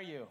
are 0.00 0.02
you? 0.02 0.26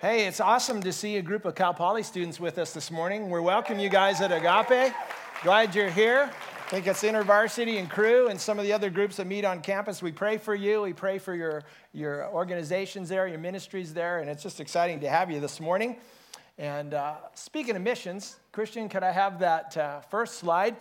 Hey, 0.00 0.26
it's 0.26 0.40
awesome 0.40 0.80
to 0.80 0.90
see 0.90 1.18
a 1.18 1.22
group 1.22 1.44
of 1.44 1.54
Cal 1.54 1.74
Poly 1.74 2.02
students 2.02 2.40
with 2.40 2.56
us 2.56 2.72
this 2.72 2.90
morning. 2.90 3.28
We're 3.28 3.42
welcome 3.42 3.78
you 3.78 3.90
guys 3.90 4.22
at 4.22 4.32
Agape. 4.32 4.94
Glad 5.42 5.74
you're 5.74 5.90
here. 5.90 6.30
I 6.32 6.70
think 6.70 6.86
it's 6.86 7.02
InterVarsity 7.02 7.78
and 7.78 7.90
Cru 7.90 8.28
and 8.28 8.40
some 8.40 8.58
of 8.58 8.64
the 8.64 8.72
other 8.72 8.88
groups 8.88 9.16
that 9.16 9.26
meet 9.26 9.44
on 9.44 9.60
campus. 9.60 10.00
We 10.00 10.12
pray 10.12 10.38
for 10.38 10.54
you. 10.54 10.80
We 10.80 10.94
pray 10.94 11.18
for 11.18 11.34
your, 11.34 11.64
your 11.92 12.26
organizations 12.28 13.10
there, 13.10 13.28
your 13.28 13.38
ministries 13.38 13.92
there, 13.92 14.20
and 14.20 14.30
it's 14.30 14.42
just 14.42 14.60
exciting 14.60 15.00
to 15.00 15.10
have 15.10 15.30
you 15.30 15.40
this 15.40 15.60
morning. 15.60 15.96
And 16.56 16.94
uh, 16.94 17.16
speaking 17.34 17.76
of 17.76 17.82
missions, 17.82 18.36
Christian, 18.50 18.88
could 18.88 19.02
I 19.02 19.12
have 19.12 19.40
that 19.40 19.76
uh, 19.76 20.00
first 20.00 20.36
slide? 20.36 20.74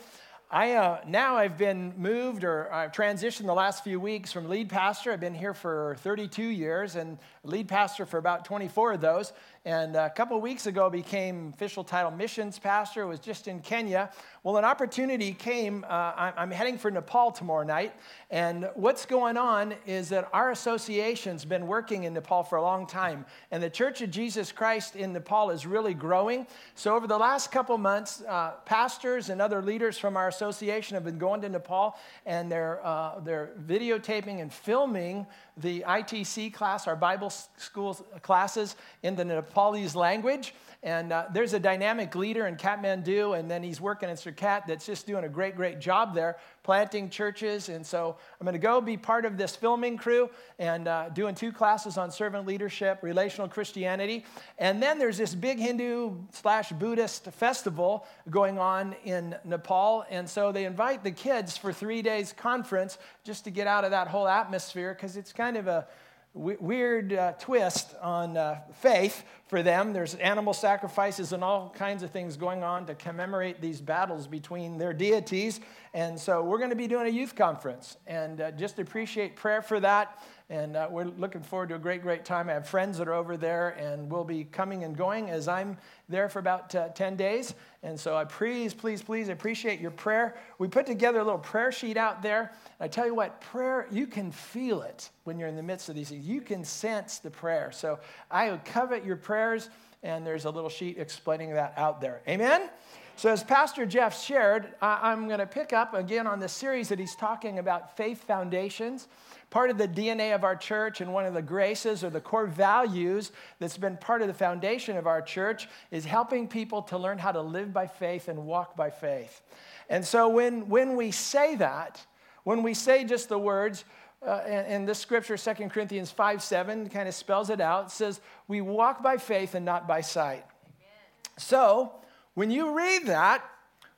I, 0.55 0.71
uh, 0.71 1.01
now 1.05 1.35
I've 1.35 1.57
been 1.57 1.93
moved 1.97 2.45
or 2.45 2.71
I've 2.71 2.93
transitioned 2.93 3.45
the 3.45 3.53
last 3.53 3.83
few 3.83 3.99
weeks 3.99 4.31
from 4.31 4.47
lead 4.47 4.69
pastor. 4.69 5.11
I've 5.11 5.19
been 5.19 5.33
here 5.33 5.53
for 5.53 5.97
32 5.99 6.41
years 6.41 6.95
and 6.95 7.17
lead 7.43 7.67
pastor 7.67 8.05
for 8.05 8.19
about 8.19 8.45
24 8.45 8.93
of 8.93 9.01
those. 9.01 9.33
And 9.65 9.95
a 9.95 10.11
couple 10.11 10.37
of 10.37 10.43
weeks 10.43 10.67
ago 10.67 10.91
became 10.91 11.51
official 11.51 11.83
title 11.83 12.11
missions 12.11 12.59
pastor. 12.59 13.01
It 13.01 13.07
was 13.07 13.19
just 13.19 13.47
in 13.47 13.61
Kenya. 13.61 14.11
Well, 14.43 14.57
an 14.57 14.63
opportunity 14.63 15.33
came. 15.33 15.83
Uh, 15.89 16.31
I'm 16.37 16.51
heading 16.51 16.77
for 16.77 16.91
Nepal 16.91 17.31
tomorrow 17.31 17.65
night. 17.65 17.91
And 18.29 18.69
what's 18.75 19.07
going 19.07 19.37
on 19.37 19.73
is 19.87 20.09
that 20.09 20.29
our 20.33 20.51
association's 20.51 21.45
been 21.45 21.65
working 21.65 22.03
in 22.03 22.13
Nepal 22.13 22.43
for 22.43 22.57
a 22.57 22.61
long 22.61 22.85
time. 22.85 23.25
And 23.49 23.63
the 23.63 23.69
Church 23.71 24.03
of 24.03 24.11
Jesus 24.11 24.51
Christ 24.51 24.95
in 24.95 25.13
Nepal 25.13 25.49
is 25.49 25.65
really 25.65 25.95
growing. 25.95 26.45
So 26.75 26.95
over 26.95 27.07
the 27.07 27.17
last 27.17 27.51
couple 27.51 27.75
months, 27.79 28.21
uh, 28.21 28.51
pastors 28.65 29.31
and 29.31 29.41
other 29.41 29.63
leaders 29.63 29.97
from 29.97 30.15
our 30.15 30.27
association 30.27 30.93
have 30.93 31.03
been 31.03 31.17
going 31.17 31.41
to 31.41 31.49
Nepal 31.49 31.97
and 32.27 32.51
they're, 32.51 32.85
uh, 32.85 33.19
they're 33.21 33.49
videotaping 33.65 34.41
and 34.41 34.53
filming 34.53 35.25
the 35.57 35.85
ITC 35.87 36.53
class, 36.53 36.87
our 36.87 36.95
Bible 36.95 37.29
school 37.29 37.93
classes 38.21 38.75
in 39.03 39.15
the 39.15 39.25
Nepalese 39.25 39.95
language. 39.95 40.53
And 40.85 41.11
uh, 41.11 41.25
there's 41.33 41.53
a 41.53 41.59
dynamic 41.59 42.13
leader 42.13 42.45
in 42.45 42.57
Kathmandu, 42.57 43.39
and 43.39 43.49
then 43.49 43.63
he's 43.63 43.81
working 43.81 44.07
in 44.07 44.15
Surkhet 44.15 44.67
that's 44.67 44.85
just 44.85 45.07
doing 45.07 45.23
a 45.23 45.29
great, 45.29 45.55
great 45.55 45.79
job 45.79 46.13
there, 46.13 46.37
planting 46.61 47.09
churches. 47.09 47.69
And 47.69 47.83
so 47.83 48.17
I'm 48.39 48.45
going 48.45 48.53
to 48.53 48.59
go 48.59 48.79
be 48.79 48.95
part 48.95 49.25
of 49.25 49.35
this 49.35 49.55
filming 49.55 49.97
crew 49.97 50.29
and 50.59 50.87
uh, 50.87 51.09
doing 51.09 51.33
two 51.33 51.51
classes 51.51 51.97
on 51.97 52.11
servant 52.11 52.45
leadership, 52.45 52.99
relational 53.01 53.47
Christianity. 53.47 54.25
And 54.59 54.79
then 54.79 54.99
there's 54.99 55.17
this 55.17 55.33
big 55.33 55.57
Hindu 55.57 56.17
slash 56.31 56.71
Buddhist 56.71 57.31
festival 57.31 58.05
going 58.29 58.59
on 58.59 58.95
in 59.05 59.35
Nepal. 59.43 60.05
And 60.11 60.29
so 60.29 60.51
they 60.51 60.65
invite 60.65 61.03
the 61.03 61.09
kids 61.09 61.57
for 61.57 61.73
three 61.73 62.03
days 62.03 62.31
conference 62.31 62.99
just 63.23 63.43
to 63.45 63.49
get 63.49 63.65
out 63.65 63.85
of 63.85 63.89
that 63.89 64.07
whole 64.07 64.27
atmosphere 64.27 64.93
because 64.93 65.17
it's 65.17 65.33
kind 65.33 65.57
of 65.57 65.65
a 65.65 65.87
weird 66.35 67.13
uh, 67.13 67.31
twist 67.39 67.95
on 68.01 68.35
uh, 68.35 68.59
faith 68.81 69.23
for 69.47 69.63
them. 69.63 69.93
There's 69.93 70.15
animal 70.15 70.53
sacrifices 70.53 71.31
and 71.31 71.43
all 71.43 71.69
kinds 71.69 72.03
of 72.03 72.11
things 72.11 72.35
going 72.35 72.61
on 72.61 72.85
to 72.87 72.95
commemorate 72.95 73.61
these 73.61 73.79
battles 73.79 74.27
between 74.27 74.77
their 74.77 74.93
deities. 74.93 75.61
And 75.93 76.19
so 76.19 76.43
we're 76.43 76.57
going 76.57 76.71
to 76.71 76.75
be 76.75 76.87
doing 76.87 77.07
a 77.07 77.09
youth 77.09 77.35
conference 77.35 77.95
and 78.05 78.41
uh, 78.41 78.51
just 78.51 78.79
appreciate 78.79 79.37
prayer 79.37 79.61
for 79.61 79.79
that. 79.79 80.21
And 80.49 80.75
uh, 80.75 80.87
we're 80.91 81.05
looking 81.05 81.41
forward 81.41 81.69
to 81.69 81.75
a 81.75 81.79
great, 81.79 82.03
great 82.03 82.23
time. 82.23 82.49
I 82.49 82.53
have 82.53 82.67
friends 82.67 82.99
that 82.99 83.07
are 83.07 83.13
over 83.13 83.35
there, 83.35 83.69
and 83.69 84.11
we'll 84.11 84.23
be 84.23 84.43
coming 84.43 84.83
and 84.83 84.95
going 84.95 85.31
as 85.31 85.47
I'm 85.47 85.75
there 86.07 86.29
for 86.29 86.37
about 86.37 86.75
uh, 86.75 86.89
10 86.89 87.15
days. 87.15 87.55
And 87.81 87.99
so 87.99 88.15
I 88.15 88.25
please, 88.25 88.71
please, 88.71 89.01
please 89.01 89.29
appreciate 89.29 89.79
your 89.79 89.89
prayer. 89.89 90.35
We 90.59 90.67
put 90.67 90.85
together 90.85 91.19
a 91.19 91.23
little 91.23 91.39
prayer 91.39 91.71
sheet 91.71 91.97
out 91.97 92.21
there. 92.21 92.51
I 92.79 92.87
tell 92.87 93.07
you 93.07 93.15
what, 93.15 93.41
prayer, 93.41 93.87
you 93.89 94.05
can 94.05 94.31
feel 94.31 94.83
it 94.83 95.09
when 95.23 95.39
you're 95.39 95.49
in 95.49 95.55
the 95.55 95.63
midst 95.63 95.89
of 95.89 95.95
these 95.95 96.09
things. 96.09 96.23
You 96.23 96.41
can 96.41 96.63
sense 96.63 97.17
the 97.17 97.31
prayer. 97.31 97.71
So 97.71 97.99
I 98.29 98.55
covet 98.65 99.03
your 99.03 99.17
prayers, 99.17 99.71
and 100.03 100.27
there's 100.27 100.45
a 100.45 100.51
little 100.51 100.69
sheet 100.69 100.99
explaining 100.99 101.53
that 101.53 101.73
out 101.75 102.01
there. 102.01 102.21
Amen? 102.27 102.69
So, 103.17 103.31
as 103.31 103.45
Pastor 103.45 103.85
Jeff 103.85 104.21
shared, 104.21 104.73
I'm 104.81 105.27
going 105.27 105.39
to 105.39 105.45
pick 105.45 105.71
up 105.71 105.93
again 105.93 106.27
on 106.27 106.41
the 106.41 106.49
series 106.49 106.89
that 106.89 106.99
he's 106.99 107.15
talking 107.15 107.59
about 107.59 107.95
faith 107.95 108.21
foundations. 108.25 109.07
Part 109.55 109.69
of 109.69 109.77
the 109.77 109.87
DNA 109.87 110.35
of 110.35 110.43
our 110.43 110.57
church 110.57 110.99
and 110.99 111.13
one 111.13 111.25
of 111.25 111.33
the 111.33 111.41
graces 111.41 112.03
or 112.03 112.09
the 112.09 112.19
core 112.19 112.45
values 112.45 113.31
that's 113.57 113.77
been 113.77 113.95
part 113.95 114.21
of 114.21 114.27
the 114.27 114.33
foundation 114.33 114.97
of 114.97 115.07
our 115.07 115.21
church 115.21 115.69
is 115.91 116.03
helping 116.03 116.45
people 116.49 116.81
to 116.81 116.97
learn 116.97 117.17
how 117.17 117.31
to 117.31 117.39
live 117.39 117.71
by 117.71 117.87
faith 117.87 118.27
and 118.27 118.45
walk 118.45 118.75
by 118.75 118.89
faith. 118.89 119.41
And 119.89 120.03
so, 120.03 120.27
when, 120.27 120.67
when 120.67 120.97
we 120.97 121.09
say 121.11 121.55
that, 121.55 122.05
when 122.43 122.63
we 122.63 122.73
say 122.73 123.05
just 123.05 123.29
the 123.29 123.39
words, 123.39 123.85
uh, 124.27 124.41
and, 124.45 124.67
and 124.67 124.89
this 124.89 124.99
scripture, 124.99 125.37
2 125.37 125.69
Corinthians 125.69 126.11
5 126.11 126.43
7, 126.43 126.89
kind 126.89 127.07
of 127.07 127.15
spells 127.15 127.49
it 127.49 127.61
out. 127.61 127.85
It 127.85 127.91
says, 127.91 128.19
We 128.49 128.59
walk 128.59 129.01
by 129.01 129.15
faith 129.15 129.55
and 129.55 129.63
not 129.63 129.87
by 129.87 130.01
sight. 130.01 130.43
Amen. 130.65 131.37
So, 131.37 131.93
when 132.33 132.51
you 132.51 132.75
read 132.75 133.05
that, 133.05 133.41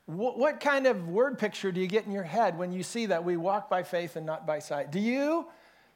what 0.08 0.58
kind 0.60 0.86
of 0.86 1.06
word 1.08 1.38
picture 1.38 1.70
do 1.70 1.82
you 1.82 1.86
get 1.86 2.06
in 2.06 2.12
your 2.12 2.22
head 2.22 2.56
when 2.56 2.72
you 2.72 2.82
see 2.82 3.06
that 3.06 3.24
we 3.24 3.36
walk 3.36 3.68
by 3.68 3.82
faith 3.82 4.16
and 4.16 4.24
not 4.24 4.46
by 4.46 4.58
sight? 4.58 4.90
Do 4.90 4.98
you 4.98 5.46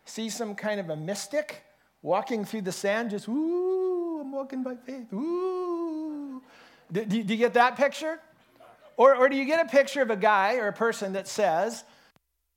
see 0.05 0.29
some 0.29 0.55
kind 0.55 0.79
of 0.79 0.91
a 0.91 0.97
mystic 0.97 1.63
walking 2.03 2.45
through 2.45 2.61
the 2.63 2.73
sand, 2.73 3.11
just, 3.11 3.27
ooh, 3.27 4.21
I'm 4.21 4.31
walking 4.31 4.63
by 4.63 4.77
faith, 4.77 5.11
ooh? 5.15 6.43
Do, 6.93 7.07
do, 7.07 7.17
you 7.17 7.37
get 7.37 7.55
that 7.55 7.77
picture? 7.77 8.21
Or, 8.99 9.17
or 9.17 9.31
do 9.31 9.37
you 9.37 9.47
get 9.47 9.65
a 9.65 9.69
picture 9.71 10.03
of 10.03 10.11
a 10.11 10.17
guy 10.17 10.57
or 10.57 10.69
a 10.69 10.75
person 10.75 11.15
that 11.15 11.27
says, 11.27 11.83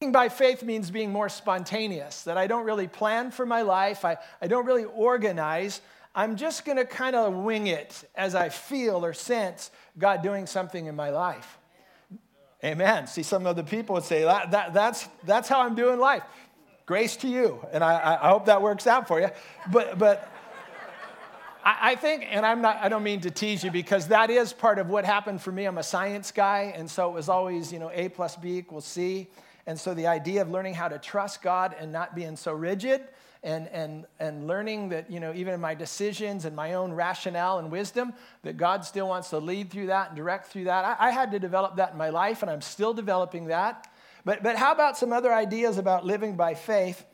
Walking 0.01 0.11
by 0.11 0.27
faith 0.27 0.61
means 0.61 0.91
being 0.91 1.09
more 1.09 1.29
spontaneous, 1.29 2.23
that 2.23 2.37
I 2.37 2.47
don't 2.47 2.65
really 2.65 2.87
plan 2.87 3.31
for 3.31 3.45
my 3.45 3.61
life, 3.61 4.03
I, 4.03 4.17
I 4.41 4.47
don't 4.47 4.65
really 4.65 4.83
organize, 4.83 5.79
I'm 6.15 6.37
just 6.37 6.63
going 6.63 6.77
to 6.77 6.85
kind 6.85 7.15
of 7.15 7.33
wing 7.33 7.67
it 7.67 8.09
as 8.15 8.35
I 8.35 8.47
feel 8.47 9.05
or 9.05 9.13
sense 9.13 9.69
God 9.97 10.23
doing 10.23 10.45
something 10.47 10.85
in 10.85 10.95
my 10.95 11.09
life. 11.09 11.57
Amen. 12.63 13.05
See, 13.07 13.21
some 13.21 13.45
other 13.45 13.63
people 13.63 13.95
would 13.95 14.05
say, 14.05 14.23
that, 14.23 14.51
that, 14.51 14.73
that's, 14.73 15.07
that's 15.25 15.49
how 15.49 15.61
I'm 15.61 15.75
doing 15.75 15.99
life. 15.99 16.23
Grace 16.85 17.17
to 17.17 17.27
you. 17.27 17.59
And 17.71 17.83
I, 17.83 18.17
I 18.21 18.29
hope 18.29 18.45
that 18.45 18.61
works 18.61 18.87
out 18.87 19.07
for 19.09 19.19
you. 19.19 19.29
But, 19.71 19.99
but 19.99 20.31
I, 21.63 21.91
I 21.91 21.95
think, 21.95 22.25
and 22.29 22.45
I'm 22.45 22.61
not, 22.61 22.77
I 22.77 22.87
don't 22.87 23.03
mean 23.03 23.19
to 23.21 23.29
tease 23.29 23.63
you 23.63 23.69
because 23.69 24.07
that 24.07 24.29
is 24.29 24.53
part 24.53 24.79
of 24.79 24.87
what 24.87 25.03
happened 25.03 25.41
for 25.41 25.51
me. 25.51 25.65
I'm 25.65 25.77
a 25.77 25.83
science 25.83 26.31
guy. 26.31 26.73
And 26.75 26.89
so 26.89 27.09
it 27.09 27.13
was 27.13 27.27
always, 27.27 27.73
you 27.73 27.79
know, 27.79 27.91
A 27.93 28.07
plus 28.07 28.37
B 28.37 28.57
equals 28.57 28.85
C. 28.85 29.27
And 29.67 29.77
so 29.77 29.93
the 29.93 30.07
idea 30.07 30.41
of 30.41 30.49
learning 30.49 30.75
how 30.75 30.87
to 30.87 30.97
trust 30.97 31.41
God 31.41 31.75
and 31.77 31.91
not 31.91 32.15
being 32.15 32.37
so 32.37 32.53
rigid 32.53 33.01
and, 33.45 33.67
and, 33.67 34.05
and 34.19 34.47
learning 34.47 34.89
that, 34.89 35.09
you 35.09 35.19
know, 35.19 35.31
even 35.33 35.53
in 35.53 35.61
my 35.61 35.75
decisions 35.75 36.45
and 36.45 36.55
my 36.55 36.73
own 36.73 36.91
rationale 36.91 37.59
and 37.59 37.71
wisdom, 37.71 38.11
that 38.41 38.57
God 38.57 38.83
still 38.83 39.07
wants 39.07 39.29
to 39.29 39.37
lead 39.37 39.69
through 39.69 39.85
that 39.87 40.07
and 40.07 40.17
direct 40.17 40.47
through 40.47 40.63
that. 40.63 40.83
I, 40.83 41.07
I 41.07 41.11
had 41.11 41.31
to 41.31 41.39
develop 41.39 41.75
that 41.75 41.91
in 41.91 41.97
my 41.97 42.09
life, 42.09 42.41
and 42.41 42.49
I'm 42.49 42.61
still 42.61 42.93
developing 42.93 43.45
that. 43.45 43.87
But, 44.25 44.41
but 44.41 44.55
how 44.55 44.73
about 44.73 44.97
some 44.97 45.13
other 45.13 45.31
ideas 45.31 45.77
about 45.77 46.03
living 46.03 46.35
by 46.35 46.55
faith? 46.55 47.05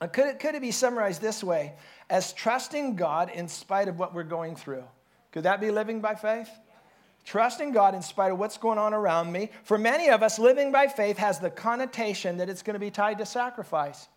Uh, 0.00 0.08
could 0.08 0.26
it, 0.26 0.40
could 0.40 0.56
it 0.56 0.60
be 0.60 0.72
summarized 0.72 1.22
this 1.22 1.44
way 1.44 1.74
as 2.10 2.32
trusting 2.32 2.96
God 2.96 3.30
in 3.30 3.46
spite 3.46 3.86
of 3.86 3.96
what 3.96 4.12
we're 4.12 4.24
going 4.24 4.56
through? 4.56 4.84
Could 5.30 5.44
that 5.44 5.60
be 5.60 5.70
living 5.70 6.00
by 6.00 6.16
faith? 6.16 6.50
Trusting 7.24 7.70
God 7.70 7.94
in 7.94 8.02
spite 8.02 8.32
of 8.32 8.38
what's 8.40 8.58
going 8.58 8.78
on 8.78 8.92
around 8.92 9.30
me. 9.30 9.50
For 9.62 9.78
many 9.78 10.10
of 10.10 10.24
us, 10.24 10.40
living 10.40 10.72
by 10.72 10.88
faith 10.88 11.16
has 11.18 11.38
the 11.38 11.48
connotation 11.48 12.38
that 12.38 12.48
it's 12.48 12.62
going 12.62 12.74
to 12.74 12.80
be 12.80 12.90
tied 12.90 13.18
to 13.18 13.26
sacrifice. 13.26 14.08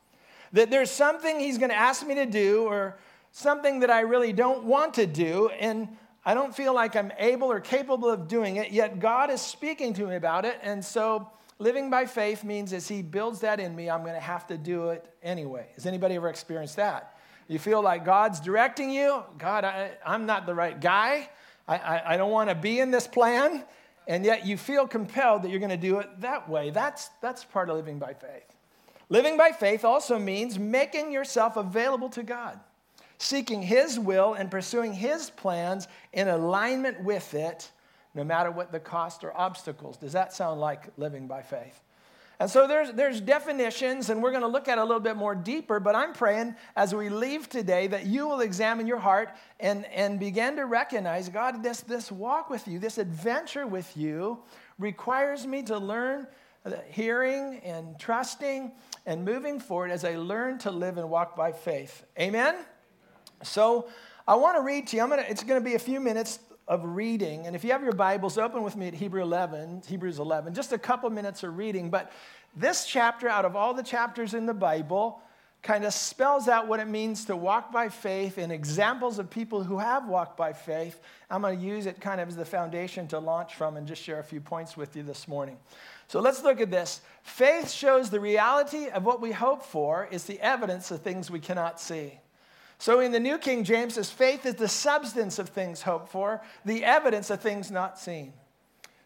That 0.54 0.70
there's 0.72 0.92
something 0.92 1.40
he's 1.40 1.58
going 1.58 1.70
to 1.70 1.78
ask 1.78 2.06
me 2.06 2.16
to 2.16 2.26
do 2.26 2.64
or 2.64 2.98
something 3.32 3.82
that 3.82 3.92
I 3.92 4.02
really 4.02 4.34
don't 4.34 4.64
want 4.64 4.96
to 4.96 5.06
do, 5.06 5.50
and 5.60 5.90
I 6.26 6.34
don't 6.34 6.56
feel 6.56 6.74
like 6.74 6.96
I'm 6.96 7.12
able 7.18 7.52
or 7.52 7.60
capable 7.60 8.10
of 8.10 8.28
doing 8.28 8.58
it, 8.58 8.72
yet 8.72 9.00
God 9.00 9.30
is 9.30 9.42
speaking 9.42 9.94
to 9.94 10.08
me 10.08 10.16
about 10.16 10.44
it. 10.44 10.60
And 10.62 10.84
so 10.84 11.30
living 11.60 11.90
by 11.90 12.06
faith 12.06 12.44
means 12.44 12.74
as 12.74 12.88
he 12.88 13.02
builds 13.02 13.40
that 13.42 13.60
in 13.60 13.76
me, 13.76 13.90
I'm 13.90 14.02
going 14.02 14.16
to 14.16 14.20
have 14.20 14.48
to 14.48 14.58
do 14.58 14.90
it 14.90 15.06
anyway. 15.24 15.68
Has 15.76 15.86
anybody 15.86 16.16
ever 16.16 16.30
experienced 16.30 16.76
that? 16.76 17.18
You 17.48 17.60
feel 17.60 17.82
like 17.82 18.04
God's 18.04 18.42
directing 18.42 18.90
you. 18.90 19.24
God, 19.38 19.64
I, 19.64 19.92
am 20.06 20.26
not 20.26 20.46
the 20.46 20.54
right 20.54 20.80
guy. 20.80 21.30
I, 21.68 21.78
I, 21.78 22.14
I 22.14 22.18
don't 22.18 22.32
want 22.32 22.50
to 22.50 22.56
be 22.56 22.80
in 22.80 22.92
this 22.92 23.08
plan. 23.08 23.64
And 24.06 24.26
yet 24.26 24.46
you 24.46 24.58
feel 24.58 24.88
compelled 24.88 25.44
that 25.44 25.50
you're 25.50 25.60
going 25.60 25.70
to 25.70 25.78
do 25.78 26.00
it 26.00 26.10
that 26.22 26.50
way. 26.50 26.72
That's, 26.72 27.10
that's 27.22 27.44
part 27.44 27.70
of 27.70 27.76
living 27.78 28.00
by 28.00 28.14
faith. 28.14 28.47
Living 29.10 29.38
by 29.38 29.52
faith 29.52 29.86
also 29.86 30.20
means 30.20 30.60
making 30.60 31.12
yourself 31.12 31.56
available 31.56 32.10
to 32.10 32.24
God, 32.24 32.60
seeking 33.18 33.62
His 33.62 33.98
will 33.98 34.34
and 34.34 34.52
pursuing 34.52 34.94
His 34.94 35.30
plans 35.30 35.88
in 36.12 36.28
alignment 36.28 37.04
with 37.04 37.34
it, 37.34 37.72
no 38.14 38.24
matter 38.24 38.52
what 38.52 38.72
the 38.72 38.80
cost 38.80 39.24
or 39.24 39.36
obstacles. 39.38 39.98
Does 39.98 40.14
that 40.14 40.34
sound 40.34 40.60
like 40.60 40.90
living 40.98 41.28
by 41.28 41.42
faith? 41.42 41.82
And 42.40 42.50
so 42.50 42.68
there's, 42.68 42.92
there's 42.92 43.20
definitions, 43.20 44.12
and 44.12 44.22
we're 44.22 44.30
going 44.30 44.44
to 44.44 44.48
look 44.48 44.68
at 44.68 44.78
a 44.78 44.84
little 44.84 45.00
bit 45.00 45.16
more 45.16 45.34
deeper. 45.34 45.80
But 45.80 45.96
I'm 45.96 46.14
praying 46.14 46.56
as 46.76 46.94
we 46.94 47.10
leave 47.10 47.50
today 47.50 47.88
that 47.88 48.06
you 48.06 48.28
will 48.28 48.42
examine 48.42 48.86
your 48.86 49.00
heart 49.00 49.30
and, 49.60 49.86
and 49.86 50.20
begin 50.20 50.56
to 50.58 50.66
recognize 50.66 51.30
God, 51.30 51.64
this, 51.64 51.82
this 51.82 52.12
walk 52.12 52.52
with 52.52 52.68
you, 52.68 52.78
this 52.78 53.00
adventure 53.00 53.66
with 53.66 53.98
you 53.98 54.38
requires 54.78 55.48
me 55.48 55.64
to 55.64 55.80
learn 55.80 56.28
Uh, 56.66 56.72
hearing 56.90 57.60
and 57.64 57.98
trusting 57.98 58.72
and 59.06 59.24
moving 59.24 59.60
forward 59.60 59.92
as 59.92 60.04
I 60.04 60.16
learn 60.16 60.58
to 60.60 60.72
live 60.72 60.98
and 60.98 61.10
walk 61.10 61.36
by 61.36 61.52
faith. 61.52 62.06
Amen? 62.20 62.56
So 63.44 63.88
I 64.28 64.36
want 64.36 64.58
to 64.58 64.64
read 64.64 64.88
to 64.88 64.98
you. 64.98 65.04
I'm 65.04 65.10
gonna, 65.10 65.26
it's 65.28 65.44
going 65.44 65.62
to 65.62 65.64
be 65.64 65.76
a 65.76 65.80
few 65.80 66.00
minutes 66.00 66.40
of 66.68 66.84
reading. 66.84 67.48
And 67.48 67.56
if 67.56 67.64
you 67.64 67.72
have 67.72 67.84
your 67.84 67.94
Bibles, 67.94 68.38
open 68.38 68.64
with 68.64 68.76
me 68.76 68.88
at 68.88 68.94
Hebrew 68.94 69.22
11, 69.22 69.84
Hebrews 69.88 70.20
11, 70.20 70.54
just 70.54 70.74
a 70.74 70.78
couple 70.78 71.10
minutes 71.10 71.44
of 71.44 71.58
reading. 71.58 71.90
But 71.90 72.12
this 72.56 72.86
chapter, 72.86 73.30
out 73.30 73.46
of 73.46 73.56
all 73.56 73.74
the 73.74 73.84
chapters 73.84 74.34
in 74.34 74.46
the 74.46 74.54
Bible, 74.54 75.22
kind 75.62 75.86
of 75.86 75.94
spells 75.94 76.48
out 76.48 76.68
what 76.68 76.80
it 76.80 76.88
means 76.88 77.26
to 77.26 77.36
walk 77.36 77.72
by 77.72 77.90
faith 77.90 78.38
and 78.38 78.52
examples 78.52 79.20
of 79.20 79.30
people 79.30 79.64
who 79.64 79.78
have 79.78 80.08
walked 80.08 80.38
by 80.38 80.54
faith. 80.54 81.00
I'm 81.30 81.42
going 81.42 81.60
to 81.60 81.66
use 81.66 81.86
it 81.86 82.00
kind 82.00 82.22
of 82.22 82.28
as 82.28 82.36
the 82.36 82.46
foundation 82.46 83.08
to 83.10 83.20
launch 83.20 83.56
from 83.56 83.78
and 83.78 83.88
just 83.88 84.02
share 84.04 84.20
a 84.20 84.24
few 84.24 84.42
points 84.42 84.78
with 84.78 84.96
you 84.96 85.04
this 85.04 85.28
morning. 85.28 85.58
So 86.08 86.22
let's 86.22 86.44
look 86.44 86.62
at 86.62 86.72
this. 86.72 87.02
Faith 87.22 87.70
shows 87.70 88.10
the 88.10 88.20
reality 88.20 88.88
of 88.88 89.04
what 89.04 89.22
we 89.22 89.34
hope 89.34 89.64
for, 89.64 90.08
is 90.10 90.24
the 90.24 90.40
evidence 90.40 90.90
of 90.92 91.02
things 91.02 91.30
we 91.30 91.40
cannot 91.40 91.80
see. 91.80 92.20
So 92.80 93.00
in 93.00 93.12
the 93.12 93.20
New 93.20 93.38
King 93.38 93.64
James 93.64 93.96
says, 93.96 94.10
faith 94.10 94.46
is 94.46 94.56
the 94.56 94.68
substance 94.68 95.40
of 95.40 95.50
things 95.50 95.82
hoped 95.82 96.10
for, 96.10 96.42
the 96.64 96.86
evidence 96.86 97.30
of 97.30 97.42
things 97.42 97.72
not 97.72 98.00
seen. 98.00 98.34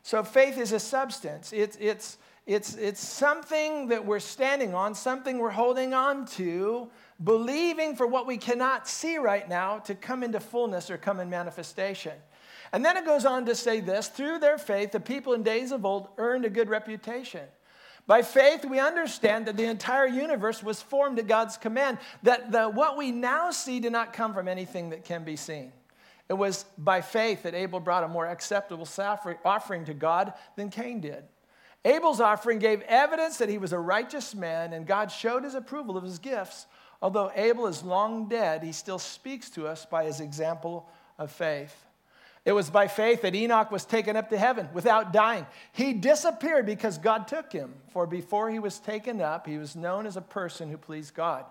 So 0.03 0.23
faith 0.23 0.57
is 0.57 0.71
a 0.73 0.79
substance. 0.79 1.53
It's, 1.53 1.77
it's, 1.79 2.17
it's, 2.45 2.75
it's 2.75 2.99
something 2.99 3.87
that 3.87 4.05
we're 4.05 4.19
standing 4.19 4.73
on, 4.73 4.93
something 4.93 5.37
we're 5.37 5.51
holding 5.51 5.93
on 5.93 6.25
to, 6.27 6.89
believing 7.23 7.95
for 7.95 8.07
what 8.07 8.27
we 8.27 8.37
cannot 8.37 8.87
see 8.87 9.17
right 9.17 9.47
now 9.47 9.79
to 9.79 9.95
come 9.95 10.23
into 10.23 10.39
fullness 10.39 10.89
or 10.89 10.97
come 10.97 11.19
in 11.19 11.29
manifestation. 11.29 12.13
And 12.73 12.85
then 12.85 12.95
it 12.97 13.05
goes 13.05 13.25
on 13.25 13.45
to 13.45 13.55
say 13.55 13.81
this 13.81 14.07
through 14.07 14.39
their 14.39 14.57
faith, 14.57 14.91
the 14.91 14.99
people 14.99 15.33
in 15.33 15.43
days 15.43 15.71
of 15.71 15.85
old 15.85 16.07
earned 16.17 16.45
a 16.45 16.49
good 16.49 16.69
reputation. 16.69 17.45
By 18.07 18.21
faith, 18.23 18.65
we 18.65 18.79
understand 18.79 19.45
that 19.45 19.57
the 19.57 19.65
entire 19.65 20.07
universe 20.07 20.63
was 20.63 20.81
formed 20.81 21.19
at 21.19 21.27
God's 21.27 21.57
command, 21.57 21.99
that 22.23 22.51
the, 22.51 22.67
what 22.67 22.97
we 22.97 23.11
now 23.11 23.51
see 23.51 23.79
did 23.79 23.91
not 23.91 24.13
come 24.13 24.33
from 24.33 24.47
anything 24.47 24.89
that 24.89 25.05
can 25.05 25.23
be 25.23 25.35
seen. 25.35 25.71
It 26.27 26.33
was 26.33 26.65
by 26.77 27.01
faith 27.01 27.43
that 27.43 27.53
Abel 27.53 27.79
brought 27.79 28.05
a 28.05 28.07
more 28.07 28.25
acceptable 28.25 28.87
offering 29.45 29.85
to 29.85 29.93
God 29.93 30.33
than 30.55 30.69
Cain 30.69 31.01
did. 31.01 31.23
Abel's 31.83 32.21
offering 32.21 32.59
gave 32.59 32.81
evidence 32.83 33.37
that 33.37 33.49
he 33.49 33.57
was 33.57 33.73
a 33.73 33.79
righteous 33.79 34.33
man, 34.33 34.71
and 34.71 34.87
God 34.87 35.11
showed 35.11 35.43
his 35.43 35.55
approval 35.55 35.97
of 35.97 36.03
his 36.03 36.19
gifts. 36.19 36.67
Although 37.01 37.31
Abel 37.35 37.67
is 37.67 37.83
long 37.83 38.29
dead, 38.29 38.63
he 38.63 38.71
still 38.71 38.99
speaks 38.99 39.49
to 39.51 39.67
us 39.67 39.85
by 39.85 40.05
his 40.05 40.19
example 40.19 40.87
of 41.17 41.31
faith. 41.31 41.75
It 42.43 42.53
was 42.53 42.71
by 42.71 42.87
faith 42.87 43.21
that 43.21 43.35
Enoch 43.35 43.69
was 43.69 43.85
taken 43.85 44.15
up 44.15 44.29
to 44.29 44.37
heaven 44.37 44.67
without 44.73 45.13
dying. 45.13 45.45
He 45.73 45.93
disappeared 45.93 46.65
because 46.65 46.97
God 46.97 47.27
took 47.27 47.51
him, 47.51 47.75
for 47.91 48.07
before 48.07 48.49
he 48.49 48.57
was 48.57 48.79
taken 48.79 49.21
up, 49.21 49.45
he 49.45 49.57
was 49.57 49.75
known 49.75 50.07
as 50.07 50.17
a 50.17 50.21
person 50.21 50.69
who 50.69 50.77
pleased 50.77 51.13
God. 51.13 51.45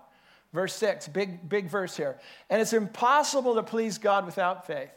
Verse 0.51 0.75
6, 0.75 1.07
big, 1.07 1.47
big 1.47 1.69
verse 1.69 1.95
here. 1.95 2.19
And 2.49 2.61
it's 2.61 2.73
impossible 2.73 3.55
to 3.55 3.63
please 3.63 3.97
God 3.97 4.25
without 4.25 4.67
faith. 4.67 4.89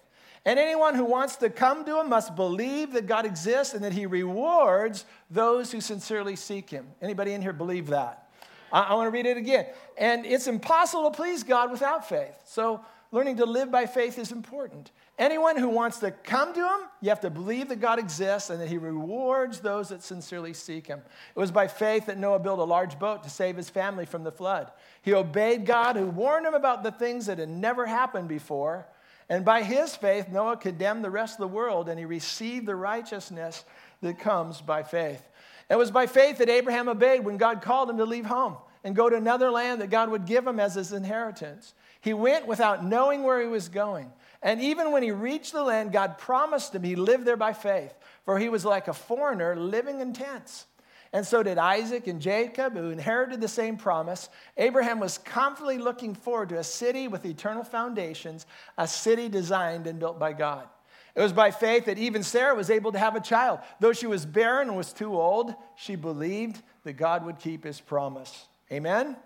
And 0.44 0.58
anyone 0.58 0.96
who 0.96 1.04
wants 1.04 1.36
to 1.36 1.48
come 1.48 1.84
to 1.84 2.00
him 2.00 2.08
must 2.08 2.34
believe 2.34 2.92
that 2.92 3.06
God 3.06 3.24
exists 3.24 3.72
and 3.72 3.82
that 3.84 3.92
he 3.92 4.04
rewards 4.04 5.06
those 5.30 5.70
who 5.70 5.80
sincerely 5.80 6.36
seek 6.36 6.68
him. 6.68 6.86
Anybody 7.00 7.32
in 7.32 7.40
here 7.40 7.52
believe 7.52 7.86
that? 7.86 8.28
I, 8.72 8.82
I 8.82 8.94
want 8.94 9.06
to 9.06 9.10
read 9.10 9.26
it 9.26 9.36
again. 9.36 9.66
And 9.96 10.26
it's 10.26 10.48
impossible 10.48 11.10
to 11.10 11.16
please 11.16 11.44
God 11.44 11.70
without 11.70 12.08
faith. 12.08 12.34
So 12.44 12.84
learning 13.14 13.36
to 13.36 13.46
live 13.46 13.70
by 13.70 13.86
faith 13.86 14.18
is 14.18 14.32
important. 14.32 14.90
Anyone 15.20 15.56
who 15.56 15.68
wants 15.68 15.98
to 16.00 16.10
come 16.10 16.52
to 16.52 16.60
him, 16.60 16.80
you 17.00 17.10
have 17.10 17.20
to 17.20 17.30
believe 17.30 17.68
that 17.68 17.80
God 17.80 18.00
exists 18.00 18.50
and 18.50 18.60
that 18.60 18.68
he 18.68 18.76
rewards 18.76 19.60
those 19.60 19.90
that 19.90 20.02
sincerely 20.02 20.52
seek 20.52 20.88
him. 20.88 21.00
It 21.34 21.38
was 21.38 21.52
by 21.52 21.68
faith 21.68 22.06
that 22.06 22.18
Noah 22.18 22.40
built 22.40 22.58
a 22.58 22.64
large 22.64 22.98
boat 22.98 23.22
to 23.22 23.30
save 23.30 23.56
his 23.56 23.70
family 23.70 24.04
from 24.04 24.24
the 24.24 24.32
flood. 24.32 24.72
He 25.02 25.14
obeyed 25.14 25.64
God, 25.64 25.94
who 25.94 26.06
warned 26.06 26.44
him 26.44 26.54
about 26.54 26.82
the 26.82 26.90
things 26.90 27.26
that 27.26 27.38
had 27.38 27.48
never 27.48 27.86
happened 27.86 28.26
before. 28.26 28.88
And 29.28 29.44
by 29.44 29.62
his 29.62 29.94
faith, 29.94 30.28
Noah 30.28 30.56
condemned 30.56 31.04
the 31.04 31.10
rest 31.10 31.34
of 31.34 31.48
the 31.48 31.54
world 31.54 31.88
and 31.88 32.00
he 32.00 32.06
received 32.06 32.66
the 32.66 32.74
righteousness 32.74 33.64
that 34.02 34.18
comes 34.18 34.60
by 34.60 34.82
faith. 34.82 35.22
It 35.70 35.76
was 35.76 35.92
by 35.92 36.08
faith 36.08 36.38
that 36.38 36.50
Abraham 36.50 36.88
obeyed 36.88 37.24
when 37.24 37.36
God 37.36 37.62
called 37.62 37.88
him 37.88 37.98
to 37.98 38.04
leave 38.04 38.26
home 38.26 38.56
and 38.82 38.96
go 38.96 39.08
to 39.08 39.16
another 39.16 39.50
land 39.50 39.80
that 39.80 39.90
God 39.90 40.10
would 40.10 40.26
give 40.26 40.44
him 40.44 40.58
as 40.58 40.74
his 40.74 40.92
inheritance. 40.92 41.74
He 42.04 42.12
went 42.12 42.46
without 42.46 42.84
knowing 42.84 43.22
where 43.22 43.40
he 43.40 43.46
was 43.46 43.70
going. 43.70 44.12
And 44.42 44.60
even 44.60 44.92
when 44.92 45.02
he 45.02 45.10
reached 45.10 45.52
the 45.52 45.62
land, 45.62 45.90
God 45.90 46.18
promised 46.18 46.74
him 46.74 46.82
he 46.82 46.96
lived 46.96 47.24
there 47.24 47.34
by 47.34 47.54
faith, 47.54 47.94
for 48.26 48.38
he 48.38 48.50
was 48.50 48.62
like 48.62 48.88
a 48.88 48.92
foreigner 48.92 49.56
living 49.56 50.02
in 50.02 50.12
tents. 50.12 50.66
And 51.14 51.26
so 51.26 51.42
did 51.42 51.56
Isaac 51.56 52.06
and 52.06 52.20
Jacob, 52.20 52.74
who 52.74 52.90
inherited 52.90 53.40
the 53.40 53.48
same 53.48 53.78
promise. 53.78 54.28
Abraham 54.58 55.00
was 55.00 55.16
confidently 55.16 55.78
looking 55.78 56.14
forward 56.14 56.50
to 56.50 56.58
a 56.58 56.64
city 56.64 57.08
with 57.08 57.24
eternal 57.24 57.64
foundations, 57.64 58.44
a 58.76 58.86
city 58.86 59.30
designed 59.30 59.86
and 59.86 59.98
built 59.98 60.18
by 60.18 60.34
God. 60.34 60.68
It 61.14 61.22
was 61.22 61.32
by 61.32 61.52
faith 61.52 61.86
that 61.86 61.96
even 61.96 62.22
Sarah 62.22 62.54
was 62.54 62.68
able 62.68 62.92
to 62.92 62.98
have 62.98 63.16
a 63.16 63.20
child. 63.20 63.60
Though 63.80 63.94
she 63.94 64.06
was 64.06 64.26
barren 64.26 64.68
and 64.68 64.76
was 64.76 64.92
too 64.92 65.18
old, 65.18 65.54
she 65.74 65.96
believed 65.96 66.60
that 66.82 66.98
God 66.98 67.24
would 67.24 67.38
keep 67.38 67.64
his 67.64 67.80
promise. 67.80 68.46
Amen? 68.70 69.16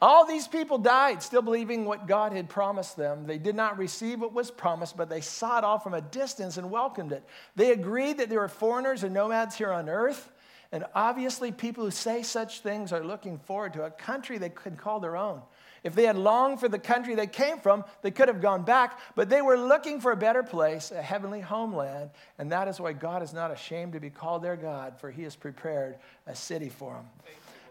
All 0.00 0.24
these 0.24 0.46
people 0.46 0.78
died 0.78 1.22
still 1.22 1.42
believing 1.42 1.84
what 1.84 2.06
God 2.06 2.32
had 2.32 2.48
promised 2.48 2.96
them. 2.96 3.26
They 3.26 3.38
did 3.38 3.56
not 3.56 3.78
receive 3.78 4.20
what 4.20 4.32
was 4.32 4.50
promised, 4.50 4.96
but 4.96 5.08
they 5.08 5.20
saw 5.20 5.58
it 5.58 5.64
all 5.64 5.78
from 5.78 5.94
a 5.94 6.00
distance 6.00 6.56
and 6.56 6.70
welcomed 6.70 7.12
it. 7.12 7.24
They 7.56 7.72
agreed 7.72 8.18
that 8.18 8.28
they 8.28 8.36
were 8.36 8.48
foreigners 8.48 9.02
and 9.02 9.12
nomads 9.12 9.56
here 9.56 9.72
on 9.72 9.88
earth. 9.88 10.30
And 10.70 10.84
obviously, 10.94 11.50
people 11.50 11.84
who 11.84 11.90
say 11.90 12.22
such 12.22 12.60
things 12.60 12.92
are 12.92 13.02
looking 13.02 13.38
forward 13.38 13.72
to 13.72 13.84
a 13.84 13.90
country 13.90 14.38
they 14.38 14.50
could 14.50 14.76
call 14.76 15.00
their 15.00 15.16
own. 15.16 15.40
If 15.82 15.94
they 15.94 16.04
had 16.04 16.16
longed 16.16 16.60
for 16.60 16.68
the 16.68 16.78
country 16.78 17.14
they 17.14 17.26
came 17.26 17.58
from, 17.58 17.84
they 18.02 18.10
could 18.10 18.28
have 18.28 18.42
gone 18.42 18.64
back, 18.64 19.00
but 19.14 19.30
they 19.30 19.40
were 19.42 19.56
looking 19.56 20.00
for 20.00 20.12
a 20.12 20.16
better 20.16 20.42
place, 20.42 20.90
a 20.90 21.00
heavenly 21.00 21.40
homeland, 21.40 22.10
and 22.38 22.52
that 22.52 22.68
is 22.68 22.80
why 22.80 22.92
God 22.92 23.22
is 23.22 23.32
not 23.32 23.50
ashamed 23.50 23.92
to 23.94 24.00
be 24.00 24.10
called 24.10 24.42
their 24.42 24.56
God, 24.56 24.98
for 24.98 25.10
he 25.10 25.22
has 25.22 25.36
prepared 25.36 25.96
a 26.26 26.34
city 26.34 26.68
for 26.68 26.94
them. 26.94 27.06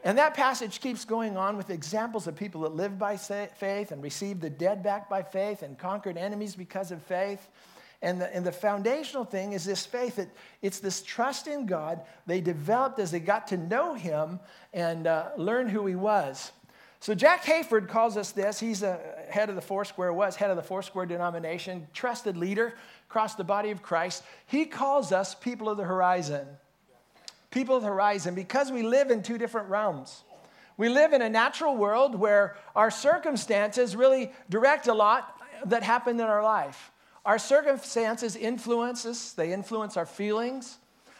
And 0.07 0.17
that 0.19 0.35
passage 0.35 0.79
keeps 0.79 1.03
going 1.03 1.35
on 1.35 1.57
with 1.57 1.69
examples 1.69 2.27
of 2.27 2.35
people 2.37 2.61
that 2.61 2.73
lived 2.73 2.97
by 2.97 3.17
faith 3.17 3.91
and 3.91 4.01
received 4.01 4.39
the 4.39 4.49
dead 4.49 4.81
back 4.81 5.09
by 5.09 5.21
faith 5.21 5.63
and 5.63 5.77
conquered 5.77 6.15
enemies 6.15 6.55
because 6.55 6.91
of 6.91 7.03
faith. 7.03 7.49
And 8.01 8.21
the, 8.21 8.33
and 8.33 8.45
the 8.45 8.53
foundational 8.53 9.25
thing 9.25 9.51
is 9.51 9.65
this 9.65 9.85
faith 9.85 10.15
that 10.15 10.29
it's 10.61 10.79
this 10.79 11.01
trust 11.01 11.47
in 11.47 11.65
God 11.65 12.03
they 12.25 12.39
developed 12.39 12.99
as 12.99 13.11
they 13.11 13.19
got 13.19 13.47
to 13.47 13.57
know 13.57 13.95
Him 13.95 14.39
and 14.71 15.07
uh, 15.07 15.31
learn 15.35 15.67
who 15.67 15.85
He 15.85 15.95
was. 15.95 16.53
So 17.01 17.13
Jack 17.13 17.43
Hayford 17.43 17.89
calls 17.89 18.15
us 18.15 18.31
this. 18.31 18.61
He's 18.61 18.83
a 18.83 19.01
head 19.29 19.49
of 19.49 19.55
the 19.55 19.61
Foursquare, 19.61 20.13
was 20.13 20.37
head 20.37 20.51
of 20.51 20.55
the 20.55 20.63
Foursquare 20.63 21.05
denomination, 21.05 21.85
trusted 21.93 22.37
leader 22.37 22.75
across 23.09 23.35
the 23.35 23.43
body 23.43 23.71
of 23.71 23.81
Christ. 23.81 24.23
He 24.45 24.67
calls 24.67 25.11
us 25.11 25.35
people 25.35 25.67
of 25.67 25.75
the 25.75 25.83
horizon 25.83 26.47
people 27.51 27.75
of 27.75 27.81
the 27.81 27.87
horizon 27.87 28.35
because 28.35 28.71
we 28.71 28.83
live 28.83 29.11
in 29.11 29.23
two 29.23 29.37
different 29.37 29.69
realms. 29.69 30.23
We 30.77 30.89
live 30.89 31.13
in 31.13 31.21
a 31.21 31.29
natural 31.29 31.75
world 31.75 32.15
where 32.15 32.55
our 32.75 32.91
circumstances 32.91 33.95
really 33.95 34.31
direct 34.49 34.87
a 34.87 34.93
lot 34.93 35.41
that 35.65 35.83
happen 35.83 36.19
in 36.19 36.25
our 36.25 36.43
life. 36.43 36.91
Our 37.25 37.39
circumstances 37.39 38.35
influence 38.35 39.05
us, 39.05 39.33
they 39.33 39.51
influence 39.51 39.97
our 39.97 40.05
feelings. 40.05 40.77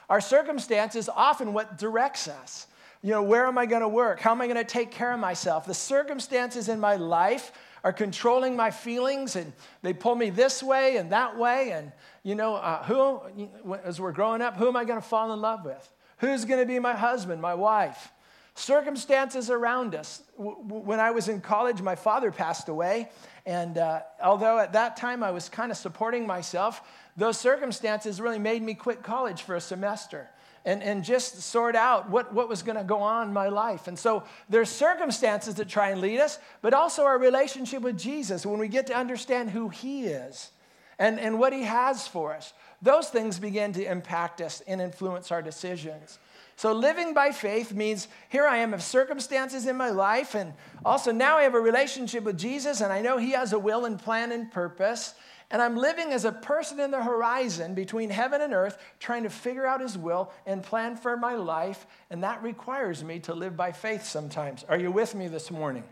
Our 0.09 0.21
circumstances 0.21 1.09
often 1.09 1.53
what 1.53 1.77
directs 1.77 2.27
us. 2.27 2.67
You 3.01 3.11
know, 3.11 3.23
where 3.23 3.45
am 3.45 3.57
I 3.57 3.65
going 3.65 3.81
to 3.81 3.87
work? 3.87 4.19
How 4.19 4.31
am 4.31 4.41
I 4.41 4.47
going 4.47 4.57
to 4.57 4.63
take 4.63 4.91
care 4.91 5.11
of 5.11 5.19
myself? 5.19 5.65
The 5.65 5.73
circumstances 5.73 6.69
in 6.69 6.79
my 6.79 6.95
life 6.95 7.51
are 7.83 7.93
controlling 7.93 8.55
my 8.55 8.71
feelings 8.71 9.35
and 9.35 9.53
they 9.81 9.93
pull 9.93 10.15
me 10.15 10.29
this 10.29 10.63
way 10.63 10.97
and 10.97 11.11
that 11.11 11.37
way. 11.37 11.71
And, 11.71 11.91
you 12.23 12.35
know, 12.35 12.55
uh, 12.55 12.83
who, 12.83 13.77
as 13.83 13.99
we're 13.99 14.13
growing 14.13 14.41
up, 14.41 14.57
who 14.57 14.67
am 14.67 14.75
I 14.75 14.85
going 14.85 14.99
to 14.99 15.07
fall 15.07 15.31
in 15.33 15.41
love 15.41 15.65
with? 15.65 15.89
Who's 16.17 16.45
going 16.45 16.59
to 16.59 16.65
be 16.65 16.79
my 16.79 16.95
husband, 16.95 17.41
my 17.41 17.53
wife? 17.53 18.11
Circumstances 18.55 19.51
around 19.51 19.93
us. 19.93 20.23
When 20.35 20.99
I 20.99 21.11
was 21.11 21.27
in 21.27 21.41
college, 21.41 21.81
my 21.81 21.95
father 21.95 22.31
passed 22.31 22.69
away. 22.69 23.09
And 23.45 23.77
uh, 23.77 24.01
although 24.21 24.57
at 24.57 24.73
that 24.73 24.97
time 24.97 25.21
I 25.21 25.29
was 25.29 25.47
kind 25.47 25.71
of 25.71 25.77
supporting 25.77 26.25
myself, 26.25 26.81
those 27.15 27.37
circumstances 27.37 28.19
really 28.19 28.39
made 28.39 28.63
me 28.63 28.73
quit 28.73 29.03
college 29.03 29.43
for 29.43 29.55
a 29.55 29.61
semester. 29.61 30.27
And, 30.65 30.83
and 30.83 31.03
just 31.03 31.39
sort 31.41 31.75
out 31.75 32.09
what, 32.09 32.33
what 32.33 32.49
was 32.49 32.61
going 32.61 32.77
to 32.77 32.83
go 32.83 32.97
on 32.97 33.27
in 33.27 33.33
my 33.33 33.47
life. 33.47 33.87
And 33.87 33.97
so 33.97 34.23
there's 34.49 34.69
circumstances 34.69 35.55
that 35.55 35.69
try 35.69 35.91
and 35.91 36.01
lead 36.01 36.19
us, 36.19 36.39
but 36.61 36.73
also 36.73 37.05
our 37.05 37.17
relationship 37.17 37.83
with 37.83 37.97
Jesus 37.97 38.45
when 38.45 38.59
we 38.59 38.67
get 38.67 38.87
to 38.87 38.93
understand 38.93 39.51
who 39.51 39.69
He 39.69 40.05
is 40.05 40.51
and, 40.99 41.19
and 41.19 41.39
what 41.39 41.53
He 41.53 41.63
has 41.63 42.07
for 42.07 42.33
us 42.33 42.53
those 42.81 43.09
things 43.09 43.39
begin 43.39 43.73
to 43.73 43.89
impact 43.89 44.39
us 44.41 44.61
and 44.67 44.79
influence 44.79 45.31
our 45.31 45.41
decisions. 45.41 46.19
So, 46.57 46.73
living 46.73 47.13
by 47.13 47.31
faith 47.31 47.71
means 47.73 48.07
here 48.29 48.45
I 48.45 48.57
am 48.57 48.73
of 48.73 48.81
circumstances 48.81 49.67
in 49.67 49.77
my 49.77 49.89
life, 49.89 50.35
and 50.35 50.53
also 50.83 51.11
now 51.11 51.37
I 51.37 51.43
have 51.43 51.53
a 51.53 51.59
relationship 51.59 52.23
with 52.23 52.37
Jesus, 52.37 52.81
and 52.81 52.91
I 52.91 53.01
know 53.01 53.17
He 53.17 53.31
has 53.31 53.53
a 53.53 53.59
will 53.59 53.85
and 53.85 53.99
plan 53.99 54.31
and 54.31 54.51
purpose. 54.51 55.13
And 55.49 55.61
I'm 55.61 55.77
living 55.77 56.11
as 56.11 56.25
a 56.25 56.31
person 56.31 56.79
in 56.79 56.91
the 56.91 57.01
horizon 57.01 57.73
between 57.73 58.09
heaven 58.09 58.41
and 58.41 58.53
earth, 58.53 58.77
trying 58.99 59.23
to 59.23 59.29
figure 59.29 59.65
out 59.65 59.81
His 59.81 59.97
will 59.97 60.31
and 60.45 60.61
plan 60.61 60.97
for 60.97 61.15
my 61.15 61.35
life. 61.35 61.85
And 62.09 62.23
that 62.23 62.43
requires 62.43 63.03
me 63.03 63.19
to 63.21 63.33
live 63.33 63.55
by 63.55 63.71
faith 63.71 64.03
sometimes. 64.03 64.65
Are 64.67 64.77
you 64.77 64.91
with 64.91 65.15
me 65.15 65.27
this 65.27 65.49
morning? 65.49 65.83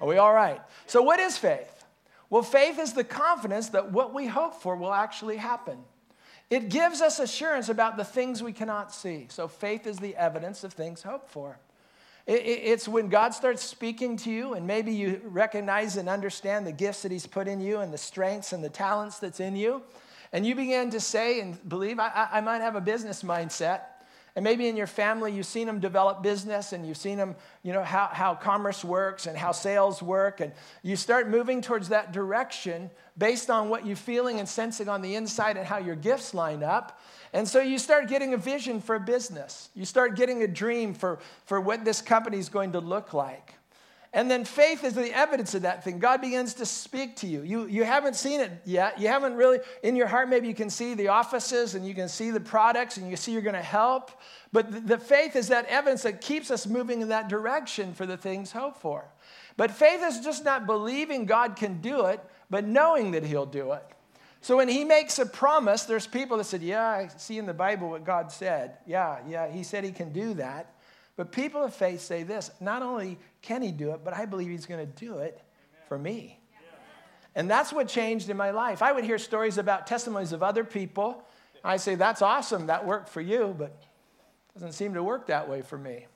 Are 0.00 0.06
we 0.06 0.18
all 0.18 0.34
right? 0.34 0.60
So, 0.86 1.00
what 1.00 1.20
is 1.20 1.38
faith? 1.38 1.77
Well, 2.30 2.42
faith 2.42 2.78
is 2.78 2.92
the 2.92 3.04
confidence 3.04 3.70
that 3.70 3.92
what 3.92 4.12
we 4.12 4.26
hope 4.26 4.54
for 4.60 4.76
will 4.76 4.92
actually 4.92 5.36
happen. 5.36 5.78
It 6.50 6.68
gives 6.68 7.00
us 7.00 7.18
assurance 7.18 7.68
about 7.68 7.96
the 7.96 8.04
things 8.04 8.42
we 8.42 8.52
cannot 8.52 8.94
see. 8.94 9.26
So 9.30 9.48
faith 9.48 9.86
is 9.86 9.98
the 9.98 10.16
evidence 10.16 10.64
of 10.64 10.72
things 10.72 11.02
hoped 11.02 11.30
for. 11.30 11.58
It's 12.26 12.86
when 12.86 13.08
God 13.08 13.32
starts 13.32 13.62
speaking 13.62 14.18
to 14.18 14.30
you, 14.30 14.52
and 14.52 14.66
maybe 14.66 14.92
you 14.92 15.22
recognize 15.24 15.96
and 15.96 16.10
understand 16.10 16.66
the 16.66 16.72
gifts 16.72 17.02
that 17.02 17.10
He's 17.10 17.26
put 17.26 17.48
in 17.48 17.58
you 17.58 17.80
and 17.80 17.90
the 17.92 17.98
strengths 17.98 18.52
and 18.52 18.62
the 18.62 18.68
talents 18.68 19.18
that's 19.18 19.40
in 19.40 19.56
you. 19.56 19.82
And 20.30 20.46
you 20.46 20.54
begin 20.54 20.90
to 20.90 21.00
say 21.00 21.40
and 21.40 21.66
believe, 21.66 21.98
I, 21.98 22.28
I 22.30 22.42
might 22.42 22.60
have 22.60 22.76
a 22.76 22.82
business 22.82 23.22
mindset. 23.22 23.80
And 24.38 24.44
maybe 24.44 24.68
in 24.68 24.76
your 24.76 24.86
family, 24.86 25.32
you've 25.32 25.46
seen 25.46 25.66
them 25.66 25.80
develop 25.80 26.22
business 26.22 26.72
and 26.72 26.86
you've 26.86 26.96
seen 26.96 27.18
them, 27.18 27.34
you 27.64 27.72
know, 27.72 27.82
how, 27.82 28.08
how 28.12 28.36
commerce 28.36 28.84
works 28.84 29.26
and 29.26 29.36
how 29.36 29.50
sales 29.50 30.00
work. 30.00 30.38
And 30.38 30.52
you 30.84 30.94
start 30.94 31.28
moving 31.28 31.60
towards 31.60 31.88
that 31.88 32.12
direction 32.12 32.88
based 33.18 33.50
on 33.50 33.68
what 33.68 33.84
you're 33.84 33.96
feeling 33.96 34.38
and 34.38 34.48
sensing 34.48 34.88
on 34.88 35.02
the 35.02 35.16
inside 35.16 35.56
and 35.56 35.66
how 35.66 35.78
your 35.78 35.96
gifts 35.96 36.34
line 36.34 36.62
up. 36.62 37.00
And 37.32 37.48
so 37.48 37.60
you 37.60 37.80
start 37.80 38.06
getting 38.06 38.32
a 38.32 38.36
vision 38.36 38.80
for 38.80 38.94
a 38.94 39.00
business. 39.00 39.70
You 39.74 39.84
start 39.84 40.14
getting 40.14 40.44
a 40.44 40.46
dream 40.46 40.94
for, 40.94 41.18
for 41.44 41.60
what 41.60 41.84
this 41.84 42.00
company 42.00 42.38
is 42.38 42.48
going 42.48 42.70
to 42.74 42.78
look 42.78 43.12
like. 43.12 43.57
And 44.12 44.30
then 44.30 44.44
faith 44.44 44.84
is 44.84 44.94
the 44.94 45.14
evidence 45.14 45.54
of 45.54 45.62
that 45.62 45.84
thing. 45.84 45.98
God 45.98 46.22
begins 46.22 46.54
to 46.54 46.66
speak 46.66 47.16
to 47.16 47.26
you. 47.26 47.42
You, 47.42 47.66
you 47.66 47.84
haven't 47.84 48.16
seen 48.16 48.40
it 48.40 48.50
yet. 48.64 48.98
You 48.98 49.08
haven't 49.08 49.34
really, 49.34 49.58
in 49.82 49.96
your 49.96 50.06
heart, 50.06 50.30
maybe 50.30 50.48
you 50.48 50.54
can 50.54 50.70
see 50.70 50.94
the 50.94 51.08
offices 51.08 51.74
and 51.74 51.86
you 51.86 51.94
can 51.94 52.08
see 52.08 52.30
the 52.30 52.40
products 52.40 52.96
and 52.96 53.10
you 53.10 53.16
see 53.16 53.32
you're 53.32 53.42
going 53.42 53.54
to 53.54 53.62
help. 53.62 54.10
But 54.50 54.72
the, 54.72 54.80
the 54.80 54.98
faith 54.98 55.36
is 55.36 55.48
that 55.48 55.66
evidence 55.66 56.04
that 56.04 56.22
keeps 56.22 56.50
us 56.50 56.66
moving 56.66 57.02
in 57.02 57.08
that 57.08 57.28
direction 57.28 57.92
for 57.92 58.06
the 58.06 58.16
things 58.16 58.50
hoped 58.50 58.80
for. 58.80 59.04
But 59.58 59.72
faith 59.72 60.00
is 60.02 60.20
just 60.20 60.44
not 60.44 60.66
believing 60.66 61.26
God 61.26 61.56
can 61.56 61.82
do 61.82 62.06
it, 62.06 62.20
but 62.48 62.64
knowing 62.64 63.10
that 63.10 63.24
He'll 63.24 63.44
do 63.44 63.72
it. 63.72 63.84
So 64.40 64.56
when 64.56 64.68
He 64.68 64.84
makes 64.84 65.18
a 65.18 65.26
promise, 65.26 65.82
there's 65.82 66.06
people 66.06 66.38
that 66.38 66.44
said, 66.44 66.62
Yeah, 66.62 66.86
I 66.86 67.08
see 67.18 67.38
in 67.38 67.44
the 67.44 67.52
Bible 67.52 67.90
what 67.90 68.04
God 68.04 68.32
said. 68.32 68.78
Yeah, 68.86 69.18
yeah, 69.28 69.50
He 69.50 69.64
said 69.64 69.84
He 69.84 69.92
can 69.92 70.12
do 70.12 70.32
that. 70.34 70.72
But 71.16 71.32
people 71.32 71.64
of 71.64 71.74
faith 71.74 72.00
say 72.00 72.22
this 72.22 72.52
not 72.60 72.80
only 72.80 73.18
can 73.48 73.62
he 73.62 73.72
do 73.72 73.92
it, 73.92 74.00
but 74.04 74.12
I 74.12 74.26
believe 74.26 74.50
he's 74.50 74.66
going 74.66 74.86
to 74.86 74.92
do 74.92 75.18
it 75.18 75.40
for 75.88 75.98
me. 75.98 76.38
And 77.34 77.50
that's 77.50 77.72
what 77.72 77.88
changed 77.88 78.28
in 78.28 78.36
my 78.36 78.50
life. 78.50 78.82
I 78.82 78.92
would 78.92 79.04
hear 79.04 79.16
stories 79.16 79.56
about 79.56 79.86
testimonies 79.86 80.32
of 80.32 80.42
other 80.42 80.64
people. 80.64 81.24
I 81.64 81.78
say, 81.78 81.94
that's 81.94 82.20
awesome, 82.20 82.66
that 82.66 82.86
worked 82.86 83.08
for 83.08 83.22
you, 83.22 83.54
but 83.56 83.70
it 83.70 84.54
doesn't 84.54 84.72
seem 84.72 84.92
to 84.94 85.02
work 85.02 85.28
that 85.28 85.48
way 85.48 85.62
for 85.62 85.78
me. 85.78 86.06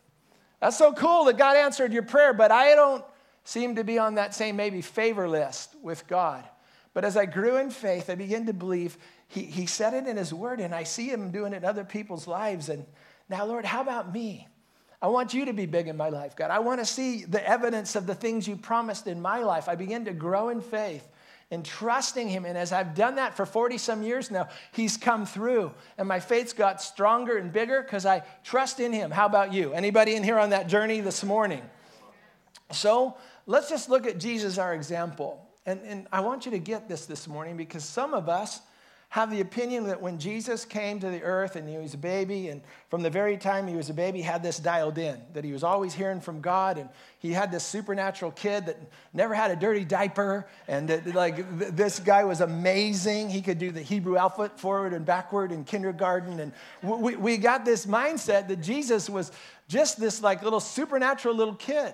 That's 0.60 0.76
so 0.76 0.92
cool 0.92 1.24
that 1.24 1.38
God 1.38 1.56
answered 1.56 1.94
your 1.94 2.02
prayer, 2.02 2.34
but 2.34 2.52
I 2.52 2.74
don't 2.74 3.04
seem 3.44 3.76
to 3.76 3.84
be 3.84 3.98
on 3.98 4.16
that 4.16 4.34
same 4.34 4.56
maybe 4.56 4.82
favor 4.82 5.26
list 5.26 5.74
with 5.82 6.06
God. 6.06 6.44
But 6.92 7.06
as 7.06 7.16
I 7.16 7.24
grew 7.24 7.56
in 7.56 7.70
faith, 7.70 8.10
I 8.10 8.14
began 8.14 8.44
to 8.44 8.52
believe 8.52 8.98
he, 9.26 9.46
he 9.46 9.64
said 9.64 9.94
it 9.94 10.06
in 10.06 10.18
His 10.18 10.34
Word, 10.34 10.60
and 10.60 10.74
I 10.74 10.82
see 10.82 11.08
Him 11.08 11.30
doing 11.30 11.54
it 11.54 11.58
in 11.58 11.64
other 11.64 11.84
people's 11.84 12.26
lives. 12.26 12.68
And 12.68 12.84
now, 13.30 13.46
Lord, 13.46 13.64
how 13.64 13.80
about 13.80 14.12
me? 14.12 14.48
I 15.02 15.08
want 15.08 15.34
you 15.34 15.46
to 15.46 15.52
be 15.52 15.66
big 15.66 15.88
in 15.88 15.96
my 15.96 16.10
life, 16.10 16.36
God. 16.36 16.52
I 16.52 16.60
want 16.60 16.78
to 16.80 16.86
see 16.86 17.24
the 17.24 17.46
evidence 17.46 17.96
of 17.96 18.06
the 18.06 18.14
things 18.14 18.46
you 18.46 18.56
promised 18.56 19.08
in 19.08 19.20
my 19.20 19.40
life. 19.40 19.68
I 19.68 19.74
begin 19.74 20.04
to 20.04 20.12
grow 20.12 20.48
in 20.48 20.60
faith 20.60 21.06
and 21.50 21.64
trusting 21.64 22.28
him. 22.28 22.44
And 22.44 22.56
as 22.56 22.72
i've 22.72 22.94
done 22.94 23.16
that 23.16 23.36
for 23.36 23.44
40 23.44 23.78
some 23.78 24.02
years 24.02 24.30
now 24.30 24.48
he's 24.72 24.96
come 24.96 25.26
through. 25.26 25.72
And 25.98 26.08
my 26.08 26.18
faith's 26.18 26.52
got 26.52 26.80
stronger 26.80 27.36
and 27.36 27.52
bigger 27.52 27.82
because 27.82 28.06
i 28.06 28.22
trust 28.42 28.80
in 28.80 28.92
him. 28.92 29.10
How 29.10 29.26
about 29.26 29.52
you? 29.52 29.72
Anybody 29.72 30.14
in 30.14 30.24
here 30.24 30.38
on 30.38 30.50
that 30.50 30.68
journey 30.68 31.00
this 31.00 31.22
morning? 31.22 31.62
So 32.70 33.16
let's 33.46 33.68
just 33.68 33.90
look 33.90 34.06
at 34.06 34.18
jesus 34.18 34.56
our 34.56 34.72
example. 34.72 35.46
And, 35.66 35.80
and 35.84 36.06
i 36.10 36.20
want 36.20 36.46
you 36.46 36.52
to 36.52 36.58
get 36.58 36.88
this 36.88 37.06
this 37.06 37.28
morning 37.28 37.56
because 37.56 37.84
some 37.84 38.14
of 38.14 38.28
us 38.28 38.60
have 39.12 39.30
the 39.30 39.42
opinion 39.42 39.84
that 39.88 40.00
when 40.00 40.18
Jesus 40.18 40.64
came 40.64 40.98
to 40.98 41.10
the 41.10 41.22
earth 41.22 41.54
and 41.56 41.68
he 41.68 41.76
was 41.76 41.92
a 41.92 41.98
baby, 41.98 42.48
and 42.48 42.62
from 42.88 43.02
the 43.02 43.10
very 43.10 43.36
time 43.36 43.66
he 43.66 43.76
was 43.76 43.90
a 43.90 43.92
baby, 43.92 44.22
had 44.22 44.42
this 44.42 44.58
dialed 44.58 44.96
in, 44.96 45.20
that 45.34 45.44
he 45.44 45.52
was 45.52 45.62
always 45.62 45.92
hearing 45.92 46.18
from 46.18 46.40
God, 46.40 46.78
and 46.78 46.88
he 47.18 47.30
had 47.30 47.52
this 47.52 47.62
supernatural 47.62 48.30
kid 48.30 48.64
that 48.64 48.78
never 49.12 49.34
had 49.34 49.50
a 49.50 49.56
dirty 49.56 49.84
diaper, 49.84 50.46
and 50.66 50.88
that, 50.88 51.14
like 51.14 51.36
th- 51.58 51.72
this 51.72 51.98
guy 52.00 52.24
was 52.24 52.40
amazing. 52.40 53.28
He 53.28 53.42
could 53.42 53.58
do 53.58 53.70
the 53.70 53.82
Hebrew 53.82 54.16
alphabet 54.16 54.58
forward 54.58 54.94
and 54.94 55.04
backward 55.04 55.52
in 55.52 55.64
kindergarten, 55.64 56.40
and 56.40 56.52
we, 56.80 57.14
we 57.14 57.36
got 57.36 57.66
this 57.66 57.84
mindset 57.84 58.48
that 58.48 58.62
Jesus 58.62 59.10
was 59.10 59.30
just 59.68 60.00
this 60.00 60.22
like 60.22 60.42
little 60.42 60.58
supernatural 60.58 61.34
little 61.34 61.56
kid. 61.56 61.92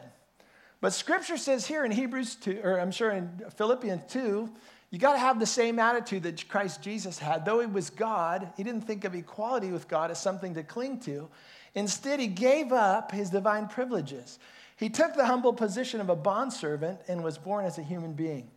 But 0.81 0.93
scripture 0.93 1.37
says 1.37 1.67
here 1.67 1.85
in 1.85 1.91
Hebrews 1.91 2.37
2, 2.37 2.61
or 2.63 2.79
I'm 2.79 2.93
sure 2.93 3.11
in 3.11 3.43
Philippians 3.57 4.03
2, 4.13 4.49
you 4.90 4.99
got 4.99 5.12
to 5.12 5.18
have 5.18 5.38
the 5.38 5.47
same 5.47 5.78
attitude 5.78 6.23
that 6.23 6.49
Christ 6.49 6.83
Jesus 6.83 7.18
had. 7.18 7.45
Though 7.45 7.61
he 7.61 7.66
was 7.66 7.90
God, 7.90 8.50
he 8.57 8.62
didn't 8.62 8.83
think 8.83 9.04
of 9.04 9.14
equality 9.14 9.71
with 9.71 9.87
God 9.87 10.11
as 10.11 10.21
something 10.21 10.54
to 10.54 10.62
cling 10.62 11.00
to. 11.00 11.28
Instead, 11.75 12.21
he 12.21 12.26
gave 12.26 12.73
up 12.73 13.12
his 13.12 13.28
divine 13.28 13.68
privileges. 13.68 14.38
He 14.76 14.88
took 14.88 15.14
the 15.14 15.26
humble 15.26 15.52
position 15.52 16.00
of 16.00 16.09
a 16.09 16.16
bondservant 16.16 17.00
and 17.09 17.23
was 17.23 17.37
born 17.37 17.66
as 17.66 17.78
a 17.78 17.83
human 17.83 18.14
being. 18.14 18.49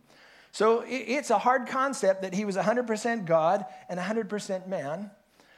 So 0.52 0.84
it's 0.86 1.30
a 1.30 1.38
hard 1.38 1.66
concept 1.66 2.22
that 2.22 2.34
he 2.34 2.44
was 2.44 2.56
100% 2.56 3.26
God 3.26 3.66
and 3.88 3.98
100% 3.98 4.66
man. 4.66 5.10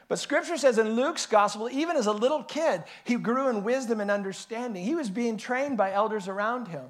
But 0.09 0.19
scripture 0.19 0.57
says 0.57 0.79
in 0.79 0.91
Luke's 0.91 1.27
gospel, 1.27 1.69
even 1.71 1.97
as 1.97 2.07
a 2.07 2.13
little 2.13 2.43
kid, 2.43 2.85
he 3.05 3.17
grew 3.17 3.49
in 3.49 3.65
wisdom 3.65 4.01
and 4.01 4.11
understanding. 4.11 4.85
He 4.85 4.95
was 4.95 5.11
being 5.11 5.37
trained 5.37 5.77
by 5.77 5.93
elders 5.93 6.29
around 6.29 6.69
him. 6.69 6.85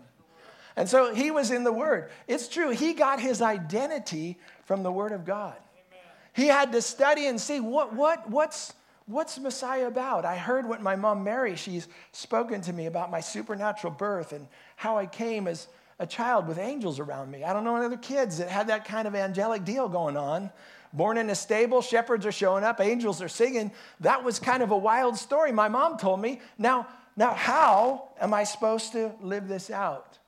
And 0.76 0.88
so 0.88 1.14
he 1.14 1.30
was 1.30 1.50
in 1.50 1.64
the 1.64 1.72
Word. 1.72 2.10
It's 2.26 2.48
true, 2.48 2.70
he 2.70 2.94
got 2.94 3.20
his 3.20 3.40
identity 3.40 4.38
from 4.64 4.82
the 4.82 4.90
Word 4.90 5.12
of 5.12 5.24
God. 5.24 5.54
Amen. 5.54 6.04
He 6.32 6.46
had 6.46 6.72
to 6.72 6.82
study 6.82 7.26
and 7.26 7.40
see 7.40 7.60
what, 7.60 7.94
what, 7.94 8.28
what's, 8.28 8.74
what's 9.06 9.38
Messiah 9.38 9.86
about? 9.86 10.24
I 10.24 10.36
heard 10.36 10.68
what 10.68 10.82
my 10.82 10.96
mom 10.96 11.22
Mary, 11.22 11.56
she's 11.56 11.86
spoken 12.12 12.60
to 12.62 12.72
me 12.72 12.86
about 12.86 13.10
my 13.10 13.20
supernatural 13.20 13.92
birth 13.92 14.32
and 14.32 14.48
how 14.76 14.98
I 14.98 15.06
came 15.06 15.46
as 15.46 15.68
a 16.00 16.06
child 16.06 16.48
with 16.48 16.58
angels 16.58 16.98
around 16.98 17.30
me. 17.30 17.44
I 17.44 17.52
don't 17.52 17.62
know 17.62 17.76
any 17.76 17.86
other 17.86 17.96
kids 17.96 18.38
that 18.38 18.48
had 18.48 18.66
that 18.66 18.84
kind 18.84 19.06
of 19.06 19.14
angelic 19.14 19.64
deal 19.64 19.88
going 19.88 20.16
on. 20.16 20.50
Born 20.92 21.18
in 21.18 21.28
a 21.30 21.34
stable, 21.34 21.82
shepherds 21.82 22.24
are 22.24 22.32
showing 22.32 22.62
up, 22.62 22.80
angels 22.80 23.20
are 23.20 23.28
singing. 23.28 23.72
That 24.00 24.22
was 24.22 24.38
kind 24.38 24.62
of 24.62 24.70
a 24.70 24.76
wild 24.76 25.16
story 25.16 25.52
my 25.52 25.68
mom 25.68 25.98
told 25.98 26.20
me. 26.20 26.40
Now, 26.58 26.86
now 27.16 27.34
how 27.34 28.08
am 28.20 28.32
I 28.34 28.44
supposed 28.44 28.92
to 28.92 29.12
live 29.20 29.48
this 29.48 29.70
out? 29.70 30.18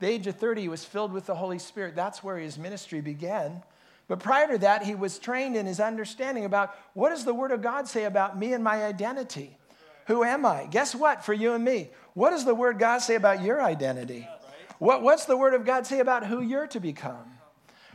The 0.00 0.08
age 0.08 0.26
of 0.26 0.36
30, 0.36 0.62
he 0.62 0.68
was 0.68 0.84
filled 0.84 1.12
with 1.12 1.26
the 1.26 1.34
Holy 1.34 1.58
Spirit. 1.58 1.94
That's 1.94 2.24
where 2.24 2.38
his 2.38 2.58
ministry 2.58 3.00
began. 3.00 3.62
But 4.08 4.18
prior 4.18 4.48
to 4.48 4.58
that, 4.58 4.82
he 4.82 4.96
was 4.96 5.18
trained 5.18 5.56
in 5.56 5.66
his 5.66 5.78
understanding 5.78 6.44
about 6.44 6.74
what 6.94 7.10
does 7.10 7.24
the 7.24 7.34
Word 7.34 7.52
of 7.52 7.62
God 7.62 7.86
say 7.86 8.04
about 8.04 8.36
me 8.36 8.52
and 8.52 8.64
my 8.64 8.84
identity? 8.84 9.56
Who 10.06 10.24
am 10.24 10.44
I? 10.44 10.66
Guess 10.68 10.96
what, 10.96 11.24
for 11.24 11.32
you 11.32 11.52
and 11.52 11.64
me? 11.64 11.90
What 12.14 12.30
does 12.30 12.44
the 12.44 12.54
Word 12.54 12.74
of 12.74 12.80
God 12.80 12.98
say 12.98 13.14
about 13.14 13.44
your 13.44 13.62
identity? 13.62 14.26
What, 14.78 15.02
what's 15.02 15.26
the 15.26 15.36
Word 15.36 15.54
of 15.54 15.64
God 15.64 15.86
say 15.86 16.00
about 16.00 16.26
who 16.26 16.40
you're 16.40 16.66
to 16.68 16.80
become? 16.80 17.38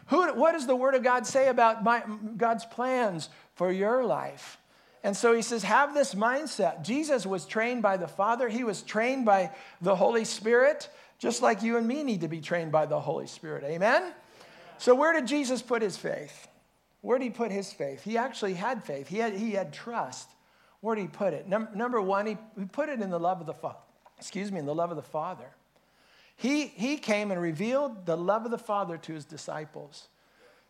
Who, 0.08 0.34
what 0.36 0.54
does 0.54 0.68
the 0.68 0.76
Word 0.76 0.96
of 0.96 1.04
God 1.04 1.26
say 1.26 1.50
about 1.50 1.84
my, 1.84 2.04
God's 2.38 2.66
plans 2.66 3.30
for 3.56 3.72
your 3.72 4.06
life? 4.06 4.60
And 5.04 5.18
so 5.18 5.34
he 5.34 5.42
says, 5.42 5.64
have 5.64 5.94
this 5.94 6.16
mindset. 6.16 6.84
Jesus 6.84 7.26
was 7.26 7.46
trained 7.46 7.82
by 7.84 7.98
the 7.98 8.08
Father, 8.08 8.48
he 8.48 8.64
was 8.64 8.82
trained 8.82 9.26
by 9.26 9.52
the 9.82 9.96
Holy 9.96 10.26
Spirit. 10.26 10.90
Just 11.26 11.42
like 11.42 11.64
you 11.64 11.78
and 11.78 11.88
me 11.88 12.04
need 12.04 12.22
to 12.22 12.28
be 12.28 12.40
trained 12.40 12.72
by 12.72 12.86
the 12.86 13.00
Holy 13.00 13.26
Spirit. 13.26 13.64
Amen? 13.64 14.14
So, 14.78 14.94
where 14.94 15.12
did 15.12 15.26
Jesus 15.26 15.60
put 15.60 15.82
his 15.82 15.98
faith? 15.98 16.48
Where 17.02 17.18
did 17.18 17.24
he 17.24 17.30
put 17.32 17.52
his 17.52 17.74
faith? 17.74 18.04
He 18.04 18.16
actually 18.16 18.54
had 18.54 18.84
faith, 18.84 19.08
he 19.08 19.18
had, 19.18 19.34
he 19.34 19.54
had 19.54 19.74
trust. 19.74 20.30
Where 20.82 20.96
did 20.96 21.02
he 21.02 21.08
put 21.08 21.34
it? 21.34 21.48
Num- 21.48 21.70
number 21.74 22.00
one, 22.00 22.28
he, 22.28 22.38
he 22.60 22.66
put 22.66 22.90
it 22.90 23.02
in 23.02 23.10
the 23.10 23.20
love 23.20 23.42
of 23.42 23.48
the 23.48 23.56
Father. 23.56 23.80
Excuse 24.20 24.52
me, 24.52 24.60
in 24.60 24.68
the 24.68 24.76
love 24.76 24.92
of 24.92 24.98
the 24.98 25.02
Father. 25.02 25.48
He, 26.36 26.68
he 26.68 26.98
came 26.98 27.32
and 27.32 27.42
revealed 27.42 28.06
the 28.06 28.16
love 28.16 28.46
of 28.46 28.52
the 28.52 28.60
Father 28.60 28.96
to 29.00 29.14
his 29.14 29.26
disciples. 29.26 30.10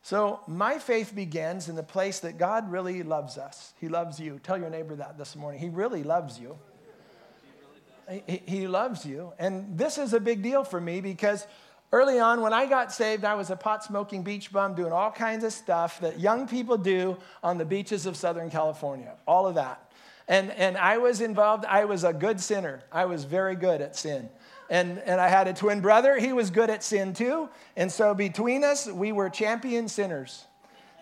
So, 0.03 0.39
my 0.47 0.79
faith 0.79 1.13
begins 1.13 1.67
in 1.67 1.75
the 1.75 1.83
place 1.83 2.21
that 2.21 2.37
God 2.37 2.71
really 2.71 3.03
loves 3.03 3.37
us. 3.37 3.73
He 3.81 3.89
loves 3.89 4.21
you. 4.21 4.39
Tell 4.41 4.57
your 4.57 4.69
neighbor 4.69 4.95
that 4.95 5.17
this 5.17 5.35
morning. 5.35 5.59
He 5.59 5.67
really 5.67 6.03
loves 6.03 6.39
you. 6.39 6.57
He, 8.09 8.41
he 8.45 8.67
loves 8.67 9.05
you. 9.05 9.33
And 9.39 9.77
this 9.77 9.97
is 9.97 10.13
a 10.13 10.19
big 10.19 10.41
deal 10.41 10.63
for 10.63 10.79
me 10.79 11.01
because 11.01 11.45
early 11.91 12.19
on, 12.19 12.41
when 12.41 12.53
I 12.53 12.65
got 12.65 12.91
saved, 12.91 13.23
I 13.25 13.35
was 13.35 13.49
a 13.49 13.55
pot 13.55 13.83
smoking 13.83 14.23
beach 14.23 14.51
bum 14.51 14.75
doing 14.75 14.91
all 14.91 15.11
kinds 15.11 15.43
of 15.43 15.53
stuff 15.53 15.99
that 16.01 16.19
young 16.19 16.47
people 16.47 16.77
do 16.77 17.17
on 17.43 17.57
the 17.57 17.65
beaches 17.65 18.05
of 18.05 18.15
Southern 18.15 18.49
California, 18.49 19.13
all 19.27 19.47
of 19.47 19.55
that. 19.55 19.81
And, 20.27 20.51
and 20.51 20.77
I 20.77 20.97
was 20.97 21.21
involved, 21.21 21.65
I 21.65 21.85
was 21.85 22.03
a 22.03 22.11
good 22.11 22.39
sinner. 22.39 22.81
I 22.91 23.05
was 23.05 23.25
very 23.25 23.55
good 23.55 23.81
at 23.81 23.95
sin. 23.95 24.29
And, 24.69 24.97
and 24.99 25.21
I 25.21 25.27
had 25.27 25.47
a 25.47 25.53
twin 25.53 25.81
brother, 25.81 26.17
he 26.17 26.33
was 26.33 26.49
good 26.49 26.71
at 26.71 26.83
sin 26.83 27.13
too. 27.13 27.49
And 27.75 27.91
so 27.91 28.15
between 28.15 28.63
us, 28.63 28.87
we 28.87 29.11
were 29.11 29.29
champion 29.29 29.87
sinners. 29.87 30.45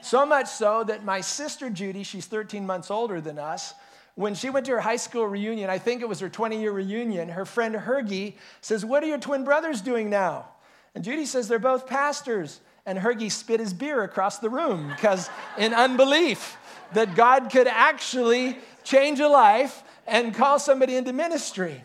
So 0.01 0.25
much 0.25 0.47
so 0.47 0.83
that 0.83 1.05
my 1.05 1.21
sister 1.21 1.69
Judy, 1.69 2.03
she's 2.03 2.25
13 2.25 2.65
months 2.65 2.91
older 2.91 3.21
than 3.21 3.39
us, 3.39 3.73
when 4.15 4.35
she 4.35 4.49
went 4.49 4.65
to 4.67 4.73
her 4.73 4.79
high 4.79 4.97
school 4.97 5.25
reunion, 5.25 5.69
I 5.69 5.79
think 5.79 6.01
it 6.01 6.07
was 6.07 6.19
her 6.19 6.29
20 6.29 6.59
year 6.59 6.71
reunion, 6.71 7.29
her 7.29 7.45
friend 7.45 7.75
Hergie 7.75 8.35
says, 8.61 8.85
What 8.85 9.03
are 9.03 9.07
your 9.07 9.17
twin 9.17 9.43
brothers 9.43 9.81
doing 9.81 10.09
now? 10.09 10.47
And 10.95 11.03
Judy 11.03 11.25
says 11.25 11.47
they're 11.47 11.59
both 11.59 11.87
pastors. 11.87 12.59
And 12.85 12.99
Hergy 12.99 13.31
spit 13.31 13.61
his 13.61 13.73
beer 13.73 14.03
across 14.03 14.39
the 14.39 14.49
room 14.49 14.89
because, 14.89 15.29
in 15.57 15.73
unbelief, 15.73 16.57
that 16.91 17.15
God 17.15 17.49
could 17.49 17.67
actually 17.67 18.57
change 18.83 19.21
a 19.21 19.27
life 19.29 19.83
and 20.05 20.35
call 20.35 20.59
somebody 20.59 20.97
into 20.97 21.13
ministry. 21.13 21.81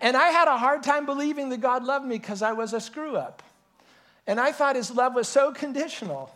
And 0.00 0.16
I 0.16 0.28
had 0.28 0.48
a 0.48 0.58
hard 0.58 0.82
time 0.82 1.06
believing 1.06 1.48
that 1.50 1.60
God 1.60 1.84
loved 1.84 2.04
me 2.04 2.18
because 2.18 2.42
I 2.42 2.52
was 2.52 2.72
a 2.72 2.80
screw 2.80 3.16
up. 3.16 3.42
And 4.26 4.40
I 4.40 4.50
thought 4.50 4.74
his 4.74 4.90
love 4.90 5.14
was 5.14 5.28
so 5.28 5.52
conditional. 5.52 6.34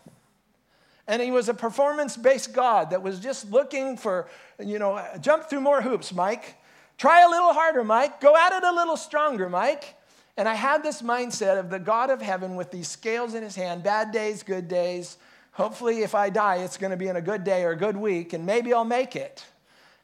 And 1.09 1.23
he 1.23 1.31
was 1.31 1.49
a 1.49 1.55
performance 1.55 2.17
based 2.17 2.53
God 2.53 2.91
that 2.91 3.03
was 3.03 3.21
just 3.21 3.51
looking 3.51 3.97
for, 3.97 4.29
you 4.59 4.79
know, 4.79 5.05
jump 5.21 5.49
through 5.49 5.61
more 5.61 5.81
hoops, 5.81 6.13
Mike. 6.13 6.57
Try 6.99 7.23
a 7.23 7.29
little 7.29 7.53
harder, 7.53 7.85
Mike. 7.85 8.21
Go 8.21 8.37
at 8.37 8.53
it 8.53 8.65
a 8.65 8.73
little 8.73 8.97
stronger, 8.97 9.49
Mike. 9.49 9.95
And 10.37 10.49
I 10.49 10.55
had 10.55 10.83
this 10.83 11.03
mindset 11.03 11.59
of 11.59 11.71
the 11.71 11.79
God 11.79 12.11
of 12.11 12.21
heaven 12.21 12.57
with 12.57 12.71
these 12.71 12.89
scales 12.89 13.35
in 13.35 13.43
his 13.43 13.55
hand 13.55 13.83
bad 13.83 14.13
days, 14.13 14.43
good 14.43 14.69
days. 14.69 15.17
Hopefully, 15.53 16.03
if 16.03 16.15
I 16.15 16.29
die, 16.29 16.57
it's 16.57 16.77
going 16.77 16.91
to 16.91 16.97
be 16.97 17.09
in 17.09 17.17
a 17.17 17.23
good 17.23 17.43
day 17.43 17.65
or 17.65 17.71
a 17.71 17.77
good 17.77 17.97
week, 17.97 18.35
and 18.35 18.45
maybe 18.45 18.75
I'll 18.75 18.85
make 18.85 19.17
it. 19.17 19.45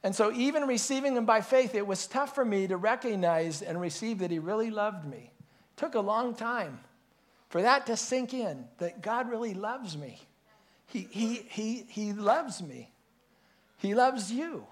And 0.03 0.15
so, 0.17 0.33
even 0.33 0.67
receiving 0.67 1.15
him 1.15 1.27
by 1.27 1.43
faith, 1.43 1.75
it 1.75 1.87
was 1.87 2.07
tough 2.07 2.35
for 2.35 2.45
me 2.45 2.67
to 2.67 2.77
recognize 2.79 3.61
and 3.61 3.79
receive 3.81 4.21
that 4.21 4.31
he 4.31 4.39
really 4.39 4.71
loved 4.71 5.07
me. 5.07 5.31
It 5.31 5.77
took 5.77 5.95
a 5.95 6.01
long 6.01 6.35
time 6.35 6.81
for 7.51 7.61
that 7.61 7.87
to 7.87 7.97
sink 7.97 8.33
in 8.33 8.65
that 8.79 9.03
God 9.03 9.29
really 9.29 9.53
loves 9.53 9.97
me. 9.97 10.21
He, 10.93 11.09
he, 11.11 11.47
he, 11.49 11.85
he 11.89 12.13
loves 12.13 12.63
me. 12.63 12.91
He 13.79 13.95
loves 13.95 14.31
you. 14.31 14.67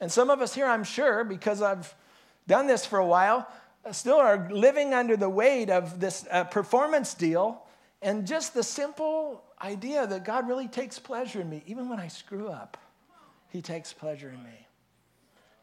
And 0.00 0.12
some 0.12 0.30
of 0.30 0.40
us 0.40 0.54
here, 0.54 0.66
I'm 0.66 0.84
sure, 0.84 1.24
because 1.24 1.60
I've 1.60 1.92
done 2.46 2.68
this 2.68 2.86
for 2.86 3.00
a 3.00 3.06
while, 3.06 3.48
still 3.90 4.18
are 4.18 4.48
living 4.48 4.94
under 4.94 5.16
the 5.16 5.28
weight 5.28 5.70
of 5.70 5.98
this 5.98 6.24
uh, 6.30 6.44
performance 6.44 7.14
deal 7.14 7.64
and 8.00 8.28
just 8.28 8.54
the 8.54 8.62
simple 8.62 9.42
idea 9.60 10.06
that 10.06 10.24
God 10.24 10.46
really 10.46 10.68
takes 10.68 11.00
pleasure 11.00 11.40
in 11.40 11.50
me. 11.50 11.64
Even 11.66 11.88
when 11.88 11.98
I 11.98 12.06
screw 12.06 12.46
up, 12.46 12.76
He 13.48 13.60
takes 13.60 13.92
pleasure 13.92 14.28
in 14.28 14.40
me. 14.44 14.66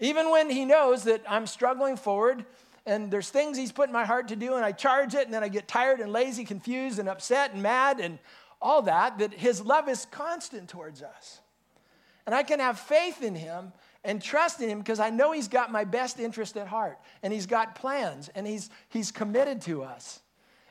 Even 0.02 0.32
when 0.32 0.50
He 0.50 0.66
knows 0.66 1.06
that 1.06 1.24
I'm 1.30 1.48
struggling 1.48 1.96
forward 1.96 2.46
and 2.86 3.10
there's 3.10 3.30
things 3.30 3.58
He's 3.58 3.72
put 3.72 3.88
in 3.88 3.94
my 3.94 4.04
heart 4.04 4.28
to 4.28 4.36
do 4.36 4.56
and 4.56 4.66
I 4.66 4.74
charge 4.74 5.14
it 5.14 5.24
and 5.24 5.34
then 5.34 5.46
I 5.46 5.48
get 5.48 5.66
tired 5.66 6.02
and 6.02 6.12
lazy, 6.12 6.44
confused 6.44 7.00
and 7.00 7.08
upset 7.08 7.54
and 7.54 7.64
mad 7.64 8.02
and 8.02 8.20
all 8.62 8.84
that, 8.84 9.20
that 9.20 9.34
His 9.34 9.62
love 9.62 9.88
is 9.90 10.06
constant 10.12 10.70
towards 10.70 11.02
us. 11.02 11.40
And 12.26 12.34
I 12.34 12.44
can 12.44 12.60
have 12.60 12.80
faith 12.80 13.22
in 13.22 13.36
Him 13.36 13.74
and 14.06 14.22
trust 14.22 14.62
in 14.62 14.70
him 14.70 14.80
because 14.80 15.00
I 15.00 15.10
know 15.10 15.32
he's 15.32 15.48
got 15.48 15.72
my 15.72 15.84
best 15.84 16.20
interest 16.20 16.56
at 16.56 16.68
heart 16.68 17.00
and 17.24 17.34
he's 17.34 17.48
got 17.48 17.76
plans 17.76 18.30
and 18.36 18.48
he's, 18.48 18.70
he's 18.90 19.12
committed 19.12 19.62
to 19.64 19.84
us. 19.84 20.22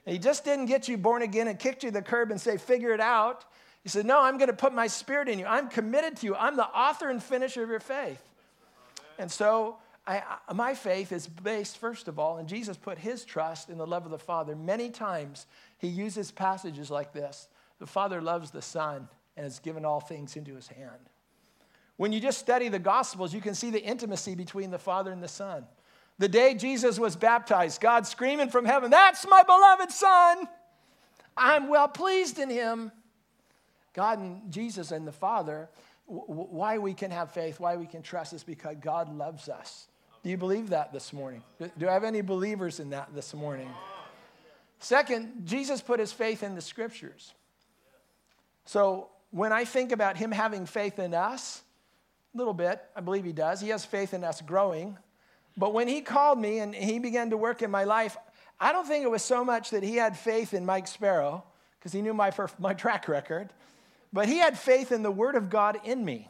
And 0.06 0.12
he 0.12 0.18
just 0.18 0.44
didn't 0.44 0.66
get 0.66 0.88
you 0.88 0.96
born 0.96 1.22
again 1.22 1.48
and 1.48 1.58
kicked 1.58 1.82
you 1.82 1.90
to 1.90 1.94
the 1.94 2.02
curb 2.02 2.30
and 2.30 2.40
say, 2.40 2.56
figure 2.56 2.94
it 2.94 3.00
out. 3.00 3.44
He 3.82 3.88
said, 3.88 4.06
No, 4.06 4.22
I'm 4.22 4.38
going 4.38 4.48
to 4.48 4.56
put 4.56 4.72
my 4.72 4.86
spirit 4.86 5.28
in 5.28 5.38
you. 5.38 5.44
I'm 5.46 5.68
committed 5.68 6.16
to 6.18 6.26
you. 6.26 6.36
I'm 6.36 6.56
the 6.56 6.66
author 6.66 7.10
and 7.10 7.22
finisher 7.22 7.62
of 7.62 7.68
your 7.68 7.80
faith. 7.80 8.22
And 9.18 9.30
so 9.30 9.76
I, 10.06 10.22
my 10.54 10.74
faith 10.74 11.12
is 11.12 11.26
based, 11.26 11.78
first 11.78 12.08
of 12.08 12.18
all, 12.18 12.38
and 12.38 12.48
Jesus 12.48 12.76
put 12.76 12.98
his 12.98 13.24
trust 13.24 13.68
in 13.68 13.78
the 13.78 13.86
love 13.86 14.04
of 14.04 14.10
the 14.10 14.18
Father. 14.18 14.54
Many 14.54 14.90
times 14.90 15.46
he 15.78 15.88
uses 15.88 16.30
passages 16.30 16.90
like 16.90 17.12
this 17.12 17.48
The 17.78 17.86
Father 17.86 18.20
loves 18.20 18.50
the 18.50 18.62
Son 18.62 19.08
and 19.36 19.44
has 19.44 19.58
given 19.58 19.84
all 19.84 20.00
things 20.00 20.36
into 20.36 20.54
his 20.54 20.68
hand. 20.68 21.10
When 21.96 22.12
you 22.12 22.20
just 22.20 22.38
study 22.38 22.68
the 22.68 22.78
Gospels, 22.78 23.32
you 23.32 23.40
can 23.40 23.54
see 23.54 23.70
the 23.70 23.82
intimacy 23.82 24.34
between 24.34 24.70
the 24.70 24.78
Father 24.78 25.12
and 25.12 25.22
the 25.22 25.28
Son. 25.28 25.64
The 26.18 26.28
day 26.28 26.54
Jesus 26.54 26.98
was 26.98 27.16
baptized, 27.16 27.80
God 27.80 28.06
screaming 28.06 28.48
from 28.48 28.64
heaven, 28.64 28.90
That's 28.90 29.26
my 29.28 29.42
beloved 29.42 29.90
Son. 29.90 30.48
I'm 31.36 31.68
well 31.68 31.88
pleased 31.88 32.38
in 32.38 32.48
him. 32.48 32.92
God 33.92 34.18
and 34.18 34.52
Jesus 34.52 34.92
and 34.92 35.06
the 35.06 35.12
Father, 35.12 35.68
why 36.06 36.78
we 36.78 36.94
can 36.94 37.10
have 37.10 37.32
faith, 37.32 37.58
why 37.60 37.76
we 37.76 37.86
can 37.86 38.02
trust 38.02 38.32
is 38.32 38.44
because 38.44 38.76
God 38.80 39.14
loves 39.14 39.48
us. 39.48 39.88
Do 40.22 40.30
you 40.30 40.36
believe 40.36 40.70
that 40.70 40.92
this 40.92 41.12
morning? 41.12 41.42
Do 41.78 41.88
I 41.88 41.92
have 41.92 42.04
any 42.04 42.20
believers 42.20 42.80
in 42.80 42.90
that 42.90 43.14
this 43.14 43.34
morning? 43.34 43.68
Second, 44.78 45.42
Jesus 45.44 45.80
put 45.80 46.00
his 46.00 46.12
faith 46.12 46.42
in 46.42 46.54
the 46.54 46.60
scriptures. 46.60 47.34
So 48.64 49.08
when 49.30 49.52
I 49.52 49.64
think 49.64 49.92
about 49.92 50.16
him 50.16 50.30
having 50.30 50.66
faith 50.66 50.98
in 50.98 51.14
us, 51.14 51.62
a 52.34 52.38
little 52.38 52.54
bit, 52.54 52.82
I 52.96 53.00
believe 53.00 53.24
he 53.24 53.32
does. 53.32 53.60
He 53.60 53.68
has 53.68 53.84
faith 53.84 54.14
in 54.14 54.24
us 54.24 54.40
growing. 54.40 54.98
But 55.56 55.72
when 55.72 55.86
he 55.86 56.00
called 56.00 56.38
me 56.38 56.58
and 56.58 56.74
he 56.74 56.98
began 56.98 57.30
to 57.30 57.36
work 57.36 57.62
in 57.62 57.70
my 57.70 57.84
life, 57.84 58.16
I 58.58 58.72
don't 58.72 58.86
think 58.86 59.04
it 59.04 59.10
was 59.10 59.22
so 59.22 59.44
much 59.44 59.70
that 59.70 59.82
he 59.82 59.96
had 59.96 60.16
faith 60.16 60.54
in 60.54 60.64
Mike 60.64 60.86
Sparrow, 60.86 61.44
because 61.78 61.92
he 61.92 62.02
knew 62.02 62.14
my, 62.14 62.32
my 62.58 62.74
track 62.74 63.08
record, 63.08 63.50
but 64.12 64.28
he 64.28 64.38
had 64.38 64.58
faith 64.58 64.90
in 64.90 65.02
the 65.02 65.10
Word 65.10 65.34
of 65.34 65.50
God 65.50 65.78
in 65.84 66.04
me. 66.04 66.28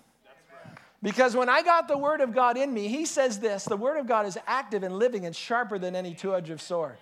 Because 1.03 1.37
when 1.37 1.51
I 1.51 1.63
got 1.63 1.87
the 1.87 1.99
Word 1.99 2.23
of 2.23 2.35
God 2.35 2.57
in 2.57 2.73
me, 2.73 2.89
he 2.89 3.05
says 3.05 3.39
this 3.39 3.65
the 3.65 3.77
Word 3.77 3.99
of 3.99 4.07
God 4.07 4.27
is 4.27 4.39
active 4.47 4.83
and 4.83 4.99
living 4.99 5.27
and 5.27 5.37
sharper 5.37 5.79
than 5.79 5.95
any 5.95 6.15
two 6.15 6.35
edged 6.35 6.61
sword. 6.61 6.97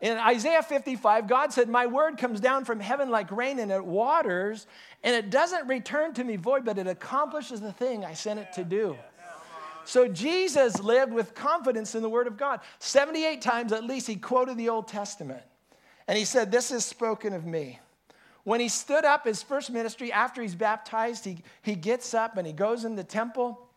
In 0.00 0.18
Isaiah 0.18 0.62
55, 0.62 1.26
God 1.26 1.52
said, 1.52 1.68
My 1.68 1.86
word 1.86 2.18
comes 2.18 2.40
down 2.40 2.64
from 2.64 2.80
heaven 2.80 3.10
like 3.10 3.30
rain 3.30 3.58
and 3.58 3.72
it 3.72 3.84
waters, 3.84 4.66
and 5.02 5.14
it 5.14 5.30
doesn't 5.30 5.66
return 5.68 6.12
to 6.14 6.24
me 6.24 6.36
void, 6.36 6.64
but 6.64 6.78
it 6.78 6.86
accomplishes 6.86 7.60
the 7.60 7.72
thing 7.72 8.04
I 8.04 8.12
sent 8.12 8.40
it 8.40 8.52
to 8.54 8.64
do. 8.64 8.96
So 9.84 10.08
Jesus 10.08 10.80
lived 10.80 11.12
with 11.12 11.34
confidence 11.34 11.94
in 11.94 12.02
the 12.02 12.08
word 12.08 12.26
of 12.26 12.36
God. 12.36 12.60
78 12.80 13.40
times 13.40 13.72
at 13.72 13.84
least 13.84 14.06
he 14.08 14.16
quoted 14.16 14.58
the 14.58 14.68
Old 14.68 14.88
Testament. 14.88 15.42
And 16.08 16.18
he 16.18 16.24
said, 16.24 16.50
This 16.50 16.70
is 16.70 16.84
spoken 16.84 17.32
of 17.32 17.46
me. 17.46 17.80
When 18.44 18.60
he 18.60 18.68
stood 18.68 19.04
up 19.04 19.24
his 19.24 19.42
first 19.42 19.70
ministry 19.70 20.12
after 20.12 20.42
he's 20.42 20.54
baptized, 20.54 21.24
he, 21.24 21.38
he 21.62 21.74
gets 21.74 22.14
up 22.14 22.36
and 22.36 22.46
he 22.46 22.52
goes 22.52 22.84
in 22.84 22.94
the 22.94 23.04
temple 23.04 23.68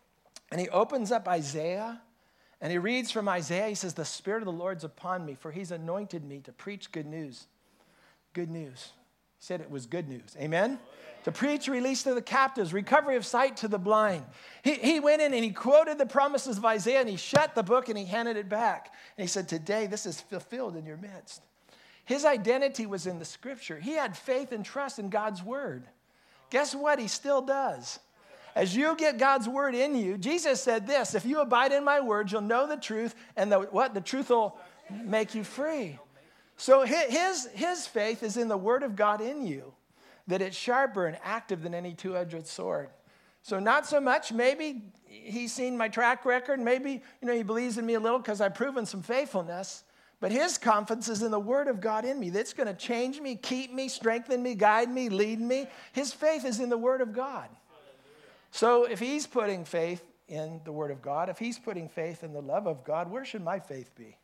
and 0.51 0.59
he 0.59 0.69
opens 0.69 1.11
up 1.11 1.27
Isaiah 1.27 2.01
and 2.61 2.71
he 2.71 2.77
reads 2.77 3.11
from 3.11 3.29
Isaiah. 3.29 3.69
He 3.69 3.75
says, 3.75 3.93
The 3.93 4.05
Spirit 4.05 4.41
of 4.41 4.45
the 4.45 4.51
Lord's 4.51 4.83
upon 4.83 5.25
me, 5.25 5.35
for 5.35 5.51
he's 5.51 5.71
anointed 5.71 6.23
me 6.23 6.39
to 6.41 6.51
preach 6.51 6.91
good 6.91 7.05
news. 7.05 7.47
Good 8.33 8.49
news. 8.49 8.91
He 9.37 9.45
said 9.45 9.61
it 9.61 9.71
was 9.71 9.85
good 9.85 10.09
news. 10.09 10.35
Amen? 10.39 10.79
To 11.23 11.31
preach 11.31 11.67
release 11.67 12.03
to 12.03 12.13
the 12.13 12.21
captives, 12.21 12.73
recovery 12.73 13.15
of 13.15 13.25
sight 13.25 13.57
to 13.57 13.67
the 13.67 13.77
blind. 13.77 14.23
He, 14.63 14.75
he 14.75 14.99
went 14.99 15.21
in 15.21 15.33
and 15.33 15.43
he 15.43 15.51
quoted 15.51 15.97
the 15.97 16.05
promises 16.05 16.57
of 16.57 16.65
Isaiah 16.65 16.99
and 17.01 17.09
he 17.09 17.17
shut 17.17 17.55
the 17.55 17.63
book 17.63 17.89
and 17.89 17.97
he 17.97 18.05
handed 18.05 18.37
it 18.37 18.49
back. 18.49 18.93
And 19.17 19.23
he 19.23 19.27
said, 19.27 19.47
Today 19.47 19.87
this 19.87 20.05
is 20.05 20.21
fulfilled 20.21 20.75
in 20.75 20.85
your 20.85 20.97
midst. 20.97 21.41
His 22.05 22.25
identity 22.25 22.85
was 22.85 23.05
in 23.05 23.19
the 23.19 23.25
scripture. 23.25 23.79
He 23.79 23.91
had 23.91 24.17
faith 24.17 24.51
and 24.51 24.65
trust 24.65 24.97
in 24.97 25.09
God's 25.09 25.43
word. 25.43 25.87
Guess 26.49 26.73
what? 26.73 26.99
He 26.99 27.07
still 27.07 27.41
does. 27.41 27.99
As 28.59 28.75
you 28.75 28.93
get 28.97 29.17
God's 29.17 29.47
word 29.47 29.73
in 29.73 29.95
you, 29.95 30.17
Jesus 30.17 30.61
said 30.61 30.85
this 30.85 31.15
if 31.15 31.23
you 31.23 31.39
abide 31.39 31.71
in 31.71 31.85
my 31.85 32.01
words, 32.01 32.33
you'll 32.33 32.41
know 32.41 32.67
the 32.67 32.75
truth, 32.75 33.15
and 33.37 33.49
the, 33.49 33.59
what? 33.61 33.93
The 33.93 34.01
truth 34.01 34.29
will 34.29 34.59
make 35.05 35.33
you 35.33 35.45
free. 35.45 35.97
So 36.57 36.81
his, 36.81 37.47
his 37.53 37.87
faith 37.87 38.21
is 38.21 38.35
in 38.35 38.49
the 38.49 38.57
word 38.57 38.83
of 38.83 38.97
God 38.97 39.21
in 39.21 39.47
you, 39.47 39.71
that 40.27 40.41
it's 40.41 40.57
sharper 40.57 41.07
and 41.07 41.17
active 41.23 41.63
than 41.63 41.73
any 41.73 41.93
two 41.93 42.17
edged 42.17 42.47
sword. 42.47 42.89
So, 43.43 43.59
not 43.59 43.87
so 43.87 44.01
much, 44.01 44.33
maybe 44.33 44.81
he's 45.05 45.53
seen 45.53 45.77
my 45.77 45.87
track 45.87 46.25
record. 46.25 46.59
Maybe, 46.59 47.01
you 47.21 47.27
know, 47.29 47.33
he 47.33 47.43
believes 47.43 47.77
in 47.77 47.85
me 47.85 47.93
a 47.93 47.99
little 48.01 48.19
because 48.19 48.41
I've 48.41 48.55
proven 48.55 48.85
some 48.85 49.01
faithfulness. 49.01 49.85
But 50.19 50.33
his 50.33 50.57
confidence 50.57 51.07
is 51.07 51.21
in 51.21 51.31
the 51.31 51.39
word 51.39 51.69
of 51.69 51.79
God 51.79 52.03
in 52.03 52.19
me. 52.19 52.29
That's 52.29 52.51
going 52.51 52.67
to 52.67 52.73
change 52.73 53.21
me, 53.21 53.37
keep 53.37 53.73
me, 53.73 53.87
strengthen 53.87 54.43
me, 54.43 54.53
guide 54.53 54.91
me, 54.91 55.07
lead 55.07 55.39
me. 55.39 55.67
His 55.93 56.11
faith 56.11 56.43
is 56.43 56.59
in 56.59 56.67
the 56.67 56.77
word 56.77 56.99
of 56.99 57.13
God. 57.13 57.47
So 58.51 58.85
if 58.85 58.99
he's 58.99 59.27
putting 59.27 59.65
faith 59.65 60.03
in 60.27 60.61
the 60.63 60.71
Word 60.71 60.91
of 60.91 61.01
God, 61.01 61.29
if 61.29 61.39
he's 61.39 61.59
putting 61.59 61.89
faith 61.89 62.23
in 62.23 62.33
the 62.33 62.41
love 62.41 62.67
of 62.67 62.83
God, 62.83 63.09
where 63.11 63.25
should 63.25 63.43
my 63.43 63.59
faith 63.59 63.93
be? 63.95 64.17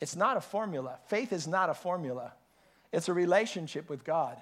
It's 0.00 0.16
not 0.16 0.36
a 0.36 0.40
formula. 0.40 0.98
Faith 1.06 1.32
is 1.32 1.46
not 1.46 1.68
a 1.68 1.74
formula, 1.74 2.32
it's 2.92 3.08
a 3.08 3.14
relationship 3.14 3.88
with 3.88 4.04
God. 4.04 4.36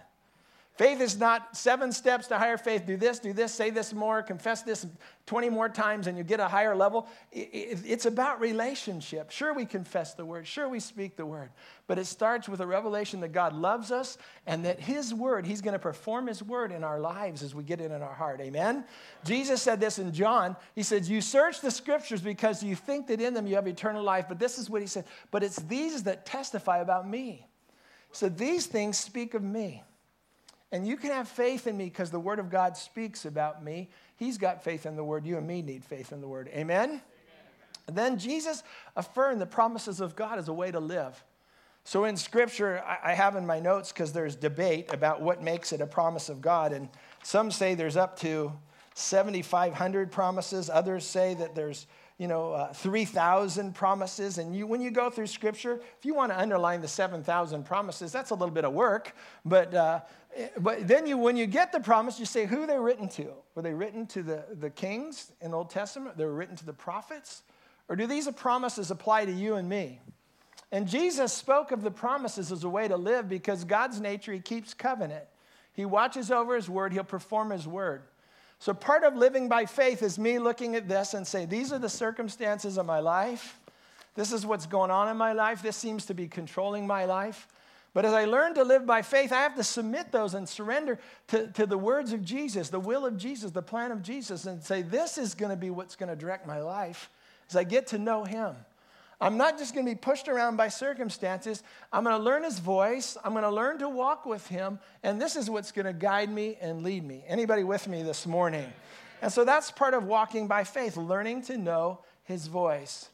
Faith 0.79 1.01
is 1.01 1.19
not 1.19 1.57
seven 1.57 1.91
steps 1.91 2.29
to 2.29 2.39
higher 2.39 2.57
faith. 2.57 2.87
Do 2.87 2.97
this, 2.97 3.19
do 3.19 3.33
this, 3.33 3.53
say 3.53 3.71
this 3.71 3.93
more, 3.93 4.23
confess 4.23 4.63
this 4.63 4.87
20 5.27 5.51
more 5.51 5.69
times, 5.69 6.07
and 6.07 6.17
you 6.17 6.23
get 6.23 6.39
a 6.39 6.47
higher 6.47 6.77
level. 6.77 7.09
It's 7.33 8.07
about 8.07 8.41
relationship. 8.41 9.33
Sure, 9.33 9.53
we 9.53 9.67
confess 9.67 10.15
the 10.15 10.25
word. 10.25 10.47
Sure, 10.47 10.69
we 10.69 10.79
speak 10.79 11.17
the 11.17 11.27
word. 11.27 11.51
But 11.89 11.99
it 11.99 12.07
starts 12.07 12.49
with 12.49 12.61
a 12.61 12.67
revelation 12.67 13.19
that 13.23 13.33
God 13.33 13.55
loves 13.55 13.91
us 13.91 14.19
and 14.47 14.65
that 14.67 14.79
His 14.79 15.13
word, 15.13 15.47
He's 15.47 15.61
going 15.61 15.73
to 15.73 15.81
perform 15.81 16.29
His 16.29 16.45
word 16.45 16.71
in 16.71 16.85
our 16.85 17.01
lives 17.01 17.43
as 17.43 17.57
we 17.57 17.65
get 17.65 17.81
it 17.81 17.91
in 17.91 18.01
our 18.01 18.15
heart. 18.15 18.41
Amen? 18.41 18.85
Jesus 19.25 19.61
said 19.61 19.81
this 19.81 19.99
in 19.99 20.13
John. 20.13 20.55
He 20.77 20.85
said, 20.85 21.07
You 21.07 21.21
search 21.21 21.61
the 21.61 21.73
scriptures 21.73 22.21
because 22.21 22.63
you 22.63 22.77
think 22.77 23.09
that 23.09 23.21
in 23.21 23.35
them 23.35 23.49
you 23.49 23.57
have 23.57 23.67
eternal 23.67 24.05
life. 24.05 24.27
But 24.29 24.39
this 24.39 24.59
is 24.59 24.71
what 24.71 24.81
He 24.81 24.87
said, 24.87 25.07
but 25.33 25.43
it's 25.43 25.57
these 25.57 26.05
that 26.05 26.25
testify 26.25 26.79
about 26.79 27.09
me. 27.09 27.49
So 28.13 28.29
these 28.29 28.67
things 28.67 28.97
speak 28.97 29.35
of 29.35 29.43
me. 29.43 29.83
And 30.71 30.87
you 30.87 30.97
can 30.97 31.11
have 31.11 31.29
faith 31.29 31.67
in 31.67 31.77
me 31.77 31.85
because 31.85 32.11
the 32.11 32.21
Word 32.21 32.39
of 32.39 32.51
God 32.51 32.77
speaks 32.77 33.25
about 33.25 33.65
me. 33.65 33.89
He's 34.17 34.37
got 34.37 34.63
faith 34.63 34.85
in 34.85 34.97
the 34.97 35.05
Word. 35.05 35.25
You 35.25 35.39
and 35.39 35.47
me 35.47 35.63
need 35.63 35.85
faith 35.85 36.13
in 36.13 36.21
the 36.21 36.29
Word. 36.29 36.49
Amen? 36.49 36.89
Amen. 36.89 37.01
Then 37.91 38.19
Jesus 38.19 38.63
affirmed 38.97 39.41
the 39.41 39.47
promises 39.47 40.01
of 40.01 40.15
God 40.15 40.39
as 40.39 40.49
a 40.49 40.53
way 40.53 40.71
to 40.71 40.81
live. 40.81 41.25
So 41.85 42.05
in 42.05 42.19
scripture, 42.19 42.85
I 43.03 43.15
have 43.15 43.35
in 43.35 43.47
my 43.47 43.61
notes 43.61 43.93
because 43.93 44.13
there's 44.13 44.37
debate 44.37 44.93
about 44.93 45.23
what 45.23 45.43
makes 45.43 45.73
it 45.73 45.81
a 45.81 45.87
promise 45.87 46.29
of 46.29 46.43
God. 46.43 46.75
And 46.75 46.91
some 47.23 47.51
say 47.51 47.75
there's 47.75 47.97
up 47.97 48.19
to 48.19 48.53
7,500 48.93 50.13
promises. 50.13 50.69
Others 50.69 51.07
say 51.07 51.33
that 51.35 51.55
there's, 51.55 51.87
you 52.19 52.29
know, 52.29 52.53
uh, 52.53 52.73
3,000 52.75 53.75
promises. 53.75 54.37
And 54.37 54.55
you, 54.55 54.67
when 54.67 54.83
you 54.83 54.91
go 54.91 55.09
through 55.09 55.29
scripture, 55.29 55.81
if 55.99 56.05
you 56.05 56.15
want 56.15 56.31
to 56.31 56.39
underline 56.39 56.83
the 56.83 56.89
7,000 56.89 57.65
promises, 57.65 58.13
that's 58.13 58.33
a 58.33 58.35
little 58.35 58.55
bit 58.55 58.67
of 58.67 58.75
work. 58.75 59.15
But, 59.47 59.73
uh, 59.73 60.01
but 60.59 60.87
then 60.87 61.07
you, 61.07 61.19
when 61.19 61.37
you 61.37 61.47
get 61.47 61.73
the 61.73 61.81
promise, 61.81 62.19
you 62.19 62.27
say 62.27 62.47
who 62.47 62.67
they 62.67 62.79
written 62.79 63.09
to. 63.11 63.29
Were 63.55 63.63
they 63.63 63.73
written 63.73 64.07
to 64.09 64.23
the, 64.23 64.45
the 64.53 64.71
kings 64.71 65.33
in 65.41 65.51
the 65.51 65.57
Old 65.57 65.71
Testament? 65.71 66.17
They 66.17 66.25
were 66.25 66.35
written 66.35 66.57
to 66.57 66.67
the 66.67 66.73
prophets? 66.73 67.43
Or 67.89 67.97
do 67.97 68.07
these 68.07 68.29
promises 68.33 68.91
apply 68.91 69.25
to 69.25 69.33
you 69.33 69.55
and 69.55 69.69
me? 69.69 70.01
And 70.71 70.87
Jesus 70.87 71.33
spoke 71.33 71.73
of 71.73 71.83
the 71.83 71.91
promises 71.91 72.53
as 72.53 72.65
a 72.65 72.69
way 72.69 72.89
to 72.89 72.97
live 72.97 73.29
because 73.29 73.65
God's 73.65 74.01
nature, 74.01 74.33
He 74.33 74.41
keeps 74.41 74.75
covenant. 74.75 75.25
He 75.73 75.87
watches 75.87 76.31
over 76.31 76.55
His 76.55 76.69
word, 76.69 76.93
He'll 76.93 77.05
perform 77.05 77.51
His 77.51 77.67
word. 77.67 78.03
So, 78.59 78.75
part 78.75 79.05
of 79.05 79.15
living 79.15 79.49
by 79.49 79.67
faith 79.67 80.03
is 80.03 80.19
me 80.19 80.39
looking 80.39 80.75
at 80.75 80.89
this 80.89 81.15
and 81.15 81.27
say, 81.27 81.47
These 81.47 81.73
are 81.73 81.79
the 81.79 81.89
circumstances 81.89 82.77
of 82.77 82.87
my 82.87 83.01
life. 83.01 83.59
This 84.15 84.33
is 84.33 84.45
what's 84.45 84.67
going 84.67 84.91
on 84.91 85.09
in 85.09 85.17
my 85.17 85.33
life. 85.33 85.63
This 85.63 85.77
seems 85.77 86.07
to 86.07 86.15
be 86.15 86.27
controlling 86.27 86.87
my 86.87 87.05
life. 87.05 87.47
But 87.95 88.05
as 88.05 88.13
I 88.13 88.27
learn 88.27 88.55
to 88.55 88.65
live 88.65 88.87
by 88.87 89.03
faith, 89.03 89.33
I 89.33 89.41
have 89.41 89.57
to 89.57 89.65
submit 89.65 90.13
those 90.13 90.35
and 90.35 90.49
surrender 90.49 90.99
to, 91.29 91.49
to 91.49 91.67
the 91.67 91.79
words 91.79 92.13
of 92.13 92.25
Jesus, 92.25 92.69
the 92.69 92.79
will 92.79 93.07
of 93.07 93.17
Jesus, 93.17 93.51
the 93.51 93.63
plan 93.63 93.91
of 93.91 94.03
Jesus, 94.03 94.45
and 94.47 94.63
say, 94.63 94.83
This 94.83 95.19
is 95.19 95.35
going 95.35 95.51
to 95.51 95.57
be 95.57 95.71
what's 95.71 95.97
going 95.97 96.11
to 96.11 96.17
direct 96.17 96.47
my 96.47 96.61
life 96.61 97.11
as 97.49 97.57
I 97.57 97.65
get 97.65 97.89
to 97.89 97.99
know 97.99 98.25
Him. 98.25 98.55
I'm 99.21 99.37
not 99.37 99.59
just 99.59 99.75
going 99.75 99.85
to 99.85 99.91
be 99.91 99.97
pushed 99.97 100.29
around 100.29 100.57
by 100.57 100.69
circumstances. 100.69 101.65
I'm 101.93 102.05
going 102.05 102.17
to 102.17 102.23
learn 102.23 102.45
his 102.45 102.61
voice. 102.61 103.17
I'm 103.25 103.33
going 103.33 103.43
to 103.43 103.51
learn 103.51 103.79
to 103.79 103.89
walk 103.89 104.27
with 104.27 104.47
him, 104.47 104.79
and 105.03 105.21
this 105.21 105.35
is 105.35 105.51
what's 105.51 105.73
going 105.73 105.87
to 105.87 105.93
guide 105.93 106.31
me 106.31 106.57
and 106.61 106.85
lead 106.85 107.05
me. 107.05 107.25
Anybody 107.27 107.65
with 107.65 107.89
me 107.89 108.05
this 108.05 108.27
morning? 108.27 108.73
And 109.21 109.33
so 109.33 109.45
that's 109.45 109.73
part 109.73 109.95
of 109.95 110.05
walking 110.05 110.47
by 110.47 110.63
faith, 110.63 110.97
learning 110.97 111.43
to 111.43 111.59
know 111.59 111.99
his 112.23 112.47
voice. 112.47 113.09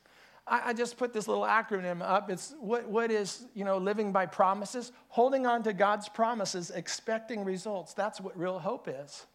I, 0.47 0.71
I 0.71 0.73
just 0.73 0.97
put 0.97 1.13
this 1.13 1.29
little 1.29 1.45
acronym 1.45 2.03
up. 2.03 2.31
It's 2.31 2.55
what, 2.61 2.89
what 2.89 3.11
is, 3.11 3.47
you 3.55 3.65
know, 3.65 3.79
living 3.79 4.13
by 4.13 4.27
promises, 4.27 4.93
holding 5.09 5.47
on 5.47 5.63
to 5.65 5.73
God's 5.73 6.09
promises, 6.09 6.71
expecting 6.71 7.45
results. 7.45 7.95
That's 7.95 8.21
what 8.21 8.39
real 8.39 8.59
hope 8.59 8.89
is. 8.89 9.27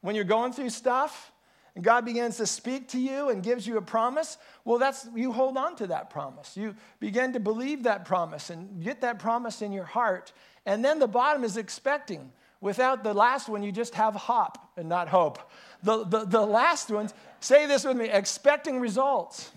When 0.00 0.14
you're 0.14 0.24
going 0.24 0.52
through 0.52 0.70
stuff, 0.70 1.32
and 1.74 1.82
God 1.82 2.04
begins 2.04 2.36
to 2.36 2.46
speak 2.46 2.88
to 2.88 3.00
you 3.00 3.30
and 3.30 3.42
gives 3.42 3.66
you 3.66 3.78
a 3.78 3.82
promise, 3.82 4.38
well, 4.64 4.78
that's 4.78 5.08
you 5.14 5.32
hold 5.32 5.56
on 5.56 5.74
to 5.76 5.88
that 5.88 6.08
promise. 6.08 6.56
You 6.56 6.76
begin 7.00 7.32
to 7.32 7.40
believe 7.40 7.82
that 7.82 8.04
promise 8.04 8.50
and 8.50 8.82
get 8.82 9.00
that 9.00 9.18
promise 9.18 9.60
in 9.60 9.72
your 9.72 9.84
heart. 9.84 10.32
And 10.66 10.84
then 10.84 11.00
the 11.00 11.08
bottom 11.08 11.42
is 11.42 11.56
expecting. 11.56 12.30
Without 12.60 13.02
the 13.02 13.12
last 13.12 13.48
one, 13.48 13.62
you 13.62 13.72
just 13.72 13.94
have 13.96 14.14
hop 14.14 14.72
and 14.76 14.88
not 14.88 15.08
hope. 15.08 15.50
The, 15.82 16.04
the, 16.04 16.24
the 16.24 16.46
last 16.46 16.90
ones, 16.90 17.12
say 17.40 17.66
this 17.66 17.84
with 17.84 17.96
me 17.96 18.08
expecting 18.08 18.78
results. 18.78 19.50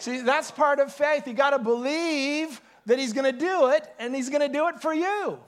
See, 0.00 0.22
that's 0.22 0.50
part 0.50 0.80
of 0.80 0.92
faith. 0.92 1.28
You 1.28 1.34
got 1.34 1.50
to 1.50 1.58
believe 1.58 2.60
that 2.86 2.98
He's 2.98 3.12
going 3.12 3.30
to 3.30 3.38
do 3.38 3.68
it, 3.68 3.86
and 3.98 4.14
He's 4.14 4.30
going 4.30 4.40
to 4.40 4.48
do 4.48 4.68
it 4.68 4.80
for 4.80 4.94
you. 4.94 5.38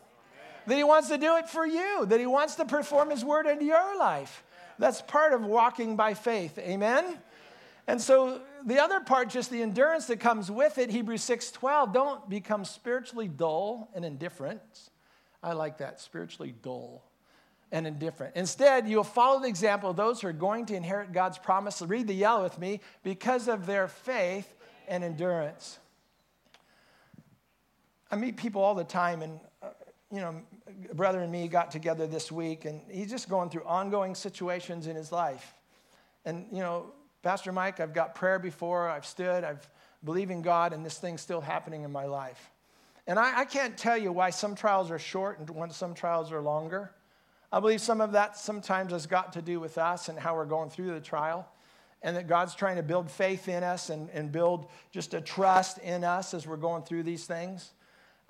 That 0.66 0.76
He 0.76 0.84
wants 0.84 1.08
to 1.08 1.18
do 1.18 1.36
it 1.36 1.48
for 1.48 1.66
you, 1.66 2.06
that 2.06 2.20
He 2.20 2.26
wants 2.26 2.56
to 2.56 2.64
perform 2.64 3.10
His 3.10 3.24
word 3.24 3.46
into 3.46 3.64
your 3.64 3.98
life. 3.98 4.44
That's 4.78 5.00
part 5.02 5.32
of 5.32 5.42
walking 5.42 5.96
by 5.96 6.14
faith. 6.14 6.58
Amen? 6.58 7.18
And 7.86 8.00
so 8.00 8.40
the 8.64 8.78
other 8.78 9.00
part, 9.00 9.28
just 9.28 9.50
the 9.50 9.62
endurance 9.62 10.06
that 10.06 10.20
comes 10.20 10.50
with 10.50 10.78
it, 10.78 10.90
Hebrews 10.90 11.22
6:12, 11.22 11.92
don't 11.92 12.28
become 12.28 12.64
spiritually 12.64 13.28
dull 13.28 13.88
and 13.94 14.04
indifferent. 14.04 14.60
I 15.42 15.54
like 15.54 15.78
that, 15.78 16.00
spiritually 16.00 16.54
dull 16.62 17.02
and 17.72 17.86
indifferent. 17.86 18.36
Instead, 18.36 18.86
you'll 18.86 19.02
follow 19.02 19.40
the 19.40 19.48
example 19.48 19.90
of 19.90 19.96
those 19.96 20.20
who 20.20 20.28
are 20.28 20.32
going 20.32 20.66
to 20.66 20.76
inherit 20.76 21.12
God's 21.12 21.38
promise. 21.38 21.80
Read 21.82 22.06
the 22.06 22.14
yellow 22.14 22.44
with 22.44 22.58
me 22.58 22.80
because 23.02 23.48
of 23.48 23.66
their 23.66 23.88
faith 23.88 24.54
and 24.86 25.02
endurance. 25.02 25.78
I 28.10 28.16
meet 28.16 28.36
people 28.36 28.62
all 28.62 28.74
the 28.74 28.84
time, 28.84 29.22
and 29.22 29.40
uh, 29.62 29.68
you 30.12 30.20
know, 30.20 30.42
brother 30.92 31.20
and 31.20 31.32
me 31.32 31.48
got 31.48 31.70
together 31.70 32.06
this 32.06 32.30
week, 32.30 32.66
and 32.66 32.82
he's 32.90 33.08
just 33.08 33.30
going 33.30 33.48
through 33.48 33.64
ongoing 33.64 34.14
situations 34.14 34.86
in 34.86 34.94
his 34.94 35.10
life. 35.10 35.54
And, 36.26 36.46
you 36.52 36.60
know, 36.60 36.92
Pastor 37.22 37.52
Mike, 37.52 37.80
I've 37.80 37.94
got 37.94 38.14
prayer 38.14 38.38
before, 38.38 38.90
I've 38.90 39.06
stood, 39.06 39.44
I've 39.44 39.66
believed 40.04 40.30
in 40.30 40.42
God, 40.42 40.74
and 40.74 40.84
this 40.84 40.98
thing's 40.98 41.22
still 41.22 41.40
happening 41.40 41.84
in 41.84 41.90
my 41.90 42.04
life. 42.04 42.50
And 43.06 43.18
I, 43.18 43.40
I 43.40 43.44
can't 43.46 43.78
tell 43.78 43.96
you 43.96 44.12
why 44.12 44.30
some 44.30 44.54
trials 44.54 44.90
are 44.90 44.98
short 44.98 45.38
and 45.38 45.72
some 45.72 45.94
trials 45.94 46.30
are 46.32 46.40
longer. 46.42 46.92
I 47.52 47.60
believe 47.60 47.82
some 47.82 48.00
of 48.00 48.12
that 48.12 48.38
sometimes 48.38 48.92
has 48.92 49.06
got 49.06 49.34
to 49.34 49.42
do 49.42 49.60
with 49.60 49.76
us 49.76 50.08
and 50.08 50.18
how 50.18 50.34
we're 50.34 50.46
going 50.46 50.70
through 50.70 50.94
the 50.94 51.00
trial, 51.00 51.46
and 52.02 52.16
that 52.16 52.26
God's 52.26 52.54
trying 52.54 52.76
to 52.76 52.82
build 52.82 53.10
faith 53.10 53.46
in 53.46 53.62
us 53.62 53.90
and, 53.90 54.08
and 54.10 54.32
build 54.32 54.66
just 54.90 55.12
a 55.12 55.20
trust 55.20 55.78
in 55.78 56.02
us 56.02 56.32
as 56.32 56.46
we're 56.46 56.56
going 56.56 56.82
through 56.82 57.02
these 57.02 57.26
things. 57.26 57.72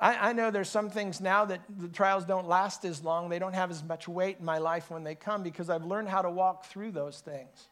I, 0.01 0.31
I 0.31 0.33
know 0.33 0.51
there's 0.51 0.69
some 0.69 0.91
things 0.91 1.21
now 1.21 1.45
that 1.45 1.61
the 1.79 1.89
trials 1.89 2.25
don't 2.25 2.49
last 2.49 2.85
as 2.85 3.05
long. 3.05 3.29
They 3.29 3.39
don't 3.39 3.55
have 3.55 3.71
as 3.71 3.85
much 3.85 4.09
weight 4.09 4.39
in 4.41 4.45
my 4.45 4.59
life 4.59 4.91
when 4.91 5.05
they 5.05 5.15
come 5.15 5.45
because 5.45 5.71
I've 5.71 5.85
learned 5.85 6.09
how 6.09 6.23
to 6.23 6.31
walk 6.31 6.67
through 6.67 6.91
those 6.91 7.21
things. 7.21 7.69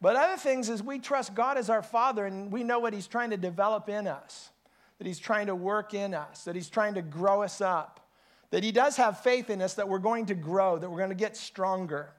But 0.00 0.16
other 0.16 0.36
things 0.36 0.68
is 0.68 0.82
we 0.82 0.98
trust 0.98 1.32
God 1.32 1.56
as 1.56 1.70
our 1.70 1.82
Father 1.82 2.26
and 2.26 2.50
we 2.50 2.64
know 2.64 2.80
what 2.80 2.92
He's 2.92 3.06
trying 3.06 3.30
to 3.30 3.36
develop 3.36 3.88
in 3.88 4.08
us, 4.08 4.50
that 4.98 5.06
He's 5.06 5.20
trying 5.20 5.46
to 5.46 5.54
work 5.54 5.94
in 5.94 6.12
us, 6.12 6.42
that 6.44 6.56
He's 6.56 6.68
trying 6.68 6.94
to 6.94 7.02
grow 7.02 7.42
us 7.42 7.60
up, 7.60 8.00
that 8.52 8.62
He 8.62 8.70
does 8.70 8.96
have 8.98 9.20
faith 9.20 9.50
in 9.50 9.60
us 9.60 9.74
that 9.74 9.88
we're 9.88 9.98
going 9.98 10.26
to 10.26 10.34
grow, 10.34 10.78
that 10.78 10.88
we're 10.88 10.98
going 10.98 11.08
to 11.08 11.16
get 11.16 11.36
stronger. 11.36 12.12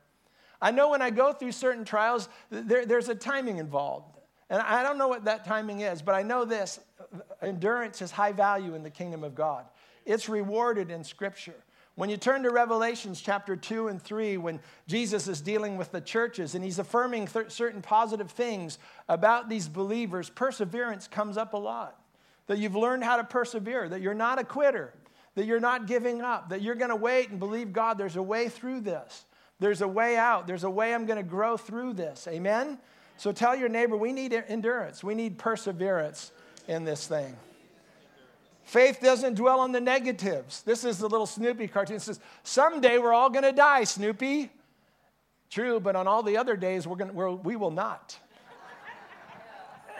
I 0.61 0.71
know 0.71 0.89
when 0.89 1.01
I 1.01 1.09
go 1.09 1.31
through 1.31 1.51
certain 1.53 1.85
trials, 1.85 2.27
there, 2.49 2.85
there's 2.85 3.07
a 3.07 3.15
timing 3.15 3.57
involved. 3.57 4.17
And 4.49 4.61
I 4.61 4.83
don't 4.83 4.97
know 4.97 5.07
what 5.07 5.25
that 5.25 5.45
timing 5.45 5.81
is, 5.81 6.01
but 6.01 6.15
I 6.15 6.23
know 6.23 6.43
this 6.43 6.79
endurance 7.41 8.01
is 8.01 8.11
high 8.11 8.31
value 8.31 8.75
in 8.75 8.83
the 8.83 8.89
kingdom 8.89 9.23
of 9.23 9.35
God. 9.35 9.65
It's 10.05 10.27
rewarded 10.27 10.91
in 10.91 11.03
Scripture. 11.03 11.55
When 11.95 12.09
you 12.09 12.17
turn 12.17 12.41
to 12.43 12.49
Revelations 12.49 13.21
chapter 13.21 13.55
2 13.55 13.89
and 13.89 14.01
3, 14.01 14.37
when 14.37 14.59
Jesus 14.87 15.27
is 15.27 15.39
dealing 15.39 15.77
with 15.77 15.91
the 15.91 16.01
churches 16.01 16.55
and 16.55 16.63
he's 16.63 16.79
affirming 16.79 17.27
th- 17.27 17.51
certain 17.51 17.83
positive 17.83 18.31
things 18.31 18.79
about 19.07 19.49
these 19.49 19.67
believers, 19.67 20.29
perseverance 20.31 21.07
comes 21.07 21.37
up 21.37 21.53
a 21.53 21.57
lot. 21.57 21.99
That 22.47 22.57
you've 22.57 22.75
learned 22.75 23.03
how 23.03 23.17
to 23.17 23.23
persevere, 23.23 23.87
that 23.89 24.01
you're 24.01 24.15
not 24.15 24.39
a 24.39 24.43
quitter, 24.43 24.93
that 25.35 25.45
you're 25.45 25.59
not 25.59 25.87
giving 25.87 26.21
up, 26.21 26.49
that 26.49 26.61
you're 26.61 26.75
going 26.75 26.89
to 26.89 26.95
wait 26.95 27.29
and 27.29 27.39
believe 27.39 27.73
God, 27.73 27.97
there's 27.97 28.15
a 28.15 28.21
way 28.21 28.49
through 28.49 28.81
this. 28.81 29.25
There's 29.59 29.81
a 29.81 29.87
way 29.87 30.17
out. 30.17 30.47
There's 30.47 30.63
a 30.63 30.69
way 30.69 30.93
I'm 30.93 31.05
going 31.05 31.17
to 31.17 31.27
grow 31.27 31.57
through 31.57 31.93
this. 31.93 32.27
Amen? 32.27 32.77
So 33.17 33.31
tell 33.31 33.55
your 33.55 33.69
neighbor, 33.69 33.95
we 33.95 34.11
need 34.11 34.33
endurance, 34.33 35.03
we 35.03 35.15
need 35.15 35.37
perseverance 35.37 36.31
in 36.67 36.83
this 36.83 37.07
thing. 37.07 37.35
Faith 38.63 38.99
doesn't 39.01 39.35
dwell 39.35 39.59
on 39.59 39.71
the 39.73 39.81
negatives. 39.81 40.61
This 40.63 40.85
is 40.85 40.97
the 40.97 41.07
little 41.09 41.25
Snoopy 41.25 41.67
cartoon. 41.67 41.97
It 41.97 42.01
says, 42.01 42.19
Someday 42.43 42.97
we're 42.97 43.13
all 43.13 43.29
going 43.29 43.43
to 43.43 43.51
die, 43.51 43.83
Snoopy. 43.83 44.49
True, 45.49 45.79
but 45.79 45.95
on 45.95 46.07
all 46.07 46.23
the 46.23 46.37
other 46.37 46.55
days, 46.55 46.87
we're 46.87 46.95
gonna, 46.95 47.13
we're, 47.13 47.29
we 47.29 47.55
will 47.55 47.71
not. 47.71 48.17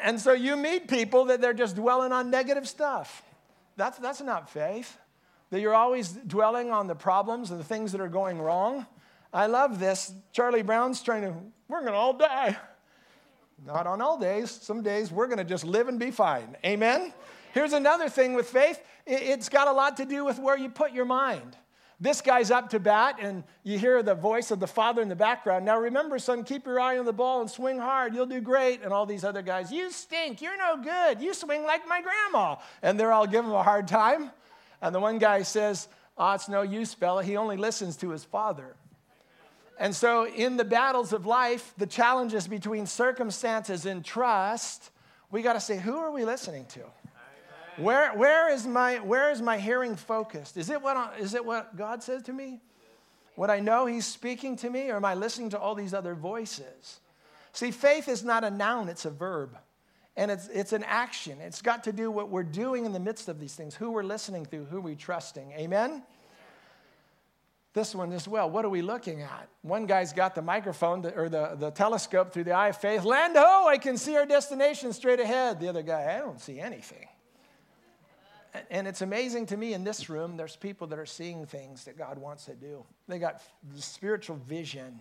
and 0.02 0.20
so 0.20 0.34
you 0.34 0.56
meet 0.56 0.88
people 0.88 1.26
that 1.26 1.42
they're 1.42 1.54
just 1.54 1.76
dwelling 1.76 2.12
on 2.12 2.32
negative 2.32 2.68
stuff. 2.68 3.22
That's, 3.76 4.00
that's 4.00 4.22
not 4.22 4.50
faith. 4.50 4.98
That 5.54 5.62
you're 5.62 5.76
always 5.76 6.10
dwelling 6.10 6.72
on 6.72 6.88
the 6.88 6.96
problems 6.96 7.52
and 7.52 7.60
the 7.60 7.64
things 7.64 7.92
that 7.92 8.02
are 8.02 8.08
going 8.08 8.42
wrong. 8.42 8.88
I 9.32 9.46
love 9.46 9.78
this. 9.78 10.12
Charlie 10.32 10.64
Brown's 10.64 11.04
trying 11.04 11.22
to, 11.22 11.36
we're 11.68 11.82
going 11.82 11.92
to 11.92 11.98
all 12.00 12.14
die. 12.14 12.58
Not 13.64 13.86
on 13.86 14.02
all 14.02 14.18
days. 14.18 14.50
Some 14.50 14.82
days 14.82 15.12
we're 15.12 15.28
going 15.28 15.38
to 15.38 15.44
just 15.44 15.64
live 15.64 15.90
and 15.90 16.00
be 16.00 16.10
fine. 16.10 16.58
Amen? 16.66 17.14
Here's 17.54 17.74
another 17.74 18.10
thing 18.10 18.34
with 18.34 18.50
faith 18.50 18.82
it's 19.06 19.48
got 19.48 19.68
a 19.68 19.72
lot 19.72 19.98
to 19.98 20.06
do 20.06 20.26
with 20.26 20.40
where 20.40 20.58
you 20.58 20.70
put 20.70 20.92
your 20.92 21.06
mind. 21.06 21.56
This 22.00 22.20
guy's 22.20 22.50
up 22.50 22.72
to 22.72 22.80
bat, 22.80 23.18
and 23.22 23.44
you 23.62 23.78
hear 23.78 24.02
the 24.02 24.16
voice 24.16 24.50
of 24.50 24.60
the 24.60 24.66
father 24.66 25.04
in 25.04 25.08
the 25.08 25.16
background. 25.16 25.66
Now, 25.66 25.78
remember, 25.78 26.18
son, 26.18 26.44
keep 26.44 26.66
your 26.66 26.80
eye 26.80 26.98
on 26.98 27.06
the 27.06 27.14
ball 27.14 27.42
and 27.42 27.50
swing 27.50 27.78
hard. 27.78 28.16
You'll 28.16 28.26
do 28.26 28.42
great. 28.42 28.82
And 28.82 28.92
all 28.92 29.06
these 29.06 29.24
other 29.24 29.44
guys, 29.44 29.72
you 29.72 29.92
stink. 29.92 30.42
You're 30.42 30.58
no 30.58 30.82
good. 30.82 31.22
You 31.22 31.36
swing 31.36 31.64
like 31.64 31.88
my 31.88 32.02
grandma. 32.02 32.56
And 32.82 33.00
they're 33.00 33.14
all 33.14 33.28
giving 33.28 33.52
him 33.52 33.56
a 33.56 33.62
hard 33.62 33.88
time. 33.88 34.32
And 34.84 34.94
the 34.94 35.00
one 35.00 35.18
guy 35.18 35.42
says, 35.42 35.88
Oh, 36.18 36.34
it's 36.34 36.48
no 36.48 36.62
use, 36.62 36.94
fella. 36.94 37.24
He 37.24 37.38
only 37.38 37.58
listens 37.58 37.98
to 37.98 38.12
his 38.12 38.24
father. 38.24 38.76
And 39.80 39.96
so, 39.96 40.28
in 40.28 40.58
the 40.58 40.64
battles 40.64 41.12
of 41.12 41.26
life, 41.26 41.74
the 41.78 41.88
challenges 41.88 42.48
between 42.48 42.86
circumstances 42.86 43.88
and 43.88 44.06
trust, 44.06 44.92
we 45.32 45.42
got 45.42 45.54
to 45.54 45.60
say, 45.60 45.80
who 45.80 45.98
are 45.98 46.12
we 46.12 46.26
listening 46.26 46.66
to? 46.68 46.82
Where, 47.78 48.12
where, 48.12 48.54
is 48.54 48.68
my, 48.68 48.98
where 48.98 49.32
is 49.32 49.42
my 49.42 49.58
hearing 49.58 49.96
focused? 49.96 50.58
Is 50.58 50.70
it, 50.70 50.80
what, 50.80 51.20
is 51.20 51.34
it 51.34 51.44
what 51.44 51.76
God 51.76 52.04
says 52.04 52.22
to 52.24 52.34
me? 52.34 52.62
What 53.36 53.50
I 53.50 53.60
know 53.60 53.88
He's 53.88 54.06
speaking 54.06 54.56
to 54.58 54.70
me, 54.70 54.92
or 54.92 54.98
am 54.98 55.06
I 55.06 55.16
listening 55.16 55.50
to 55.50 55.60
all 55.60 55.74
these 55.74 55.96
other 55.96 56.14
voices? 56.14 57.00
See, 57.52 57.72
faith 57.72 58.08
is 58.08 58.24
not 58.24 58.44
a 58.44 58.52
noun, 58.52 58.90
it's 58.90 59.06
a 59.06 59.10
verb. 59.10 59.58
And 60.16 60.30
it's, 60.30 60.48
it's 60.50 60.74
an 60.74 60.84
action. 60.84 61.40
It's 61.42 61.62
got 61.62 61.86
to 61.86 61.92
do 61.92 62.12
what 62.12 62.30
we're 62.30 62.44
doing 62.44 62.86
in 62.86 62.94
the 62.94 63.00
midst 63.00 63.30
of 63.30 63.40
these 63.40 63.56
things, 63.56 63.74
who 63.74 63.92
we're 63.92 64.04
listening 64.04 64.46
to, 64.48 64.66
who 64.66 64.80
we're 64.80 64.96
trusting. 64.96 65.54
Amen? 65.54 66.04
This 67.74 67.96
one 67.96 68.12
as 68.12 68.28
well. 68.28 68.48
What 68.50 68.66
are 68.66 68.70
we 68.70 68.84
looking 68.84 69.24
at? 69.24 69.50
One 69.64 69.88
guy's 69.88 70.14
got 70.14 70.36
the 70.36 70.44
microphone 70.44 71.04
or 71.16 71.28
the, 71.28 71.56
the 71.58 71.72
telescope 71.72 72.32
through 72.32 72.44
the 72.44 72.52
eye 72.52 72.68
of 72.68 72.78
faith. 72.78 73.04
Land 73.04 73.36
ho, 73.36 73.68
I 73.68 73.80
can 73.80 73.98
see 73.98 74.16
our 74.16 74.28
destination 74.28 74.94
straight 74.94 75.20
ahead. 75.20 75.60
The 75.60 75.70
other 75.70 75.82
guy, 75.82 76.16
I 76.16 76.20
don't 76.20 76.40
see 76.40 76.60
anything. 76.60 77.08
And 78.70 78.88
it's 78.88 79.02
amazing 79.02 79.48
to 79.48 79.58
me 79.58 79.74
in 79.74 79.84
this 79.84 80.10
room, 80.10 80.38
there's 80.38 80.56
people 80.56 80.86
that 80.88 81.00
are 81.00 81.08
seeing 81.08 81.48
things 81.48 81.86
that 81.86 81.98
God 81.98 82.20
wants 82.20 82.46
to 82.46 82.54
do. 82.54 82.86
They 83.08 83.18
got 83.18 83.42
spiritual 83.76 84.36
vision, 84.36 85.00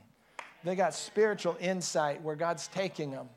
they 0.65 0.75
got 0.75 0.95
spiritual 0.95 1.59
insight 1.61 2.23
where 2.23 2.37
God's 2.37 2.69
taking 2.69 3.11
them. 3.11 3.29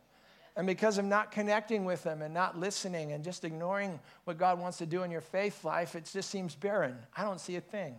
And 0.56 0.66
because 0.66 0.98
of 0.98 1.06
not 1.06 1.32
connecting 1.32 1.84
with 1.84 2.04
them 2.04 2.22
and 2.22 2.34
not 2.34 2.58
listening 2.58 3.12
and 3.12 3.24
just 3.24 3.44
ignoring 3.44 4.00
what 4.24 4.38
God 4.38 4.60
wants 4.60 4.78
to 4.78 4.86
do 4.86 5.04
in 5.04 5.12
your 5.12 5.22
faith 5.22 5.66
life, 5.66 5.96
it 5.96 6.10
just 6.12 6.30
seems 6.30 6.56
barren. 6.56 6.96
I 7.16 7.24
don't 7.24 7.42
see 7.42 7.58
a 7.58 7.62
thing. 7.62 7.96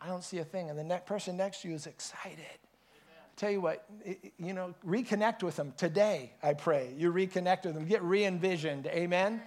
I 0.00 0.08
don't 0.08 0.24
see 0.24 0.38
a 0.38 0.44
thing. 0.44 0.68
And 0.68 0.78
the 0.78 0.96
person 0.98 1.36
next 1.36 1.62
to 1.62 1.68
you 1.68 1.74
is 1.74 1.86
excited. 1.86 2.38
I 2.38 3.36
Tell 3.36 3.50
you 3.50 3.62
what, 3.62 3.86
you 4.38 4.52
know, 4.52 4.74
reconnect 4.86 5.42
with 5.42 5.56
them 5.56 5.72
today, 5.78 6.32
I 6.42 6.52
pray. 6.52 6.92
You 6.98 7.12
reconnect 7.12 7.64
with 7.64 7.74
them, 7.74 7.86
get 7.86 8.02
re 8.02 8.24
envisioned. 8.24 8.86
Amen? 8.86 9.40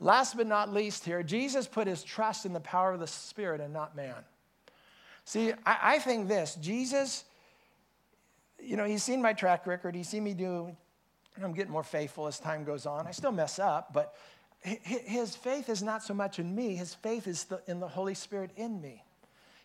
Last 0.00 0.36
but 0.36 0.46
not 0.46 0.72
least, 0.72 1.04
here, 1.04 1.22
Jesus 1.22 1.66
put 1.66 1.86
his 1.86 2.02
trust 2.02 2.46
in 2.46 2.52
the 2.52 2.60
power 2.60 2.92
of 2.92 3.00
the 3.00 3.06
Spirit 3.06 3.60
and 3.60 3.72
not 3.72 3.96
man. 3.96 4.14
See, 5.24 5.52
I, 5.66 5.78
I 5.82 5.98
think 5.98 6.28
this 6.28 6.54
Jesus, 6.54 7.24
you 8.58 8.76
know, 8.76 8.84
he's 8.84 9.02
seen 9.02 9.20
my 9.20 9.34
track 9.34 9.66
record, 9.66 9.94
he's 9.94 10.08
seen 10.08 10.24
me 10.24 10.32
do, 10.32 10.74
I'm 11.44 11.54
getting 11.54 11.72
more 11.72 11.82
faithful 11.82 12.26
as 12.26 12.38
time 12.38 12.64
goes 12.64 12.86
on. 12.86 13.06
I 13.06 13.12
still 13.12 13.32
mess 13.32 13.58
up, 13.58 13.92
but 13.92 14.14
his 14.60 15.36
faith 15.36 15.68
is 15.68 15.82
not 15.82 16.02
so 16.02 16.14
much 16.14 16.38
in 16.38 16.54
me, 16.54 16.74
his 16.74 16.94
faith 16.94 17.26
is 17.26 17.46
in 17.66 17.80
the 17.80 17.88
Holy 17.88 18.14
Spirit 18.14 18.50
in 18.56 18.80
me. 18.80 19.04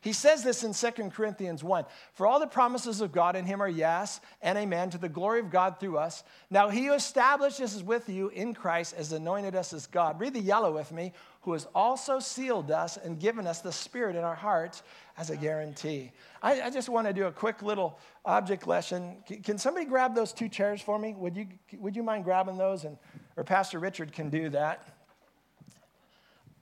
He 0.04 0.12
says 0.12 0.44
this 0.44 0.66
in 0.66 0.74
2 0.74 1.10
Corinthians 1.12 1.64
1 1.64 1.86
For 2.12 2.28
all 2.28 2.42
the 2.42 2.46
promises 2.46 3.00
of 3.00 3.14
God 3.14 3.38
in 3.38 3.46
him 3.46 3.62
are 3.62 3.70
yes 3.70 4.20
and 4.42 4.58
amen 4.58 4.90
to 4.90 4.98
the 4.98 5.08
glory 5.08 5.40
of 5.40 5.50
God 5.50 5.80
through 5.80 5.98
us. 5.98 6.26
Now 6.50 6.68
he 6.68 6.88
who 6.88 6.94
established 6.94 7.62
us 7.62 7.82
with 7.82 8.10
you 8.10 8.28
in 8.28 8.54
Christ 8.54 8.96
has 8.96 9.14
anointed 9.14 9.56
us 9.56 9.72
as 9.72 9.88
God. 9.88 10.20
Read 10.20 10.34
the 10.34 10.42
yellow 10.42 10.74
with 10.74 10.92
me, 10.92 11.14
who 11.43 11.53
has 11.53 11.67
also 11.75 12.19
sealed 12.19 12.71
us 12.71 12.97
and 12.97 13.19
given 13.19 13.45
us 13.45 13.60
the 13.60 13.71
Spirit 13.71 14.15
in 14.15 14.23
our 14.23 14.36
hearts 14.36 14.82
as 15.17 15.29
a 15.29 15.36
guarantee. 15.36 16.12
I, 16.41 16.62
I 16.63 16.69
just 16.69 16.88
want 16.88 17.06
to 17.08 17.13
do 17.13 17.25
a 17.25 17.32
quick 17.32 17.62
little 17.62 17.99
object 18.25 18.65
lesson. 18.65 19.17
Can, 19.27 19.41
can, 19.41 19.58
somebody 19.58 19.86
grab 19.86 20.15
those 20.15 20.32
two 20.32 20.47
chairs 20.47 20.82
for 20.82 20.97
me? 20.97 21.13
Would 21.17 21.36
you, 21.36 21.47
would 21.77 21.95
you 21.95 22.03
mind 22.03 22.23
grabbing 22.23 22.58
those? 22.58 22.86
And, 22.86 22.97
or 23.36 23.43
Pastor 23.43 23.79
Richard 23.79 24.13
can 24.13 24.29
do 24.29 24.49
that. 24.49 24.88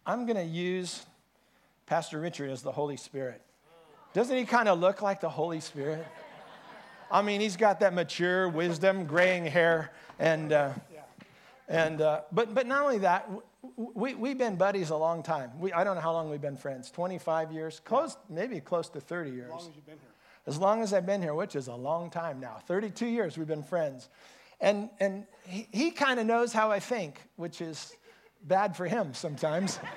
I'm 0.06 0.26
going 0.26 0.38
to 0.38 0.44
use 0.44 1.06
Pastor 1.86 2.20
Richard 2.20 2.50
as 2.50 2.64
the 2.64 2.72
Holy 2.72 2.98
Spirit. 2.98 3.42
Doesn't 4.14 4.36
he 4.36 4.46
kind 4.46 4.68
of 4.68 4.80
look 4.80 5.04
like 5.04 5.22
the 5.22 5.30
Holy 5.30 5.60
Spirit? 5.60 6.06
I 7.12 7.22
mean, 7.22 7.40
he's 7.40 7.56
got 7.56 7.82
that 7.82 7.94
mature 7.94 8.50
wisdom, 8.50 9.06
graying 9.06 9.46
hair, 9.46 9.92
and 10.18 10.54
uh, 10.54 10.72
and 11.68 12.02
uh, 12.02 12.22
but 12.32 12.54
but 12.54 12.66
not 12.68 12.84
only 12.84 13.00
that, 13.00 13.30
we 13.78 14.16
we've 14.16 14.38
been 14.38 14.56
buddies 14.56 14.90
a 14.90 14.96
long 14.96 15.24
time. 15.24 15.52
We, 15.60 15.72
I 15.72 15.84
don't 15.84 15.96
know 15.96 16.02
how 16.02 16.14
long 16.14 16.30
we've 16.30 16.42
been 16.42 16.58
friends. 16.58 16.90
Twenty 16.90 17.18
five 17.18 17.52
years, 17.52 17.80
close 17.84 18.18
maybe 18.30 18.60
close 18.60 18.90
to 18.90 19.00
thirty 19.00 19.32
years. 19.32 19.52
As 19.54 19.60
long 19.60 19.70
as 19.70 19.76
you've 19.76 19.86
been 19.86 20.00
here. 20.00 20.10
As 20.48 20.58
long 20.58 20.82
as 20.82 20.94
I've 20.94 21.06
been 21.06 21.22
here, 21.22 21.36
which 21.36 21.56
is 21.56 21.68
a 21.68 21.76
long 21.76 22.10
time 22.10 22.40
now. 22.40 22.58
Thirty 22.66 22.90
two 22.90 23.08
years 23.08 23.38
we've 23.38 23.48
been 23.48 23.64
friends, 23.64 24.10
and 24.60 24.90
and 25.00 25.26
he, 25.46 25.68
he 25.72 25.92
kind 25.92 26.20
of 26.20 26.26
knows 26.26 26.54
how 26.54 26.72
I 26.72 26.80
think, 26.80 27.22
which 27.36 27.62
is 27.62 27.96
bad 28.44 28.76
for 28.76 28.86
him 28.86 29.14
sometimes. 29.14 29.80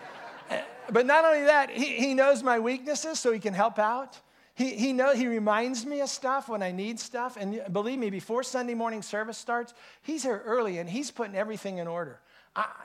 But 0.90 1.06
not 1.06 1.24
only 1.24 1.46
that, 1.46 1.70
he, 1.70 1.96
he 1.96 2.14
knows 2.14 2.42
my 2.42 2.58
weaknesses 2.58 3.18
so 3.18 3.32
he 3.32 3.38
can 3.38 3.54
help 3.54 3.78
out. 3.78 4.20
He, 4.54 4.76
he, 4.76 4.92
know, 4.92 5.14
he 5.14 5.26
reminds 5.26 5.84
me 5.84 6.00
of 6.00 6.08
stuff 6.08 6.48
when 6.48 6.62
I 6.62 6.70
need 6.70 7.00
stuff. 7.00 7.36
And 7.38 7.62
believe 7.72 7.98
me, 7.98 8.10
before 8.10 8.42
Sunday 8.42 8.74
morning 8.74 9.02
service 9.02 9.38
starts, 9.38 9.74
he's 10.02 10.22
here 10.22 10.42
early 10.44 10.78
and 10.78 10.88
he's 10.88 11.10
putting 11.10 11.34
everything 11.34 11.78
in 11.78 11.88
order. 11.88 12.20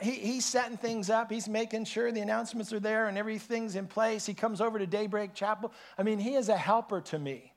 He, 0.01 0.11
he's 0.11 0.45
setting 0.45 0.77
things 0.77 1.09
up. 1.09 1.31
He's 1.31 1.47
making 1.47 1.85
sure 1.85 2.11
the 2.11 2.21
announcements 2.21 2.73
are 2.73 2.79
there 2.79 3.07
and 3.07 3.17
everything's 3.17 3.75
in 3.75 3.85
place. 3.85 4.25
He 4.25 4.33
comes 4.33 4.61
over 4.61 4.79
to 4.79 4.87
Daybreak 4.87 5.33
Chapel. 5.33 5.71
I 5.97 6.03
mean, 6.03 6.17
he 6.17 6.35
is 6.35 6.49
a 6.49 6.57
helper 6.57 7.01
to 7.01 7.19
me. 7.19 7.53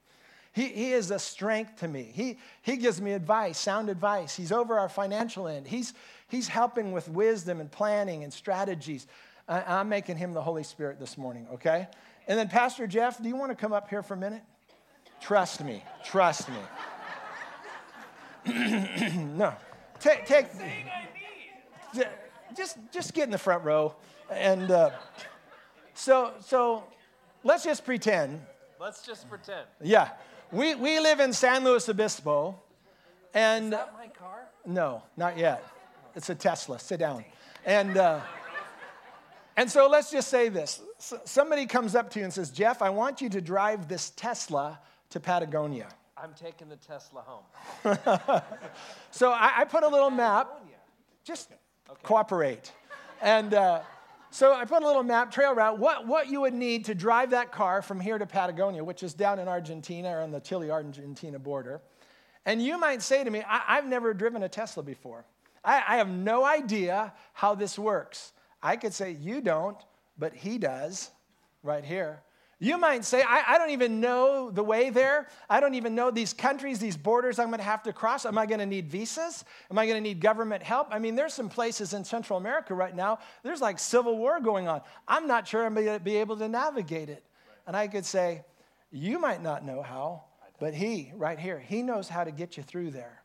He, 0.52 0.68
he 0.68 0.92
is 0.92 1.10
a 1.10 1.18
strength 1.18 1.76
to 1.76 1.88
me. 1.88 2.10
He, 2.12 2.38
he 2.60 2.76
gives 2.76 3.00
me 3.00 3.12
advice, 3.12 3.58
sound 3.58 3.88
advice. 3.88 4.36
He's 4.36 4.52
over 4.52 4.78
our 4.78 4.90
financial 4.90 5.48
end. 5.48 5.66
He's, 5.66 5.94
he's 6.28 6.48
helping 6.48 6.92
with 6.92 7.08
wisdom 7.08 7.60
and 7.60 7.70
planning 7.70 8.22
and 8.22 8.30
strategies. 8.30 9.06
I, 9.48 9.80
am 9.80 9.88
making 9.88 10.18
him 10.18 10.34
the 10.34 10.42
Holy 10.42 10.62
Spirit 10.62 11.00
this 11.00 11.16
morning, 11.16 11.46
okay? 11.54 11.88
And 12.28 12.38
then, 12.38 12.48
Pastor 12.48 12.86
Jeff, 12.86 13.22
do 13.22 13.28
you 13.28 13.36
want 13.36 13.50
to 13.50 13.56
come 13.56 13.72
up 13.72 13.88
here 13.88 14.02
for 14.02 14.12
a 14.12 14.18
minute? 14.18 14.42
Trust 15.22 15.64
me. 15.64 15.82
Trust 16.04 16.50
me. 16.50 16.58
no. 19.16 19.54
Take, 20.00 20.26
take 20.26 20.46
just, 22.56 22.78
just 22.92 23.14
get 23.14 23.24
in 23.24 23.30
the 23.30 23.38
front 23.38 23.64
row. 23.64 23.94
And 24.30 24.70
uh, 24.70 24.90
so, 25.94 26.32
so 26.40 26.84
let's 27.44 27.64
just 27.64 27.84
pretend. 27.84 28.40
Let's 28.80 29.02
just 29.02 29.28
pretend. 29.28 29.66
Yeah. 29.82 30.10
We, 30.50 30.74
we 30.74 31.00
live 31.00 31.20
in 31.20 31.32
San 31.32 31.64
Luis 31.64 31.88
Obispo. 31.88 32.60
And, 33.34 33.66
Is 33.66 33.70
that 33.70 33.94
my 33.94 34.08
car? 34.08 34.48
No, 34.66 35.02
not 35.16 35.38
yet. 35.38 35.64
It's 36.14 36.28
a 36.28 36.34
Tesla. 36.34 36.78
Sit 36.78 36.98
down. 36.98 37.24
And, 37.64 37.96
uh, 37.96 38.20
and 39.56 39.70
so 39.70 39.88
let's 39.88 40.10
just 40.10 40.28
say 40.28 40.48
this. 40.48 40.80
Somebody 40.98 41.66
comes 41.66 41.94
up 41.94 42.10
to 42.10 42.18
you 42.18 42.24
and 42.24 42.32
says, 42.32 42.50
Jeff, 42.50 42.82
I 42.82 42.90
want 42.90 43.20
you 43.20 43.28
to 43.30 43.40
drive 43.40 43.88
this 43.88 44.10
Tesla 44.10 44.78
to 45.10 45.20
Patagonia. 45.20 45.88
I'm 46.16 46.34
taking 46.34 46.68
the 46.68 46.76
Tesla 46.76 47.22
home. 47.22 47.42
so 49.10 49.30
I, 49.30 49.52
I, 49.58 49.64
put 49.64 49.82
a 49.82 49.88
little 49.88 50.10
map. 50.10 50.48
Just 51.24 51.50
okay. 51.50 51.58
Cooperate. 52.02 52.72
And 53.20 53.54
uh, 53.54 53.82
so 54.30 54.54
I 54.54 54.64
put 54.64 54.82
a 54.82 54.86
little 54.86 55.02
map, 55.02 55.30
trail 55.30 55.54
route, 55.54 55.78
what, 55.78 56.06
what 56.06 56.28
you 56.28 56.40
would 56.40 56.54
need 56.54 56.86
to 56.86 56.94
drive 56.94 57.30
that 57.30 57.52
car 57.52 57.82
from 57.82 58.00
here 58.00 58.18
to 58.18 58.26
Patagonia, 58.26 58.82
which 58.82 59.02
is 59.02 59.14
down 59.14 59.38
in 59.38 59.48
Argentina 59.48 60.08
or 60.10 60.20
on 60.20 60.30
the 60.30 60.40
Chile 60.40 60.70
Argentina 60.70 61.38
border. 61.38 61.82
And 62.44 62.62
you 62.62 62.78
might 62.78 63.02
say 63.02 63.22
to 63.22 63.30
me, 63.30 63.42
I, 63.46 63.76
have 63.76 63.86
never 63.86 64.14
driven 64.14 64.42
a 64.42 64.48
Tesla 64.48 64.82
before. 64.82 65.24
I, 65.64 65.82
I 65.86 65.96
have 65.96 66.08
no 66.08 66.44
idea 66.44 67.12
how 67.34 67.54
this 67.54 67.78
works. 67.78 68.32
I 68.62 68.76
could 68.76 68.92
say, 68.92 69.12
You 69.20 69.40
don't, 69.40 69.76
but 70.18 70.34
he 70.34 70.58
does, 70.58 71.10
right 71.62 71.84
here. 71.84 72.22
You 72.62 72.78
might 72.78 73.04
say, 73.04 73.24
I, 73.26 73.42
I, 73.54 73.58
don't 73.58 73.70
even 73.70 73.98
know 73.98 74.48
the 74.48 74.62
way 74.62 74.90
there. 74.90 75.26
I 75.50 75.58
don't 75.58 75.74
even 75.74 75.96
know 75.96 76.12
these 76.12 76.32
countries, 76.32 76.78
these 76.78 76.96
borders 76.96 77.40
I'm 77.40 77.48
going 77.48 77.58
to 77.58 77.64
have 77.64 77.82
to 77.82 77.92
cross. 77.92 78.24
Am 78.24 78.38
I 78.38 78.46
going 78.46 78.60
to 78.60 78.66
need 78.66 78.88
visas? 78.88 79.44
Am 79.68 79.78
I 79.80 79.84
going 79.84 79.96
to 79.96 80.00
need 80.00 80.20
government 80.20 80.62
help? 80.62 80.86
I 80.92 81.00
mean, 81.00 81.16
there's 81.16 81.34
some 81.34 81.48
places 81.48 81.92
in 81.92 82.04
Central 82.04 82.38
America 82.38 82.72
right 82.72 82.94
now, 82.94 83.18
there's 83.42 83.60
like 83.60 83.80
civil 83.80 84.16
war 84.16 84.38
going 84.38 84.68
on. 84.68 84.80
I'm 85.08 85.26
not 85.26 85.48
sure 85.48 85.66
I'm 85.66 85.74
going 85.74 85.88
to 85.88 85.98
be 85.98 86.18
able 86.18 86.36
to 86.36 86.48
navigate 86.48 87.08
it. 87.08 87.24
And 87.66 87.76
I 87.76 87.88
could 87.88 88.06
say, 88.06 88.44
You 88.92 89.18
might 89.18 89.42
not 89.42 89.64
know 89.64 89.82
how, 89.82 90.22
but 90.60 90.72
he, 90.72 91.10
right 91.16 91.40
here, 91.40 91.58
he 91.58 91.82
knows 91.82 92.08
how 92.08 92.22
to 92.22 92.30
get 92.30 92.56
you 92.56 92.62
through 92.62 92.92
there. 92.92 93.24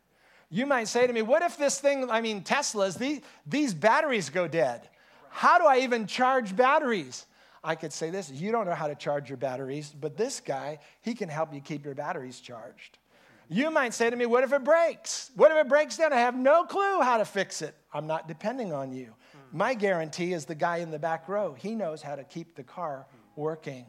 You 0.49 0.65
might 0.65 0.87
say 0.87 1.05
to 1.05 1.13
me, 1.13 1.21
What 1.21 1.43
if 1.43 1.57
this 1.59 1.79
thing, 1.79 2.09
I 2.09 2.21
mean, 2.21 2.41
Teslas, 2.41 2.97
these, 2.97 3.21
these 3.45 3.75
batteries 3.75 4.31
go 4.31 4.47
dead? 4.47 4.89
How 5.29 5.59
do 5.59 5.65
I 5.65 5.81
even 5.81 6.07
charge 6.07 6.55
batteries? 6.55 7.26
I 7.63 7.75
could 7.75 7.93
say 7.93 8.09
this 8.09 8.31
you 8.31 8.51
don't 8.51 8.65
know 8.65 8.75
how 8.75 8.87
to 8.87 8.95
charge 8.95 9.29
your 9.29 9.37
batteries, 9.37 9.93
but 9.99 10.17
this 10.17 10.39
guy, 10.39 10.79
he 11.01 11.13
can 11.13 11.29
help 11.29 11.53
you 11.53 11.61
keep 11.61 11.85
your 11.85 11.95
batteries 11.95 12.39
charged. 12.39 12.97
You 13.49 13.71
might 13.71 13.93
say 13.93 14.09
to 14.09 14.15
me, 14.15 14.25
What 14.25 14.43
if 14.43 14.53
it 14.53 14.63
breaks? 14.63 15.31
What 15.35 15.51
if 15.51 15.57
it 15.57 15.69
breaks 15.69 15.97
down? 15.97 16.13
I 16.13 16.17
have 16.17 16.35
no 16.35 16.63
clue 16.63 17.01
how 17.01 17.17
to 17.17 17.25
fix 17.25 17.61
it. 17.61 17.75
I'm 17.93 18.07
not 18.07 18.27
depending 18.27 18.73
on 18.73 18.91
you. 18.91 19.13
My 19.51 19.73
guarantee 19.73 20.33
is 20.33 20.45
the 20.45 20.55
guy 20.55 20.77
in 20.77 20.91
the 20.91 20.99
back 20.99 21.29
row. 21.29 21.53
He 21.53 21.73
knows 21.73 22.01
how 22.01 22.15
to 22.15 22.23
keep 22.23 22.55
the 22.55 22.63
car 22.63 23.07
working. 23.35 23.85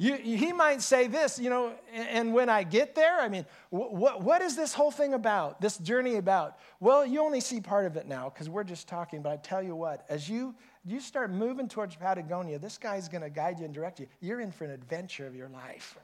You, 0.00 0.14
he 0.14 0.52
might 0.52 0.80
say 0.80 1.08
this, 1.08 1.40
you 1.40 1.50
know, 1.50 1.72
and 1.92 2.32
when 2.32 2.48
I 2.48 2.62
get 2.62 2.94
there, 2.94 3.20
I 3.20 3.28
mean, 3.28 3.44
what, 3.70 4.22
what 4.22 4.42
is 4.42 4.54
this 4.54 4.72
whole 4.72 4.92
thing 4.92 5.12
about, 5.12 5.60
this 5.60 5.76
journey 5.76 6.14
about? 6.14 6.56
Well, 6.78 7.04
you 7.04 7.20
only 7.20 7.40
see 7.40 7.60
part 7.60 7.84
of 7.84 7.96
it 7.96 8.06
now 8.06 8.30
because 8.30 8.48
we're 8.48 8.62
just 8.62 8.86
talking, 8.86 9.22
but 9.22 9.30
I 9.30 9.36
tell 9.38 9.60
you 9.60 9.74
what, 9.74 10.06
as 10.08 10.28
you, 10.28 10.54
you 10.84 11.00
start 11.00 11.30
moving 11.30 11.68
towards 11.68 11.96
Patagonia, 11.96 12.58
this 12.58 12.78
guy's 12.78 13.08
going 13.08 13.22
to 13.22 13.30
guide 13.30 13.58
you 13.58 13.64
and 13.64 13.74
direct 13.74 14.00
you. 14.00 14.06
You're 14.20 14.40
in 14.40 14.50
for 14.50 14.64
an 14.64 14.70
adventure 14.70 15.26
of 15.26 15.34
your 15.34 15.48
life. 15.48 15.98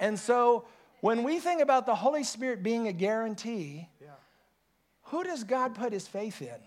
And 0.00 0.18
so 0.18 0.64
when 1.00 1.22
we 1.22 1.38
think 1.38 1.60
about 1.60 1.86
the 1.86 1.94
Holy 1.94 2.24
Spirit 2.24 2.62
being 2.62 2.88
a 2.88 2.92
guarantee, 2.92 3.88
yeah. 4.00 4.08
who 5.02 5.22
does 5.22 5.44
God 5.44 5.74
put 5.74 5.92
his 5.92 6.08
faith 6.08 6.40
in? 6.42 6.58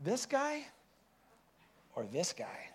This 0.00 0.26
guy 0.26 0.64
or 1.94 2.04
this 2.06 2.32
guy? 2.32 2.68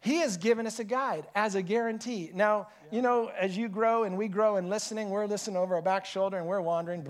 He 0.00 0.16
has 0.16 0.36
given 0.36 0.66
us 0.66 0.78
a 0.78 0.84
guide 0.84 1.26
as 1.34 1.54
a 1.54 1.62
guarantee. 1.62 2.30
Now, 2.32 2.68
you 2.90 3.02
know, 3.02 3.30
as 3.38 3.56
you 3.56 3.68
grow 3.68 4.04
and 4.04 4.16
we 4.16 4.28
grow 4.28 4.56
in 4.56 4.68
listening, 4.68 5.10
we're 5.10 5.26
listening 5.26 5.56
over 5.56 5.74
our 5.74 5.82
back 5.82 6.06
shoulder 6.06 6.38
and 6.38 6.46
we're 6.46 6.60
wandering. 6.60 7.02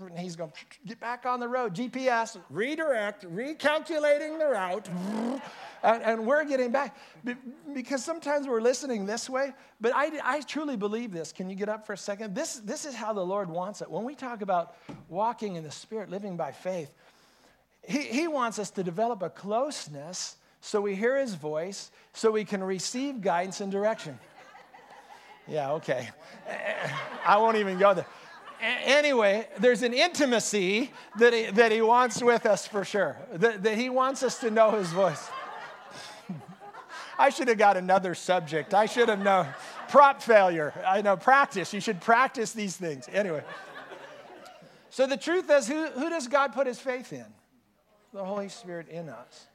And 0.00 0.18
he's 0.18 0.36
going, 0.36 0.52
get 0.86 1.00
back 1.00 1.26
on 1.26 1.40
the 1.40 1.48
road. 1.48 1.74
GPS, 1.74 2.38
redirect, 2.50 3.24
recalculating 3.24 4.38
the 4.38 4.46
route. 4.46 4.88
And, 5.82 6.02
and 6.02 6.26
we're 6.26 6.44
getting 6.44 6.72
back. 6.72 6.96
Because 7.72 8.04
sometimes 8.04 8.48
we're 8.48 8.60
listening 8.60 9.06
this 9.06 9.28
way, 9.30 9.52
but 9.80 9.92
I, 9.94 10.10
I 10.24 10.40
truly 10.40 10.76
believe 10.76 11.12
this. 11.12 11.32
Can 11.32 11.48
you 11.48 11.56
get 11.56 11.68
up 11.68 11.86
for 11.86 11.92
a 11.92 11.98
second? 11.98 12.34
This, 12.34 12.54
this 12.56 12.84
is 12.84 12.94
how 12.94 13.12
the 13.12 13.24
Lord 13.24 13.48
wants 13.48 13.82
it. 13.82 13.90
When 13.90 14.04
we 14.04 14.14
talk 14.14 14.42
about 14.42 14.76
walking 15.08 15.56
in 15.56 15.64
the 15.64 15.70
Spirit, 15.70 16.10
living 16.10 16.36
by 16.36 16.52
faith, 16.52 16.92
he, 17.86 18.00
he 18.00 18.28
wants 18.28 18.58
us 18.58 18.70
to 18.72 18.82
develop 18.82 19.22
a 19.22 19.30
closeness 19.30 20.36
so 20.60 20.80
we 20.80 20.96
hear 20.96 21.16
his 21.16 21.34
voice, 21.34 21.92
so 22.12 22.32
we 22.32 22.44
can 22.44 22.62
receive 22.62 23.20
guidance 23.20 23.60
and 23.60 23.70
direction. 23.70 24.18
Yeah, 25.46 25.72
okay. 25.74 26.08
I 27.26 27.36
won't 27.38 27.56
even 27.56 27.78
go 27.78 27.94
there. 27.94 28.06
Anyway, 28.60 29.48
there's 29.58 29.82
an 29.82 29.92
intimacy 29.92 30.90
that 31.18 31.32
he, 31.32 31.46
that 31.46 31.72
he 31.72 31.82
wants 31.82 32.22
with 32.22 32.46
us 32.46 32.66
for 32.66 32.84
sure, 32.84 33.16
that, 33.32 33.62
that 33.62 33.76
he 33.76 33.90
wants 33.90 34.22
us 34.22 34.38
to 34.40 34.50
know 34.50 34.70
his 34.72 34.90
voice. 34.92 35.28
I 37.18 37.28
should 37.30 37.48
have 37.48 37.58
got 37.58 37.76
another 37.76 38.14
subject. 38.14 38.72
I 38.72 38.86
should 38.86 39.08
have 39.08 39.20
known. 39.20 39.46
Prop 39.88 40.22
failure. 40.22 40.72
I 40.86 41.02
know, 41.02 41.16
practice. 41.16 41.72
You 41.72 41.80
should 41.80 42.00
practice 42.00 42.52
these 42.52 42.76
things. 42.76 43.08
Anyway. 43.12 43.44
So 44.90 45.06
the 45.06 45.16
truth 45.16 45.50
is, 45.50 45.68
who, 45.68 45.86
who 45.88 46.08
does 46.08 46.26
God 46.26 46.54
put 46.54 46.66
his 46.66 46.78
faith 46.78 47.12
in? 47.12 47.26
The 48.14 48.24
Holy 48.24 48.48
Spirit 48.48 48.88
in 48.88 49.10
us. 49.10 49.46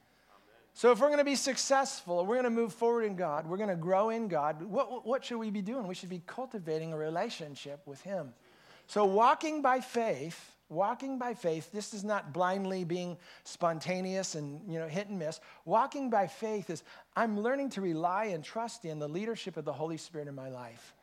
So, 0.74 0.90
if 0.90 1.00
we're 1.00 1.08
going 1.08 1.18
to 1.18 1.24
be 1.24 1.34
successful, 1.34 2.24
we're 2.24 2.36
going 2.36 2.44
to 2.44 2.50
move 2.50 2.72
forward 2.72 3.04
in 3.04 3.14
God, 3.14 3.46
we're 3.46 3.58
going 3.58 3.68
to 3.68 3.76
grow 3.76 4.08
in 4.08 4.28
God, 4.28 4.62
what, 4.62 5.06
what 5.06 5.24
should 5.24 5.36
we 5.36 5.50
be 5.50 5.60
doing? 5.60 5.86
We 5.86 5.94
should 5.94 6.08
be 6.08 6.22
cultivating 6.26 6.94
a 6.94 6.96
relationship 6.96 7.82
with 7.86 8.00
Him. 8.02 8.32
So, 8.92 9.06
walking 9.06 9.62
by 9.62 9.80
faith, 9.80 10.52
walking 10.68 11.18
by 11.18 11.32
faith, 11.32 11.72
this 11.72 11.94
is 11.94 12.04
not 12.04 12.34
blindly 12.34 12.84
being 12.84 13.16
spontaneous 13.42 14.34
and 14.34 14.60
you 14.70 14.78
know, 14.78 14.86
hit 14.86 15.08
and 15.08 15.18
miss. 15.18 15.40
Walking 15.64 16.10
by 16.10 16.26
faith 16.26 16.68
is 16.68 16.82
I'm 17.16 17.40
learning 17.40 17.70
to 17.70 17.80
rely 17.80 18.24
and 18.24 18.44
trust 18.44 18.84
in 18.84 18.98
the 18.98 19.08
leadership 19.08 19.56
of 19.56 19.64
the 19.64 19.72
Holy 19.72 19.96
Spirit 19.96 20.28
in 20.28 20.34
my 20.34 20.50
life. 20.50 20.94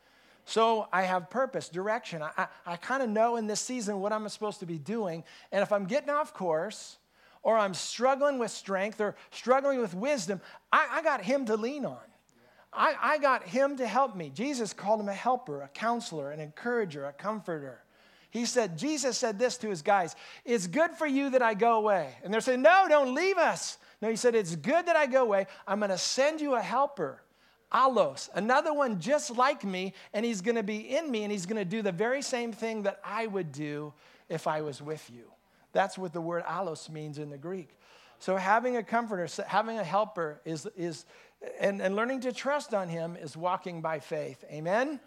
So 0.44 0.86
I 0.92 1.02
have 1.02 1.30
purpose, 1.30 1.68
direction. 1.68 2.22
I, 2.22 2.30
I, 2.38 2.46
I 2.64 2.76
kind 2.76 3.02
of 3.02 3.08
know 3.08 3.34
in 3.34 3.48
this 3.48 3.60
season 3.60 3.98
what 3.98 4.12
I'm 4.12 4.28
supposed 4.28 4.60
to 4.60 4.66
be 4.66 4.78
doing. 4.78 5.24
And 5.50 5.60
if 5.60 5.72
I'm 5.72 5.86
getting 5.86 6.10
off 6.10 6.32
course, 6.32 6.96
or 7.42 7.58
I'm 7.58 7.74
struggling 7.74 8.38
with 8.38 8.52
strength 8.52 9.00
or 9.00 9.16
struggling 9.32 9.80
with 9.80 9.94
wisdom, 9.94 10.40
I, 10.70 10.86
I 10.92 11.02
got 11.02 11.24
Him 11.24 11.44
to 11.46 11.56
lean 11.56 11.84
on. 11.84 11.98
I, 12.72 12.94
I 13.00 13.18
got 13.18 13.44
Him 13.44 13.76
to 13.78 13.86
help 13.86 14.14
me. 14.14 14.30
Jesus 14.34 14.72
called 14.72 15.00
Him 15.00 15.08
a 15.08 15.14
helper, 15.14 15.62
a 15.62 15.68
counselor, 15.68 16.30
an 16.30 16.40
encourager, 16.40 17.06
a 17.06 17.12
comforter. 17.12 17.82
He 18.30 18.44
said, 18.44 18.78
Jesus 18.78 19.18
said 19.18 19.38
this 19.38 19.56
to 19.58 19.68
his 19.68 19.82
guys 19.82 20.14
It's 20.44 20.66
good 20.66 20.92
for 20.92 21.06
you 21.06 21.30
that 21.30 21.42
I 21.42 21.54
go 21.54 21.74
away. 21.74 22.14
And 22.22 22.32
they're 22.32 22.40
saying, 22.40 22.62
No, 22.62 22.86
don't 22.88 23.14
leave 23.14 23.38
us. 23.38 23.78
No, 24.00 24.08
he 24.08 24.16
said, 24.16 24.34
It's 24.34 24.56
good 24.56 24.86
that 24.86 24.96
I 24.96 25.06
go 25.06 25.22
away. 25.22 25.46
I'm 25.66 25.80
going 25.80 25.90
to 25.90 25.98
send 25.98 26.40
you 26.40 26.54
a 26.54 26.62
helper, 26.62 27.22
Allos, 27.72 28.30
another 28.34 28.72
one 28.72 29.00
just 29.00 29.36
like 29.36 29.64
me, 29.64 29.94
and 30.12 30.24
he's 30.24 30.40
going 30.40 30.56
to 30.56 30.62
be 30.62 30.96
in 30.96 31.10
me, 31.10 31.24
and 31.24 31.32
he's 31.32 31.46
going 31.46 31.56
to 31.56 31.64
do 31.64 31.82
the 31.82 31.92
very 31.92 32.22
same 32.22 32.52
thing 32.52 32.82
that 32.82 33.00
I 33.04 33.26
would 33.26 33.52
do 33.52 33.92
if 34.28 34.46
I 34.46 34.62
was 34.62 34.80
with 34.80 35.10
you. 35.12 35.24
That's 35.72 35.98
what 35.98 36.12
the 36.12 36.20
word 36.20 36.44
allos 36.44 36.88
means 36.88 37.18
in 37.18 37.30
the 37.30 37.38
Greek. 37.38 37.76
So 38.18 38.36
having 38.36 38.76
a 38.76 38.82
comforter, 38.82 39.28
having 39.46 39.78
a 39.78 39.84
helper 39.84 40.40
is, 40.44 40.66
is 40.76 41.06
and, 41.58 41.80
and 41.80 41.96
learning 41.96 42.20
to 42.20 42.32
trust 42.32 42.74
on 42.74 42.88
him 42.88 43.16
is 43.16 43.36
walking 43.36 43.80
by 43.80 44.00
faith. 44.00 44.44
Amen? 44.50 45.00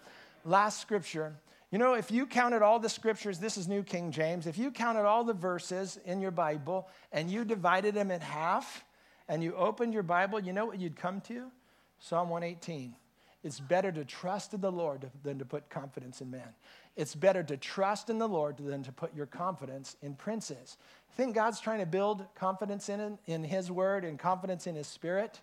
Last 0.46 0.82
scripture. 0.82 1.36
You 1.72 1.80
know, 1.80 1.94
if 1.94 2.12
you 2.12 2.28
counted 2.28 2.62
all 2.62 2.80
the 2.80 2.90
scriptures, 2.90 3.40
this 3.40 3.58
is 3.58 3.68
New 3.68 3.84
King 3.84 4.12
James, 4.12 4.46
if 4.46 4.58
you 4.58 4.72
counted 4.72 5.06
all 5.06 5.24
the 5.24 5.34
verses 5.34 6.00
in 6.06 6.22
your 6.22 6.32
Bible 6.32 6.88
and 7.12 7.32
you 7.32 7.44
divided 7.44 7.96
them 7.96 8.12
in 8.12 8.22
half 8.22 8.86
and 9.28 9.44
you 9.44 9.56
opened 9.56 9.94
your 9.94 10.04
Bible, 10.04 10.40
you 10.40 10.54
know 10.54 10.66
what 10.66 10.80
you'd 10.80 10.96
come 10.96 11.22
to? 11.22 11.52
Psalm 12.00 12.30
118. 12.30 12.96
It's 13.44 13.60
better 13.60 13.92
to 13.92 14.06
trust 14.06 14.54
in 14.54 14.62
the 14.62 14.72
Lord 14.72 15.10
than 15.24 15.40
to 15.40 15.46
put 15.46 15.70
confidence 15.70 16.22
in 16.22 16.32
man. 16.32 16.48
It's 16.96 17.16
better 17.16 17.44
to 17.44 17.58
trust 17.58 18.10
in 18.10 18.18
the 18.18 18.28
Lord 18.28 18.58
than 18.58 18.84
to 18.84 18.92
put 18.92 19.14
your 19.16 19.26
confidence 19.26 19.98
in 20.02 20.16
princes. 20.16 20.78
Think 21.18 21.36
God's 21.36 21.60
trying 21.60 21.80
to 21.80 21.86
build 21.86 22.26
confidence 22.36 22.88
in, 22.88 23.18
in 23.26 23.44
His 23.44 23.70
Word 23.72 24.06
and 24.06 24.18
confidence 24.18 24.68
in 24.68 24.76
His 24.76 24.88
Spirit. 24.88 25.42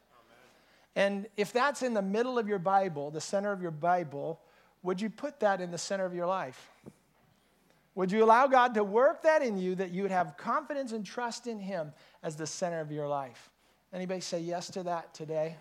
And 0.97 1.27
if 1.37 1.53
that's 1.53 1.83
in 1.83 1.95
the 1.95 2.03
middle 2.03 2.39
of 2.39 2.49
your 2.49 2.59
Bible, 2.59 3.11
the 3.11 3.21
center 3.21 3.53
of 3.53 3.63
your 3.63 3.71
Bible, 3.71 4.41
would 4.83 5.01
you 5.01 5.11
put 5.11 5.41
that 5.41 5.61
in 5.61 5.71
the 5.71 5.79
center 5.79 6.05
of 6.05 6.15
your 6.15 6.27
life? 6.27 6.71
Would 7.95 8.13
you 8.13 8.25
allow 8.25 8.47
God 8.47 8.75
to 8.75 8.85
work 8.85 9.23
that 9.23 9.43
in 9.43 9.59
you 9.59 9.75
that 9.77 9.91
you 9.91 10.03
would 10.03 10.11
have 10.11 10.37
confidence 10.37 10.93
and 10.93 11.05
trust 11.05 11.47
in 11.47 11.59
Him 11.59 11.93
as 12.23 12.37
the 12.37 12.47
center 12.47 12.81
of 12.81 12.91
your 12.91 13.09
life? 13.09 13.51
Anybody 13.93 14.21
say 14.21 14.41
yes 14.41 14.71
to 14.71 14.83
that 14.85 15.13
today? 15.13 15.57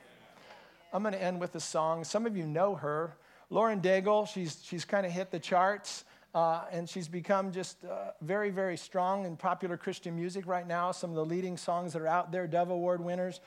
I'm 0.94 1.04
going 1.04 1.14
to 1.14 1.22
end 1.22 1.40
with 1.40 1.56
a 1.56 1.60
song. 1.60 2.04
Some 2.04 2.26
of 2.26 2.38
you 2.38 2.46
know 2.46 2.76
her. 2.76 3.16
Lauren 3.50 3.82
Daigle, 3.82 4.28
she's, 4.28 4.62
she's 4.64 4.86
kind 4.86 5.06
of 5.06 5.12
hit 5.12 5.32
the 5.32 5.40
charts. 5.40 6.06
Uh, 6.34 6.62
and 6.72 6.88
she's 6.88 7.08
become 7.08 7.52
just 7.52 7.84
uh, 7.86 8.12
very, 8.22 8.52
very 8.52 8.78
strong 8.78 9.26
in 9.26 9.36
popular 9.36 9.78
Christian 9.78 10.16
music 10.16 10.46
right 10.46 10.68
now. 10.68 10.92
Some 10.92 11.10
of 11.10 11.16
the 11.16 11.26
leading 11.26 11.58
songs 11.58 11.94
that 11.94 12.04
are 12.04 12.08
out 12.08 12.32
there, 12.32 12.46
Dove 12.46 12.70
Award 12.70 13.04
winners. 13.04 13.42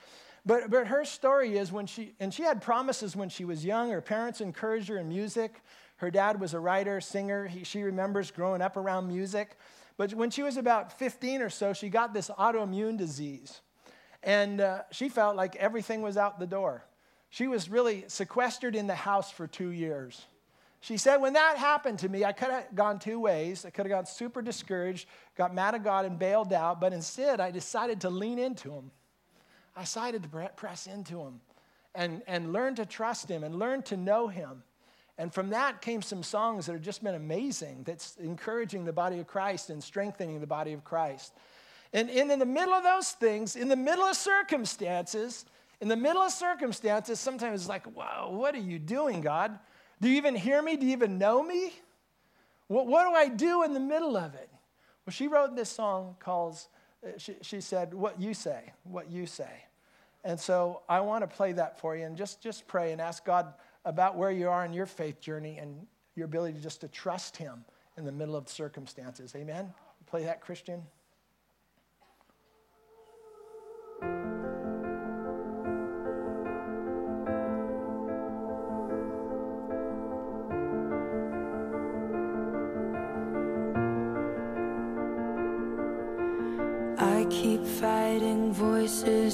But, 0.45 0.69
but 0.69 0.87
her 0.87 1.05
story 1.05 1.57
is 1.57 1.71
when 1.71 1.85
she, 1.85 2.15
and 2.19 2.33
she 2.33 2.43
had 2.43 2.61
promises 2.61 3.15
when 3.15 3.29
she 3.29 3.45
was 3.45 3.63
young. 3.63 3.91
Her 3.91 4.01
parents 4.01 4.41
encouraged 4.41 4.89
her 4.89 4.97
in 4.97 5.07
music. 5.07 5.61
Her 5.97 6.11
dad 6.11 6.39
was 6.39 6.53
a 6.53 6.59
writer, 6.59 6.99
singer. 6.99 7.47
He, 7.47 7.63
she 7.63 7.83
remembers 7.83 8.29
growing 8.29 8.61
up 8.61 8.75
around 8.75 9.07
music. 9.07 9.57
But 9.95 10.13
when 10.13 10.29
she 10.31 10.43
was 10.43 10.57
about 10.57 10.97
15 10.99 11.41
or 11.41 11.49
so, 11.49 11.71
she 11.71 11.87
got 11.87 12.13
this 12.13 12.29
autoimmune 12.29 12.97
disease. 12.97 13.61
And 14.21 14.59
uh, 14.59 14.81
she 14.91 15.07
felt 15.07 15.35
like 15.35 15.55
everything 15.55 16.01
was 16.01 16.17
out 16.17 16.39
the 16.39 16.47
door. 16.47 16.83
She 17.29 17.47
was 17.47 17.69
really 17.69 18.05
sequestered 18.07 18.75
in 18.75 18.87
the 18.87 18.95
house 18.95 19.31
for 19.31 19.47
two 19.47 19.69
years. 19.69 20.25
She 20.81 20.97
said, 20.97 21.17
When 21.17 21.33
that 21.33 21.57
happened 21.57 21.99
to 21.99 22.09
me, 22.09 22.25
I 22.25 22.33
could 22.33 22.49
have 22.49 22.75
gone 22.75 22.99
two 22.99 23.19
ways. 23.19 23.65
I 23.65 23.69
could 23.69 23.85
have 23.85 23.91
gone 23.91 24.05
super 24.05 24.41
discouraged, 24.41 25.07
got 25.37 25.55
mad 25.55 25.75
at 25.75 25.83
God, 25.83 26.05
and 26.05 26.19
bailed 26.19 26.51
out. 26.51 26.81
But 26.81 26.91
instead, 26.91 27.39
I 27.39 27.51
decided 27.51 28.01
to 28.01 28.09
lean 28.09 28.37
into 28.37 28.71
Him. 28.71 28.91
I 29.75 29.81
decided 29.81 30.23
to 30.23 30.49
press 30.55 30.87
into 30.87 31.19
Him 31.19 31.41
and, 31.95 32.21
and 32.27 32.53
learn 32.53 32.75
to 32.75 32.85
trust 32.85 33.29
Him 33.29 33.43
and 33.43 33.55
learn 33.55 33.81
to 33.83 33.97
know 33.97 34.27
Him. 34.27 34.63
And 35.17 35.33
from 35.33 35.51
that 35.51 35.81
came 35.81 36.01
some 36.01 36.23
songs 36.23 36.65
that 36.65 36.73
have 36.73 36.81
just 36.81 37.03
been 37.03 37.15
amazing, 37.15 37.83
that's 37.83 38.15
encouraging 38.17 38.85
the 38.85 38.93
body 38.93 39.19
of 39.19 39.27
Christ 39.27 39.69
and 39.69 39.83
strengthening 39.83 40.39
the 40.39 40.47
body 40.47 40.73
of 40.73 40.83
Christ. 40.83 41.33
And, 41.93 42.09
and 42.09 42.31
in 42.31 42.39
the 42.39 42.45
middle 42.45 42.73
of 42.73 42.83
those 42.83 43.11
things, 43.11 43.55
in 43.55 43.67
the 43.67 43.75
middle 43.75 44.05
of 44.05 44.15
circumstances, 44.15 45.45
in 45.81 45.87
the 45.87 45.95
middle 45.95 46.21
of 46.21 46.31
circumstances, 46.31 47.19
sometimes 47.19 47.61
it's 47.61 47.69
like, 47.69 47.95
wow, 47.95 48.29
what 48.31 48.55
are 48.55 48.59
you 48.59 48.79
doing, 48.79 49.21
God? 49.21 49.59
Do 50.01 50.09
you 50.09 50.17
even 50.17 50.35
hear 50.35 50.61
me? 50.61 50.77
Do 50.77 50.85
you 50.85 50.93
even 50.93 51.19
know 51.19 51.43
me? 51.43 51.73
What, 52.67 52.87
what 52.87 53.07
do 53.07 53.13
I 53.13 53.27
do 53.27 53.63
in 53.63 53.73
the 53.73 53.79
middle 53.79 54.17
of 54.17 54.33
it? 54.33 54.49
Well, 55.05 55.11
she 55.11 55.27
wrote 55.27 55.55
this 55.55 55.69
song 55.69 56.15
called, 56.19 56.57
she, 57.17 57.35
she 57.41 57.61
said, 57.61 57.93
What 57.93 58.19
You 58.19 58.33
Say, 58.33 58.71
What 58.83 59.11
You 59.11 59.25
Say. 59.25 59.65
And 60.23 60.39
so 60.39 60.81
I 60.87 61.01
want 61.01 61.29
to 61.29 61.35
play 61.35 61.51
that 61.53 61.79
for 61.79 61.95
you 61.95 62.05
and 62.05 62.15
just, 62.15 62.41
just 62.41 62.65
pray 62.67 62.91
and 62.91 63.01
ask 63.01 63.25
God 63.25 63.53
about 63.85 64.15
where 64.15 64.31
you 64.31 64.49
are 64.49 64.63
in 64.63 64.71
your 64.71 64.85
faith 64.85 65.19
journey 65.19 65.57
and 65.57 65.85
your 66.15 66.25
ability 66.25 66.59
just 66.59 66.81
to 66.81 66.87
trust 66.87 67.35
Him 67.35 67.65
in 67.97 68.05
the 68.05 68.11
middle 68.11 68.35
of 68.35 68.47
circumstances. 68.47 69.33
Amen? 69.35 69.73
Play 70.07 70.23
that, 70.23 70.41
Christian. 70.41 70.83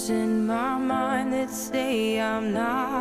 In 0.10 0.48
my 0.48 0.78
mind 0.78 1.34
that 1.34 1.50
say 1.50 2.20
I'm 2.20 2.54
not 2.54 2.99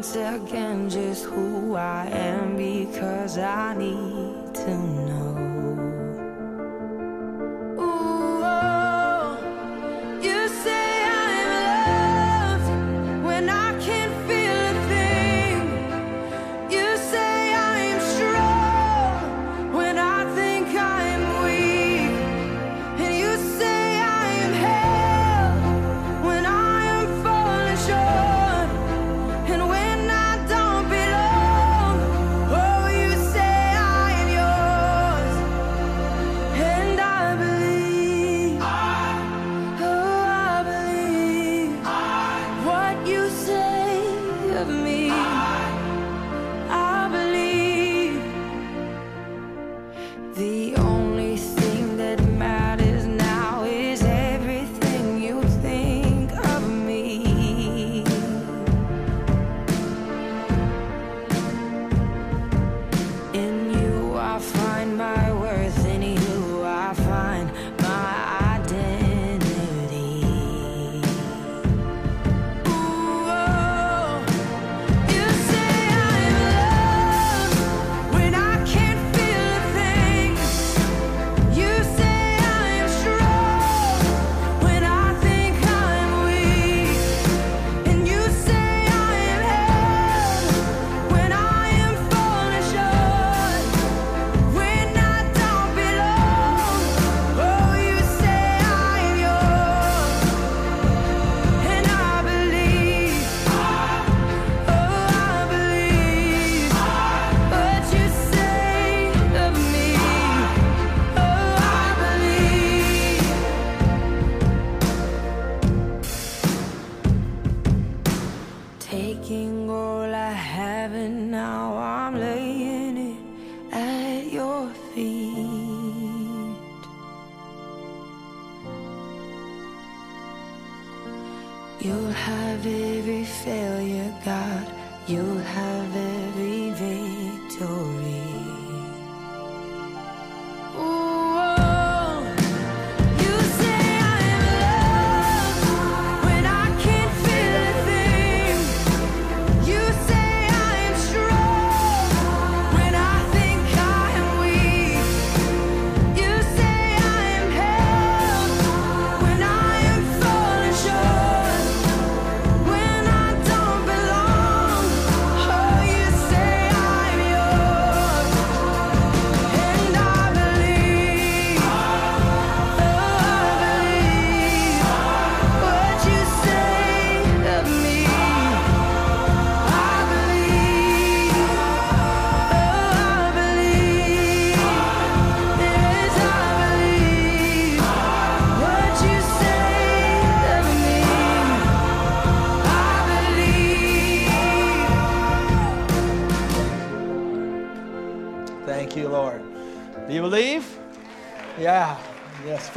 once 0.00 0.16
again 0.16 0.88
just 0.88 1.26
who 1.26 1.74
I 1.74 2.06
am 2.06 2.56
because 2.56 3.36
I 3.36 3.74
need 3.74 4.54
to 4.54 4.78
know. 4.78 5.29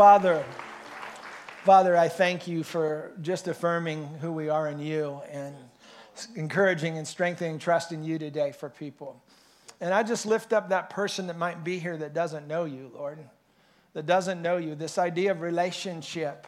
Father, 0.04 0.44
Father, 1.64 1.96
I 1.96 2.10
thank 2.10 2.46
you 2.46 2.64
for 2.64 3.14
just 3.22 3.48
affirming 3.48 4.06
who 4.20 4.34
we 4.34 4.50
are 4.50 4.68
in 4.68 4.78
you 4.80 5.22
and 5.32 5.56
encouraging 6.36 6.98
and 6.98 7.08
strengthening 7.08 7.58
trust 7.58 7.94
in 7.94 8.04
you 8.04 8.20
today 8.20 8.52
for 8.52 8.68
people. 8.68 9.24
And 9.80 9.94
I 9.94 10.04
just 10.04 10.26
lift 10.26 10.52
up 10.52 10.68
that 10.68 10.90
person 10.90 11.28
that 11.28 11.38
might 11.38 11.64
be 11.64 11.80
here 11.80 11.96
that 11.96 12.14
doesn't 12.14 12.50
know 12.50 12.66
you, 12.66 12.92
Lord, 12.94 13.18
that 13.94 14.06
doesn't 14.06 14.42
know 14.42 14.58
you. 14.58 14.76
This 14.76 14.98
idea 14.98 15.32
of 15.32 15.40
relationship 15.40 16.48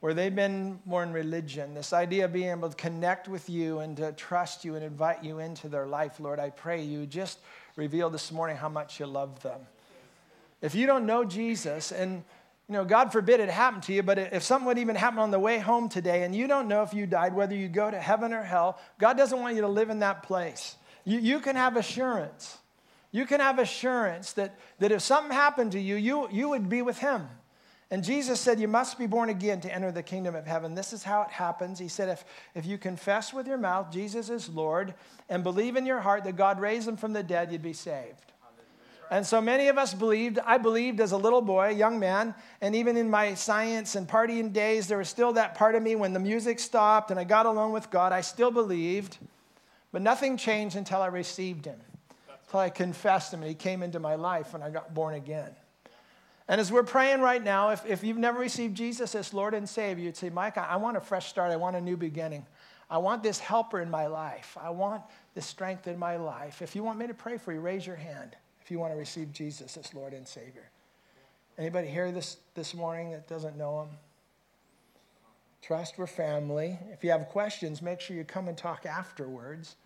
where 0.00 0.12
they've 0.12 0.34
been 0.34 0.80
more 0.84 1.04
in 1.04 1.12
religion, 1.12 1.74
this 1.74 1.92
idea 1.92 2.24
of 2.24 2.32
being 2.32 2.50
able 2.50 2.68
to 2.68 2.74
connect 2.74 3.28
with 3.28 3.48
you 3.48 3.78
and 3.78 3.96
to 3.98 4.10
trust 4.10 4.64
you 4.64 4.74
and 4.74 4.84
invite 4.84 5.22
you 5.22 5.38
into 5.38 5.68
their 5.68 5.86
life, 5.86 6.18
Lord, 6.18 6.40
I 6.40 6.50
pray 6.50 6.82
you 6.82 7.06
just 7.06 7.38
reveal 7.76 8.10
this 8.10 8.32
morning 8.32 8.56
how 8.56 8.68
much 8.68 8.98
you 8.98 9.06
love 9.06 9.40
them. 9.44 9.60
If 10.60 10.74
you 10.74 10.88
don't 10.88 11.06
know 11.06 11.24
Jesus, 11.24 11.92
and 11.92 12.24
you 12.68 12.74
know, 12.74 12.84
God 12.84 13.12
forbid 13.12 13.40
it 13.40 13.48
happened 13.48 13.84
to 13.84 13.94
you, 13.94 14.02
but 14.02 14.18
if 14.18 14.42
something 14.42 14.66
would 14.66 14.78
even 14.78 14.94
happen 14.94 15.18
on 15.18 15.30
the 15.30 15.38
way 15.38 15.58
home 15.58 15.88
today 15.88 16.24
and 16.24 16.34
you 16.34 16.46
don't 16.46 16.68
know 16.68 16.82
if 16.82 16.92
you 16.92 17.06
died, 17.06 17.34
whether 17.34 17.54
you 17.54 17.66
go 17.66 17.90
to 17.90 17.98
heaven 17.98 18.34
or 18.34 18.42
hell, 18.42 18.78
God 18.98 19.16
doesn't 19.16 19.40
want 19.40 19.54
you 19.54 19.62
to 19.62 19.68
live 19.68 19.88
in 19.88 20.00
that 20.00 20.22
place. 20.22 20.76
You, 21.04 21.18
you 21.18 21.40
can 21.40 21.56
have 21.56 21.78
assurance. 21.78 22.58
You 23.10 23.24
can 23.24 23.40
have 23.40 23.58
assurance 23.58 24.34
that, 24.34 24.58
that 24.80 24.92
if 24.92 25.00
something 25.00 25.32
happened 25.32 25.72
to 25.72 25.80
you, 25.80 25.96
you, 25.96 26.28
you 26.30 26.50
would 26.50 26.68
be 26.68 26.82
with 26.82 26.98
Him. 26.98 27.26
And 27.90 28.04
Jesus 28.04 28.38
said, 28.38 28.60
You 28.60 28.68
must 28.68 28.98
be 28.98 29.06
born 29.06 29.30
again 29.30 29.62
to 29.62 29.74
enter 29.74 29.90
the 29.90 30.02
kingdom 30.02 30.34
of 30.34 30.46
heaven. 30.46 30.74
This 30.74 30.92
is 30.92 31.02
how 31.02 31.22
it 31.22 31.30
happens. 31.30 31.78
He 31.78 31.88
said, 31.88 32.10
If, 32.10 32.24
if 32.54 32.66
you 32.66 32.76
confess 32.76 33.32
with 33.32 33.46
your 33.46 33.56
mouth 33.56 33.90
Jesus 33.90 34.28
is 34.28 34.50
Lord 34.50 34.92
and 35.30 35.42
believe 35.42 35.76
in 35.76 35.86
your 35.86 36.00
heart 36.00 36.24
that 36.24 36.36
God 36.36 36.60
raised 36.60 36.86
him 36.86 36.98
from 36.98 37.14
the 37.14 37.22
dead, 37.22 37.50
you'd 37.50 37.62
be 37.62 37.72
saved. 37.72 38.32
And 39.10 39.26
so 39.26 39.40
many 39.40 39.68
of 39.68 39.78
us 39.78 39.94
believed. 39.94 40.38
I 40.44 40.58
believed 40.58 41.00
as 41.00 41.12
a 41.12 41.16
little 41.16 41.40
boy, 41.40 41.68
a 41.68 41.72
young 41.72 41.98
man, 41.98 42.34
and 42.60 42.74
even 42.74 42.96
in 42.96 43.08
my 43.08 43.34
science 43.34 43.94
and 43.94 44.06
partying 44.06 44.52
days, 44.52 44.86
there 44.86 44.98
was 44.98 45.08
still 45.08 45.32
that 45.32 45.54
part 45.54 45.74
of 45.74 45.82
me 45.82 45.96
when 45.96 46.12
the 46.12 46.20
music 46.20 46.60
stopped 46.60 47.10
and 47.10 47.18
I 47.18 47.24
got 47.24 47.46
alone 47.46 47.72
with 47.72 47.90
God. 47.90 48.12
I 48.12 48.20
still 48.20 48.50
believed, 48.50 49.18
but 49.92 50.02
nothing 50.02 50.36
changed 50.36 50.76
until 50.76 51.00
I 51.00 51.06
received 51.06 51.64
Him, 51.64 51.80
until 52.44 52.60
I 52.60 52.68
confessed 52.68 53.32
Him 53.32 53.40
and 53.40 53.48
He 53.48 53.54
came 53.54 53.82
into 53.82 53.98
my 53.98 54.14
life 54.14 54.52
and 54.52 54.62
I 54.62 54.68
got 54.68 54.92
born 54.92 55.14
again. 55.14 55.50
And 56.46 56.60
as 56.60 56.70
we're 56.70 56.82
praying 56.82 57.20
right 57.20 57.42
now, 57.42 57.70
if, 57.70 57.84
if 57.86 58.04
you've 58.04 58.18
never 58.18 58.38
received 58.38 58.74
Jesus 58.74 59.14
as 59.14 59.32
Lord 59.32 59.54
and 59.54 59.68
Savior, 59.68 60.04
you'd 60.04 60.16
say, 60.16 60.30
Mike, 60.30 60.58
I, 60.58 60.64
I 60.64 60.76
want 60.76 60.96
a 60.96 61.00
fresh 61.00 61.28
start. 61.28 61.50
I 61.50 61.56
want 61.56 61.76
a 61.76 61.80
new 61.80 61.96
beginning. 61.96 62.46
I 62.90 62.98
want 62.98 63.22
this 63.22 63.38
helper 63.38 63.80
in 63.80 63.90
my 63.90 64.06
life. 64.06 64.56
I 64.60 64.70
want 64.70 65.02
this 65.34 65.44
strength 65.44 65.86
in 65.88 65.98
my 65.98 66.16
life. 66.16 66.62
If 66.62 66.74
you 66.74 66.82
want 66.82 66.98
me 66.98 67.06
to 67.06 67.14
pray 67.14 67.36
for 67.36 67.52
you, 67.52 67.60
raise 67.60 67.86
your 67.86 67.96
hand 67.96 68.36
if 68.68 68.72
you 68.72 68.78
want 68.78 68.92
to 68.92 68.98
receive 68.98 69.32
Jesus 69.32 69.78
as 69.78 69.94
Lord 69.94 70.12
and 70.12 70.28
Savior. 70.28 70.68
Anybody 71.56 71.88
here 71.88 72.12
this, 72.12 72.36
this 72.54 72.74
morning 72.74 73.12
that 73.12 73.26
doesn't 73.26 73.56
know 73.56 73.80
him? 73.80 73.88
Trust 75.62 75.96
we're 75.96 76.06
family. 76.06 76.78
If 76.92 77.02
you 77.02 77.10
have 77.12 77.30
questions, 77.30 77.80
make 77.80 77.98
sure 77.98 78.14
you 78.14 78.24
come 78.24 78.46
and 78.46 78.58
talk 78.58 78.84
afterwards. 78.84 79.76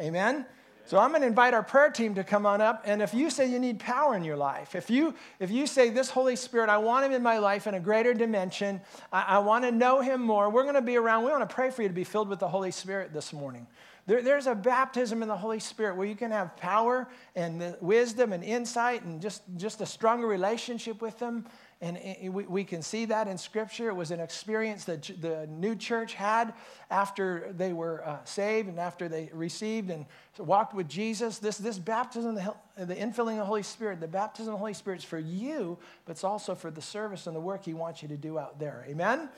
Amen? 0.00 0.46
So 0.84 0.96
I'm 0.96 1.10
going 1.10 1.22
to 1.22 1.26
invite 1.26 1.54
our 1.54 1.64
prayer 1.64 1.90
team 1.90 2.14
to 2.14 2.22
come 2.22 2.46
on 2.46 2.60
up. 2.60 2.84
And 2.86 3.02
if 3.02 3.12
you 3.12 3.30
say 3.30 3.50
you 3.50 3.58
need 3.58 3.80
power 3.80 4.16
in 4.16 4.22
your 4.22 4.36
life, 4.36 4.76
if 4.76 4.90
you 4.90 5.12
if 5.40 5.50
you 5.50 5.66
say 5.66 5.90
this 5.90 6.08
Holy 6.08 6.36
Spirit, 6.36 6.68
I 6.68 6.78
want 6.78 7.04
him 7.04 7.10
in 7.10 7.24
my 7.24 7.38
life 7.38 7.66
in 7.66 7.74
a 7.74 7.80
greater 7.80 8.14
dimension, 8.14 8.80
I, 9.12 9.22
I 9.22 9.38
want 9.38 9.64
to 9.64 9.72
know 9.72 10.02
him 10.02 10.22
more, 10.22 10.50
we're 10.50 10.62
going 10.62 10.76
to 10.76 10.82
be 10.82 10.96
around. 10.96 11.24
We 11.24 11.32
want 11.32 11.48
to 11.48 11.52
pray 11.52 11.70
for 11.70 11.82
you 11.82 11.88
to 11.88 11.94
be 11.94 12.04
filled 12.04 12.28
with 12.28 12.38
the 12.38 12.48
Holy 12.48 12.70
Spirit 12.70 13.12
this 13.12 13.32
morning. 13.32 13.66
There, 14.10 14.22
there's 14.22 14.48
a 14.48 14.56
baptism 14.56 15.22
in 15.22 15.28
the 15.28 15.36
Holy 15.36 15.60
Spirit 15.60 15.96
where 15.96 16.04
you 16.04 16.16
can 16.16 16.32
have 16.32 16.56
power 16.56 17.06
and 17.36 17.76
wisdom 17.80 18.32
and 18.32 18.42
insight 18.42 19.04
and 19.04 19.22
just, 19.22 19.42
just 19.56 19.80
a 19.82 19.86
stronger 19.86 20.26
relationship 20.26 21.00
with 21.00 21.20
them. 21.20 21.46
And 21.80 21.96
we, 22.34 22.42
we 22.42 22.64
can 22.64 22.82
see 22.82 23.04
that 23.04 23.28
in 23.28 23.38
Scripture. 23.38 23.88
It 23.88 23.94
was 23.94 24.10
an 24.10 24.18
experience 24.18 24.84
that 24.86 25.08
the 25.20 25.46
new 25.46 25.76
church 25.76 26.14
had 26.14 26.54
after 26.90 27.54
they 27.56 27.72
were 27.72 28.04
uh, 28.04 28.16
saved 28.24 28.68
and 28.68 28.80
after 28.80 29.08
they 29.08 29.30
received 29.32 29.90
and 29.90 30.06
walked 30.38 30.74
with 30.74 30.88
Jesus. 30.88 31.38
This, 31.38 31.58
this 31.58 31.78
baptism, 31.78 32.34
the, 32.34 32.52
the 32.84 32.96
infilling 32.96 33.34
of 33.34 33.38
the 33.38 33.44
Holy 33.44 33.62
Spirit, 33.62 34.00
the 34.00 34.08
baptism 34.08 34.52
of 34.52 34.56
the 34.56 34.58
Holy 34.58 34.74
Spirit 34.74 34.98
is 34.98 35.04
for 35.04 35.20
you, 35.20 35.78
but 36.04 36.10
it's 36.10 36.24
also 36.24 36.56
for 36.56 36.72
the 36.72 36.82
service 36.82 37.28
and 37.28 37.36
the 37.36 37.40
work 37.40 37.64
He 37.64 37.74
wants 37.74 38.02
you 38.02 38.08
to 38.08 38.16
do 38.16 38.40
out 38.40 38.58
there. 38.58 38.84
Amen? 38.88 39.20
Amen. 39.20 39.28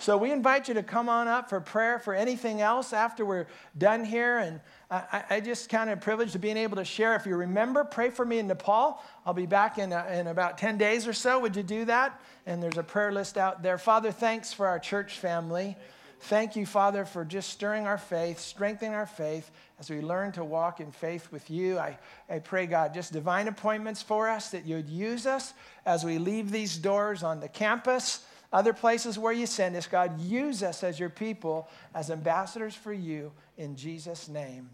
So 0.00 0.16
we 0.16 0.30
invite 0.30 0.68
you 0.68 0.74
to 0.74 0.82
come 0.82 1.08
on 1.08 1.26
up 1.26 1.48
for 1.48 1.60
prayer 1.60 1.98
for 1.98 2.14
anything 2.14 2.60
else 2.60 2.92
after 2.92 3.24
we're 3.24 3.46
done 3.76 4.04
here. 4.04 4.38
And 4.38 4.60
I, 4.90 5.24
I 5.30 5.40
just 5.40 5.68
kind 5.68 5.90
of 5.90 6.00
privileged 6.00 6.32
to 6.32 6.38
being 6.38 6.56
able 6.56 6.76
to 6.76 6.84
share. 6.84 7.16
If 7.16 7.26
you 7.26 7.34
remember, 7.34 7.82
pray 7.84 8.10
for 8.10 8.24
me 8.24 8.38
in 8.38 8.46
Nepal. 8.46 9.02
I'll 9.26 9.34
be 9.34 9.46
back 9.46 9.78
in, 9.78 9.92
uh, 9.92 10.06
in 10.12 10.28
about 10.28 10.56
10 10.56 10.78
days 10.78 11.08
or 11.08 11.12
so. 11.12 11.40
Would 11.40 11.56
you 11.56 11.64
do 11.64 11.84
that? 11.86 12.20
And 12.46 12.62
there's 12.62 12.78
a 12.78 12.82
prayer 12.82 13.12
list 13.12 13.36
out 13.36 13.62
there. 13.62 13.76
Father, 13.76 14.12
thanks 14.12 14.52
for 14.52 14.66
our 14.66 14.78
church 14.78 15.18
family. 15.18 15.76
Thank 16.22 16.56
you, 16.56 16.66
Father, 16.66 17.04
for 17.04 17.24
just 17.24 17.50
stirring 17.50 17.86
our 17.86 17.98
faith, 17.98 18.40
strengthening 18.40 18.94
our 18.94 19.06
faith 19.06 19.50
as 19.78 19.88
we 19.88 20.00
learn 20.00 20.32
to 20.32 20.44
walk 20.44 20.80
in 20.80 20.90
faith 20.90 21.30
with 21.30 21.48
you. 21.48 21.78
I, 21.78 21.98
I 22.28 22.40
pray, 22.40 22.66
God, 22.66 22.92
just 22.92 23.12
divine 23.12 23.46
appointments 23.46 24.02
for 24.02 24.28
us 24.28 24.50
that 24.50 24.64
you'd 24.64 24.88
use 24.88 25.26
us 25.26 25.54
as 25.86 26.04
we 26.04 26.18
leave 26.18 26.50
these 26.50 26.76
doors 26.76 27.22
on 27.22 27.38
the 27.40 27.48
campus 27.48 28.24
other 28.52 28.72
places 28.72 29.18
where 29.18 29.32
you 29.32 29.46
send 29.46 29.76
us, 29.76 29.86
God, 29.86 30.20
use 30.20 30.62
us 30.62 30.82
as 30.82 30.98
your 30.98 31.10
people, 31.10 31.68
as 31.94 32.10
ambassadors 32.10 32.74
for 32.74 32.92
you. 32.92 33.32
In 33.56 33.76
Jesus' 33.76 34.28
name, 34.28 34.70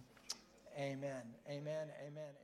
amen. 0.79 1.23
Amen. 1.49 1.89
Amen. 2.07 2.44